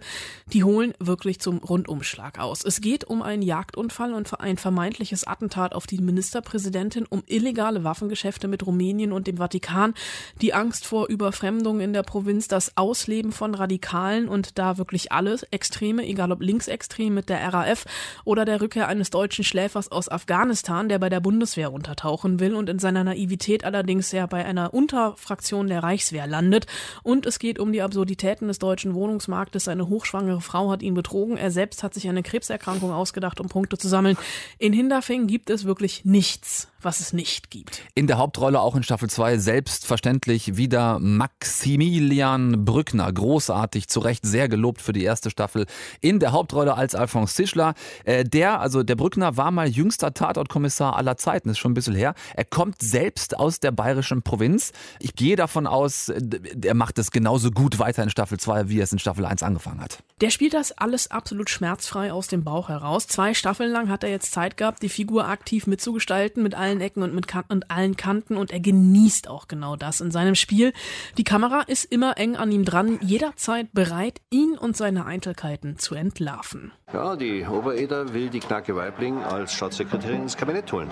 die 0.52 0.62
holen 0.62 0.94
wirklich 1.00 1.40
zum 1.40 1.58
Rundumschlag 1.58 2.38
aus. 2.38 2.64
Es 2.64 2.80
geht 2.80 3.02
um 3.02 3.22
einen 3.22 3.42
Jagdunfall 3.42 4.14
und 4.14 4.38
ein 4.38 4.56
vermeintliches 4.56 5.26
Attentat 5.26 5.74
auf 5.74 5.88
die 5.88 5.98
Ministerpräsidentin, 5.98 7.06
um 7.06 7.24
illegale 7.26 7.82
Waffengeschäfte 7.82 8.46
mit 8.46 8.64
Rumänien 8.64 9.10
und 9.10 9.26
dem 9.26 9.38
Vatikan, 9.38 9.92
die 10.40 10.54
Angst 10.54 10.86
vor 10.86 11.08
Überfremdung 11.08 11.80
in 11.80 11.92
der 11.92 12.04
Provinz, 12.04 12.46
das 12.46 12.76
Ausleben 12.76 13.32
von 13.32 13.56
Radikalen 13.56 14.28
und 14.28 14.60
da 14.60 14.78
wirklich 14.78 15.10
alles, 15.10 15.42
Extreme, 15.50 16.06
egal 16.06 16.30
ob 16.30 16.40
linksextrem 16.40 17.14
mit 17.14 17.30
der 17.30 17.52
RAF 17.52 17.84
oder 18.24 18.44
der 18.44 18.60
Rückkehr 18.60 18.86
eines 18.86 19.10
deutschen 19.10 19.42
Schläfers 19.42 19.90
aus 19.90 20.08
Afghanistan, 20.08 20.88
der 20.88 21.00
bei 21.00 21.08
der 21.08 21.18
Bundeswehr 21.18 21.72
untertauchen 21.72 22.38
will 22.38 22.43
will 22.44 22.54
und 22.54 22.68
in 22.68 22.78
seiner 22.78 23.04
Naivität 23.04 23.64
allerdings 23.64 24.12
ja 24.12 24.26
bei 24.26 24.44
einer 24.44 24.74
Unterfraktion 24.74 25.68
der 25.68 25.82
Reichswehr 25.82 26.26
landet. 26.26 26.66
Und 27.02 27.26
es 27.26 27.38
geht 27.38 27.58
um 27.58 27.72
die 27.72 27.82
Absurditäten 27.82 28.48
des 28.48 28.58
deutschen 28.58 28.94
Wohnungsmarktes. 28.94 29.68
Eine 29.68 29.88
hochschwangere 29.88 30.40
Frau 30.40 30.70
hat 30.70 30.82
ihn 30.82 30.94
betrogen. 30.94 31.36
Er 31.36 31.50
selbst 31.50 31.82
hat 31.82 31.94
sich 31.94 32.08
eine 32.08 32.22
Krebserkrankung 32.22 32.92
ausgedacht, 32.92 33.40
um 33.40 33.48
Punkte 33.48 33.78
zu 33.78 33.88
sammeln. 33.88 34.18
In 34.58 34.72
Hinterfing 34.72 35.26
gibt 35.26 35.48
es 35.50 35.64
wirklich 35.64 36.04
nichts, 36.04 36.68
was 36.84 37.00
es 37.00 37.12
nicht 37.12 37.50
gibt. 37.50 37.82
In 37.94 38.06
der 38.06 38.18
Hauptrolle 38.18 38.60
auch 38.60 38.74
in 38.74 38.82
Staffel 38.82 39.08
2 39.08 39.38
selbstverständlich 39.38 40.56
wieder 40.56 40.98
Maximilian 40.98 42.64
Brückner. 42.64 43.12
Großartig, 43.12 43.88
zu 43.88 44.00
Recht 44.00 44.26
sehr 44.26 44.48
gelobt 44.48 44.80
für 44.80 44.92
die 44.92 45.04
erste 45.04 45.30
Staffel. 45.30 45.66
In 46.00 46.18
der 46.18 46.32
Hauptrolle 46.32 46.74
als 46.76 46.94
Alphonse 46.94 47.34
Tischler. 47.34 47.74
Äh, 48.04 48.24
der, 48.24 48.60
also 48.60 48.82
der 48.82 48.96
Brückner 48.96 49.36
war 49.36 49.50
mal 49.50 49.68
jüngster 49.68 50.14
Tatortkommissar 50.14 50.96
aller 50.96 51.16
Zeiten, 51.16 51.50
ist 51.50 51.58
schon 51.58 51.72
ein 51.72 51.74
bisschen 51.74 51.94
her. 51.94 52.14
Er 52.34 52.44
kommt 52.44 52.82
selbst 52.82 53.38
aus 53.38 53.60
der 53.60 53.70
bayerischen 53.70 54.22
Provinz. 54.22 54.72
Ich 55.00 55.14
gehe 55.14 55.36
davon 55.36 55.66
aus, 55.66 56.08
er 56.08 56.74
macht 56.74 56.98
es 56.98 57.10
genauso 57.10 57.50
gut 57.50 57.78
weiter 57.78 58.02
in 58.02 58.10
Staffel 58.10 58.38
2, 58.38 58.68
wie 58.68 58.80
er 58.80 58.84
es 58.84 58.92
in 58.92 58.98
Staffel 58.98 59.24
1 59.24 59.42
angefangen 59.42 59.80
hat. 59.80 60.02
Der 60.20 60.30
spielt 60.30 60.54
das 60.54 60.72
alles 60.72 61.10
absolut 61.10 61.50
schmerzfrei 61.50 62.12
aus 62.12 62.28
dem 62.28 62.44
Bauch 62.44 62.68
heraus. 62.68 63.06
Zwei 63.06 63.34
Staffeln 63.34 63.70
lang 63.70 63.88
hat 63.88 64.04
er 64.04 64.10
jetzt 64.10 64.32
Zeit 64.32 64.56
gehabt, 64.56 64.82
die 64.82 64.88
Figur 64.88 65.28
aktiv 65.28 65.66
mitzugestalten, 65.66 66.42
mit 66.42 66.54
allen 66.54 66.73
Ecken 66.80 67.02
und 67.02 67.14
mit 67.14 67.26
Kanten 67.26 67.52
und 67.52 67.70
allen 67.70 67.96
Kanten 67.96 68.36
und 68.36 68.50
er 68.50 68.60
genießt 68.60 69.28
auch 69.28 69.48
genau 69.48 69.76
das 69.76 70.00
in 70.00 70.10
seinem 70.10 70.34
Spiel. 70.34 70.72
Die 71.18 71.24
Kamera 71.24 71.62
ist 71.62 71.84
immer 71.84 72.18
eng 72.18 72.36
an 72.36 72.52
ihm 72.52 72.64
dran, 72.64 72.98
jederzeit 73.00 73.72
bereit, 73.72 74.20
ihn 74.30 74.56
und 74.58 74.76
seine 74.76 75.06
Eitelkeiten 75.06 75.78
zu 75.78 75.94
entlarven. 75.94 76.72
Ja, 76.92 77.16
die 77.16 77.44
Obereder 77.44 78.14
will 78.14 78.28
die 78.28 78.40
Knacke 78.40 78.76
Weibling 78.76 79.22
als 79.22 79.52
Staatssekretärin 79.54 80.22
ins 80.22 80.36
Kabinett 80.36 80.70
holen. 80.72 80.90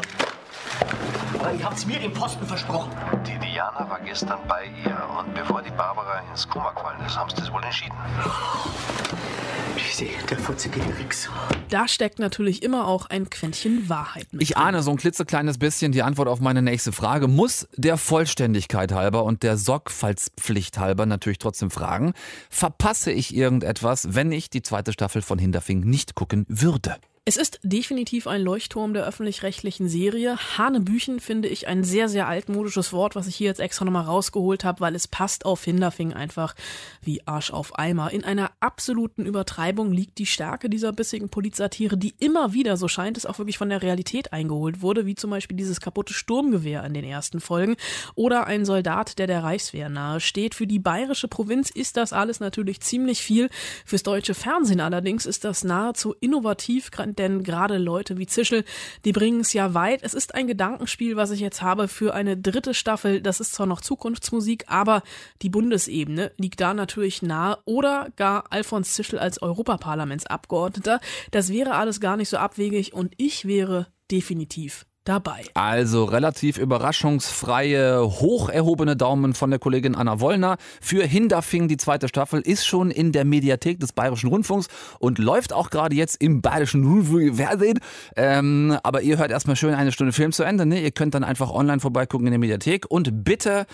Ihr 1.58 1.64
habt 1.64 1.86
mir 1.86 1.98
den 1.98 2.12
Posten 2.12 2.46
versprochen. 2.46 2.90
Die 3.26 3.38
Diana 3.38 3.88
war 3.88 4.00
gestern 4.00 4.38
bei 4.48 4.66
ihr 4.84 4.96
und 5.18 5.34
bevor 5.34 5.62
die 5.62 5.70
Barbara 5.70 6.22
ins 6.30 6.48
Koma 6.48 6.72
gefallen 6.72 6.98
ist, 7.06 7.16
haben 7.16 7.30
sie 7.30 7.36
das 7.36 7.52
wohl 7.52 7.62
entschieden. 7.62 7.94
Ich 9.76 9.96
sehe, 9.96 10.10
der 10.30 10.38
futzige 10.38 10.80
Wichser. 10.98 11.30
Da 11.68 11.88
steckt 11.88 12.18
natürlich 12.18 12.62
immer 12.62 12.86
auch 12.86 13.06
ein 13.06 13.28
Quäntchen 13.28 13.88
Wahrheit 13.88 14.32
mit. 14.32 14.42
Ich 14.42 14.56
ahne 14.56 14.82
so 14.82 14.90
ein 14.90 14.96
klitzekleines 14.96 15.58
bisschen 15.58 15.92
die 15.92 16.02
Antwort 16.02 16.28
auf 16.28 16.40
meine 16.40 16.62
nächste 16.62 16.92
Frage. 16.92 17.28
Muss 17.28 17.68
der 17.76 17.96
Vollständigkeit 17.96 18.92
halber 18.92 19.24
und 19.24 19.42
der 19.42 19.56
Sorgfaltspflicht 19.56 20.78
halber 20.78 21.06
natürlich 21.06 21.38
trotzdem 21.38 21.70
fragen, 21.70 22.12
verpasse 22.50 23.12
ich 23.12 23.34
irgendetwas, 23.34 24.14
wenn 24.14 24.32
ich 24.32 24.50
die 24.50 24.62
zweite 24.62 24.92
Staffel 24.92 25.22
von 25.22 25.38
Hinterfing 25.38 25.80
nicht 25.80 26.14
gucken 26.14 26.46
würde? 26.48 26.96
Es 27.24 27.36
ist 27.36 27.60
definitiv 27.62 28.26
ein 28.26 28.42
Leuchtturm 28.42 28.94
der 28.94 29.06
öffentlich-rechtlichen 29.06 29.88
Serie. 29.88 30.36
Hanebüchen 30.58 31.20
finde 31.20 31.46
ich 31.46 31.68
ein 31.68 31.84
sehr, 31.84 32.08
sehr 32.08 32.26
altmodisches 32.26 32.92
Wort, 32.92 33.14
was 33.14 33.28
ich 33.28 33.36
hier 33.36 33.46
jetzt 33.46 33.60
extra 33.60 33.84
nochmal 33.84 34.06
rausgeholt 34.06 34.64
habe, 34.64 34.80
weil 34.80 34.96
es 34.96 35.06
passt 35.06 35.46
auf 35.46 35.62
Hinterfing 35.62 36.12
einfach 36.12 36.56
wie 37.00 37.24
Arsch 37.24 37.52
auf 37.52 37.78
Eimer. 37.78 38.10
In 38.10 38.24
einer 38.24 38.50
absoluten 38.58 39.24
Übertreibung 39.24 39.92
liegt 39.92 40.18
die 40.18 40.26
Stärke 40.26 40.68
dieser 40.68 40.90
bissigen 40.90 41.28
Polizsatire, 41.28 41.96
die 41.96 42.12
immer 42.18 42.54
wieder, 42.54 42.76
so 42.76 42.88
scheint 42.88 43.16
es, 43.16 43.24
auch 43.24 43.38
wirklich 43.38 43.56
von 43.56 43.68
der 43.68 43.82
Realität 43.82 44.32
eingeholt 44.32 44.82
wurde, 44.82 45.06
wie 45.06 45.14
zum 45.14 45.30
Beispiel 45.30 45.56
dieses 45.56 45.80
kaputte 45.80 46.14
Sturmgewehr 46.14 46.82
in 46.82 46.92
den 46.92 47.04
ersten 47.04 47.38
Folgen 47.38 47.76
oder 48.16 48.48
ein 48.48 48.64
Soldat, 48.64 49.20
der 49.20 49.28
der 49.28 49.44
Reichswehr 49.44 49.88
nahe 49.88 50.18
steht. 50.18 50.56
Für 50.56 50.66
die 50.66 50.80
bayerische 50.80 51.28
Provinz 51.28 51.70
ist 51.70 51.96
das 51.96 52.12
alles 52.12 52.40
natürlich 52.40 52.80
ziemlich 52.80 53.22
viel. 53.22 53.48
Fürs 53.86 54.02
deutsche 54.02 54.34
Fernsehen 54.34 54.80
allerdings 54.80 55.24
ist 55.24 55.44
das 55.44 55.62
nahezu 55.62 56.16
innovativ, 56.18 56.90
denn 57.18 57.42
gerade 57.42 57.78
Leute 57.78 58.18
wie 58.18 58.26
Zischel, 58.26 58.64
die 59.04 59.12
bringen 59.12 59.40
es 59.40 59.52
ja 59.52 59.74
weit. 59.74 60.02
Es 60.02 60.14
ist 60.14 60.34
ein 60.34 60.46
Gedankenspiel, 60.46 61.16
was 61.16 61.30
ich 61.30 61.40
jetzt 61.40 61.62
habe 61.62 61.88
für 61.88 62.14
eine 62.14 62.36
dritte 62.36 62.74
Staffel. 62.74 63.20
Das 63.20 63.40
ist 63.40 63.54
zwar 63.54 63.66
noch 63.66 63.80
Zukunftsmusik, 63.80 64.64
aber 64.68 65.02
die 65.42 65.50
Bundesebene 65.50 66.32
liegt 66.36 66.60
da 66.60 66.74
natürlich 66.74 67.22
nahe 67.22 67.58
oder 67.64 68.08
gar 68.16 68.44
Alfons 68.50 68.94
Zischel 68.94 69.18
als 69.18 69.40
Europaparlamentsabgeordneter. 69.42 71.00
Das 71.30 71.50
wäre 71.52 71.74
alles 71.74 72.00
gar 72.00 72.16
nicht 72.16 72.28
so 72.28 72.36
abwegig 72.36 72.92
und 72.92 73.14
ich 73.16 73.46
wäre 73.46 73.86
definitiv 74.10 74.86
dabei. 75.04 75.44
Also 75.54 76.04
relativ 76.04 76.58
überraschungsfreie, 76.58 78.00
hoch 78.02 78.48
erhobene 78.48 78.96
Daumen 78.96 79.34
von 79.34 79.50
der 79.50 79.58
Kollegin 79.58 79.94
Anna 79.94 80.20
Wollner. 80.20 80.56
Für 80.80 81.04
Hinterfing 81.04 81.68
die 81.68 81.76
zweite 81.76 82.08
Staffel 82.08 82.40
ist 82.40 82.66
schon 82.66 82.90
in 82.90 83.12
der 83.12 83.24
Mediathek 83.24 83.80
des 83.80 83.92
Bayerischen 83.92 84.28
Rundfunks 84.28 84.68
und 84.98 85.18
läuft 85.18 85.52
auch 85.52 85.70
gerade 85.70 85.96
jetzt 85.96 86.22
im 86.22 86.40
Bayerischen 86.40 86.84
Rundfunk 86.84 87.38
Ähm, 88.16 88.78
aber 88.82 89.02
ihr 89.02 89.18
hört 89.18 89.30
erstmal 89.30 89.56
schön 89.56 89.74
eine 89.74 89.92
Stunde 89.92 90.12
Film 90.12 90.32
zu 90.32 90.42
Ende. 90.42 90.66
Ne? 90.66 90.80
Ihr 90.80 90.92
könnt 90.92 91.14
dann 91.14 91.24
einfach 91.24 91.50
online 91.50 91.80
vorbeigucken 91.80 92.26
in 92.26 92.32
der 92.32 92.40
Mediathek 92.40 92.86
und 92.88 93.24
bitte 93.24 93.66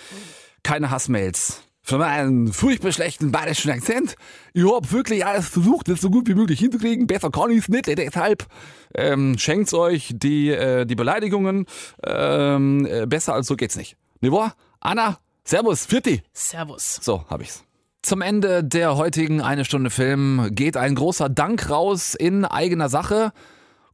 keine 0.62 0.90
Hassmails 0.90 1.67
für 1.88 1.96
meinen 1.96 2.52
furchtbar 2.52 2.92
schlechten 2.92 3.32
bayerischen 3.32 3.70
Akzent. 3.70 4.14
Ich 4.52 4.62
habe 4.62 4.92
wirklich 4.92 5.24
alles 5.24 5.48
versucht, 5.48 5.88
das 5.88 6.02
so 6.02 6.10
gut 6.10 6.28
wie 6.28 6.34
möglich 6.34 6.60
hinzukriegen. 6.60 7.06
Besser 7.06 7.30
kann 7.30 7.50
ich 7.50 7.60
es 7.60 7.68
nicht. 7.70 7.86
Deshalb 7.86 8.46
ähm, 8.94 9.38
schenkt 9.38 9.72
euch 9.72 10.12
die, 10.14 10.50
äh, 10.50 10.84
die 10.84 10.94
Beleidigungen. 10.94 11.64
Ähm, 12.04 12.86
äh, 12.86 13.06
besser 13.06 13.32
als 13.32 13.46
so 13.46 13.56
geht's 13.56 13.76
nicht. 13.76 13.96
Ne 14.20 14.30
wahr? 14.30 14.54
Anna, 14.80 15.18
Servus, 15.44 15.86
Vierti. 15.86 16.22
Servus. 16.34 16.98
So, 17.00 17.24
hab 17.30 17.40
ich's. 17.40 17.64
Zum 18.02 18.20
Ende 18.20 18.62
der 18.62 18.96
heutigen 18.96 19.40
Eine 19.40 19.64
Stunde 19.64 19.88
Film 19.88 20.50
geht 20.52 20.76
ein 20.76 20.94
großer 20.94 21.30
Dank 21.30 21.70
raus 21.70 22.14
in 22.14 22.44
eigener 22.44 22.90
Sache. 22.90 23.32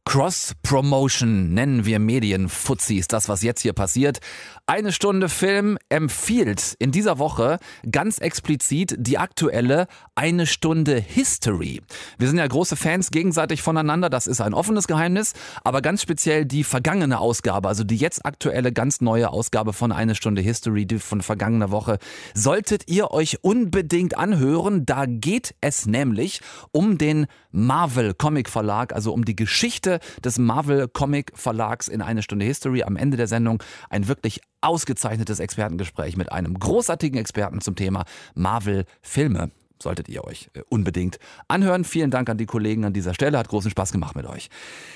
Cross-Promotion 0.05 1.53
nennen 1.53 1.85
wir 1.85 1.99
Medienfuzis, 1.99 3.07
das 3.07 3.27
was 3.27 3.41
jetzt 3.41 3.61
hier 3.61 3.73
passiert. 3.73 4.19
Eine 4.67 4.91
Stunde 4.91 5.29
Film 5.29 5.77
empfiehlt 5.89 6.75
in 6.79 6.91
dieser 6.91 7.19
Woche 7.19 7.59
ganz 7.91 8.17
explizit 8.17 8.95
die 8.97 9.19
aktuelle 9.19 9.85
Eine 10.15 10.47
Stunde 10.47 10.97
History. 10.97 11.83
Wir 12.17 12.27
sind 12.27 12.39
ja 12.39 12.47
große 12.47 12.75
Fans 12.75 13.11
gegenseitig 13.11 13.61
voneinander, 13.61 14.09
das 14.09 14.25
ist 14.25 14.41
ein 14.41 14.55
offenes 14.55 14.87
Geheimnis, 14.87 15.33
aber 15.63 15.83
ganz 15.83 16.01
speziell 16.01 16.45
die 16.45 16.63
vergangene 16.63 17.19
Ausgabe, 17.19 17.67
also 17.67 17.83
die 17.83 17.97
jetzt 17.97 18.25
aktuelle 18.25 18.73
ganz 18.73 19.01
neue 19.01 19.29
Ausgabe 19.29 19.71
von 19.71 19.91
Eine 19.91 20.15
Stunde 20.15 20.41
History, 20.41 20.87
die 20.87 20.97
von 20.97 21.21
vergangener 21.21 21.69
Woche, 21.69 21.99
solltet 22.33 22.89
ihr 22.89 23.11
euch 23.11 23.43
unbedingt 23.43 24.17
anhören. 24.17 24.83
Da 24.87 25.05
geht 25.05 25.53
es 25.61 25.85
nämlich 25.85 26.41
um 26.71 26.97
den 26.97 27.27
Marvel 27.51 28.15
Comic 28.15 28.49
Verlag, 28.49 28.93
also 28.93 29.13
um 29.13 29.25
die 29.25 29.35
Geschichte 29.35 29.99
des 30.23 30.39
Marvel 30.39 30.87
Comic 30.87 31.33
Verlags 31.35 31.87
in 31.87 32.01
Eine 32.01 32.23
Stunde 32.23 32.45
History. 32.45 32.81
Am 32.81 32.97
Ende 32.97 33.15
der 33.15 33.27
Sendung 33.27 33.61
ein 33.91 34.07
wirklich 34.07 34.41
ausgezeichnetes 34.65 35.39
Expertengespräch 35.39 36.17
mit 36.17 36.31
einem 36.31 36.57
großartigen 36.57 37.19
Experten 37.19 37.61
zum 37.61 37.75
Thema 37.75 38.05
Marvel-Filme. 38.33 39.51
Solltet 39.81 40.09
ihr 40.09 40.23
euch 40.23 40.49
äh, 40.53 40.61
unbedingt 40.69 41.19
anhören. 41.47 41.83
Vielen 41.83 42.09
Dank 42.09 42.29
an 42.29 42.37
die 42.37 42.45
Kollegen 42.45 42.85
an 42.85 42.93
dieser 42.93 43.13
Stelle. 43.13 43.37
Hat 43.37 43.49
großen 43.49 43.71
Spaß 43.71 43.91
gemacht 43.91 44.15
mit 44.15 44.25
euch. 44.25 44.49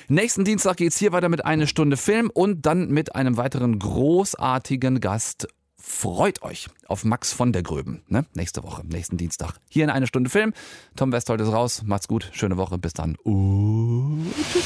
Nächsten 0.08 0.46
Dienstag 0.46 0.78
geht 0.78 0.92
es 0.92 0.98
hier 0.98 1.12
weiter 1.12 1.30
mit 1.30 1.46
einer 1.46 1.68
Stunde 1.68 1.98
Film 1.98 2.30
und 2.34 2.66
dann 2.66 2.90
mit 2.90 3.16
einem 3.16 3.38
weiteren 3.38 3.78
großartigen 3.78 5.02
Gast. 5.02 5.48
Freut 5.78 6.42
euch 6.44 6.68
auf 6.88 7.04
Max 7.04 7.34
von 7.34 7.54
der 7.54 7.64
Gröben. 7.64 8.04
Ne? 8.08 8.26
Nächste 8.34 8.64
Woche, 8.64 8.86
nächsten 8.86 9.18
Dienstag. 9.18 9.54
Hier 9.70 9.84
in 9.84 9.90
einer 9.90 10.08
Stunde 10.08 10.30
Film. 10.30 10.54
Tom 10.96 11.12
Westholt 11.12 11.42
ist 11.42 11.52
raus. 11.52 11.84
Macht's 11.86 12.08
gut. 12.08 12.30
Schöne 12.34 12.58
Woche. 12.58 12.78
Bis 12.78 12.94
dann. 12.94 13.16
Und 13.24 14.34
tschüss. 14.52 14.66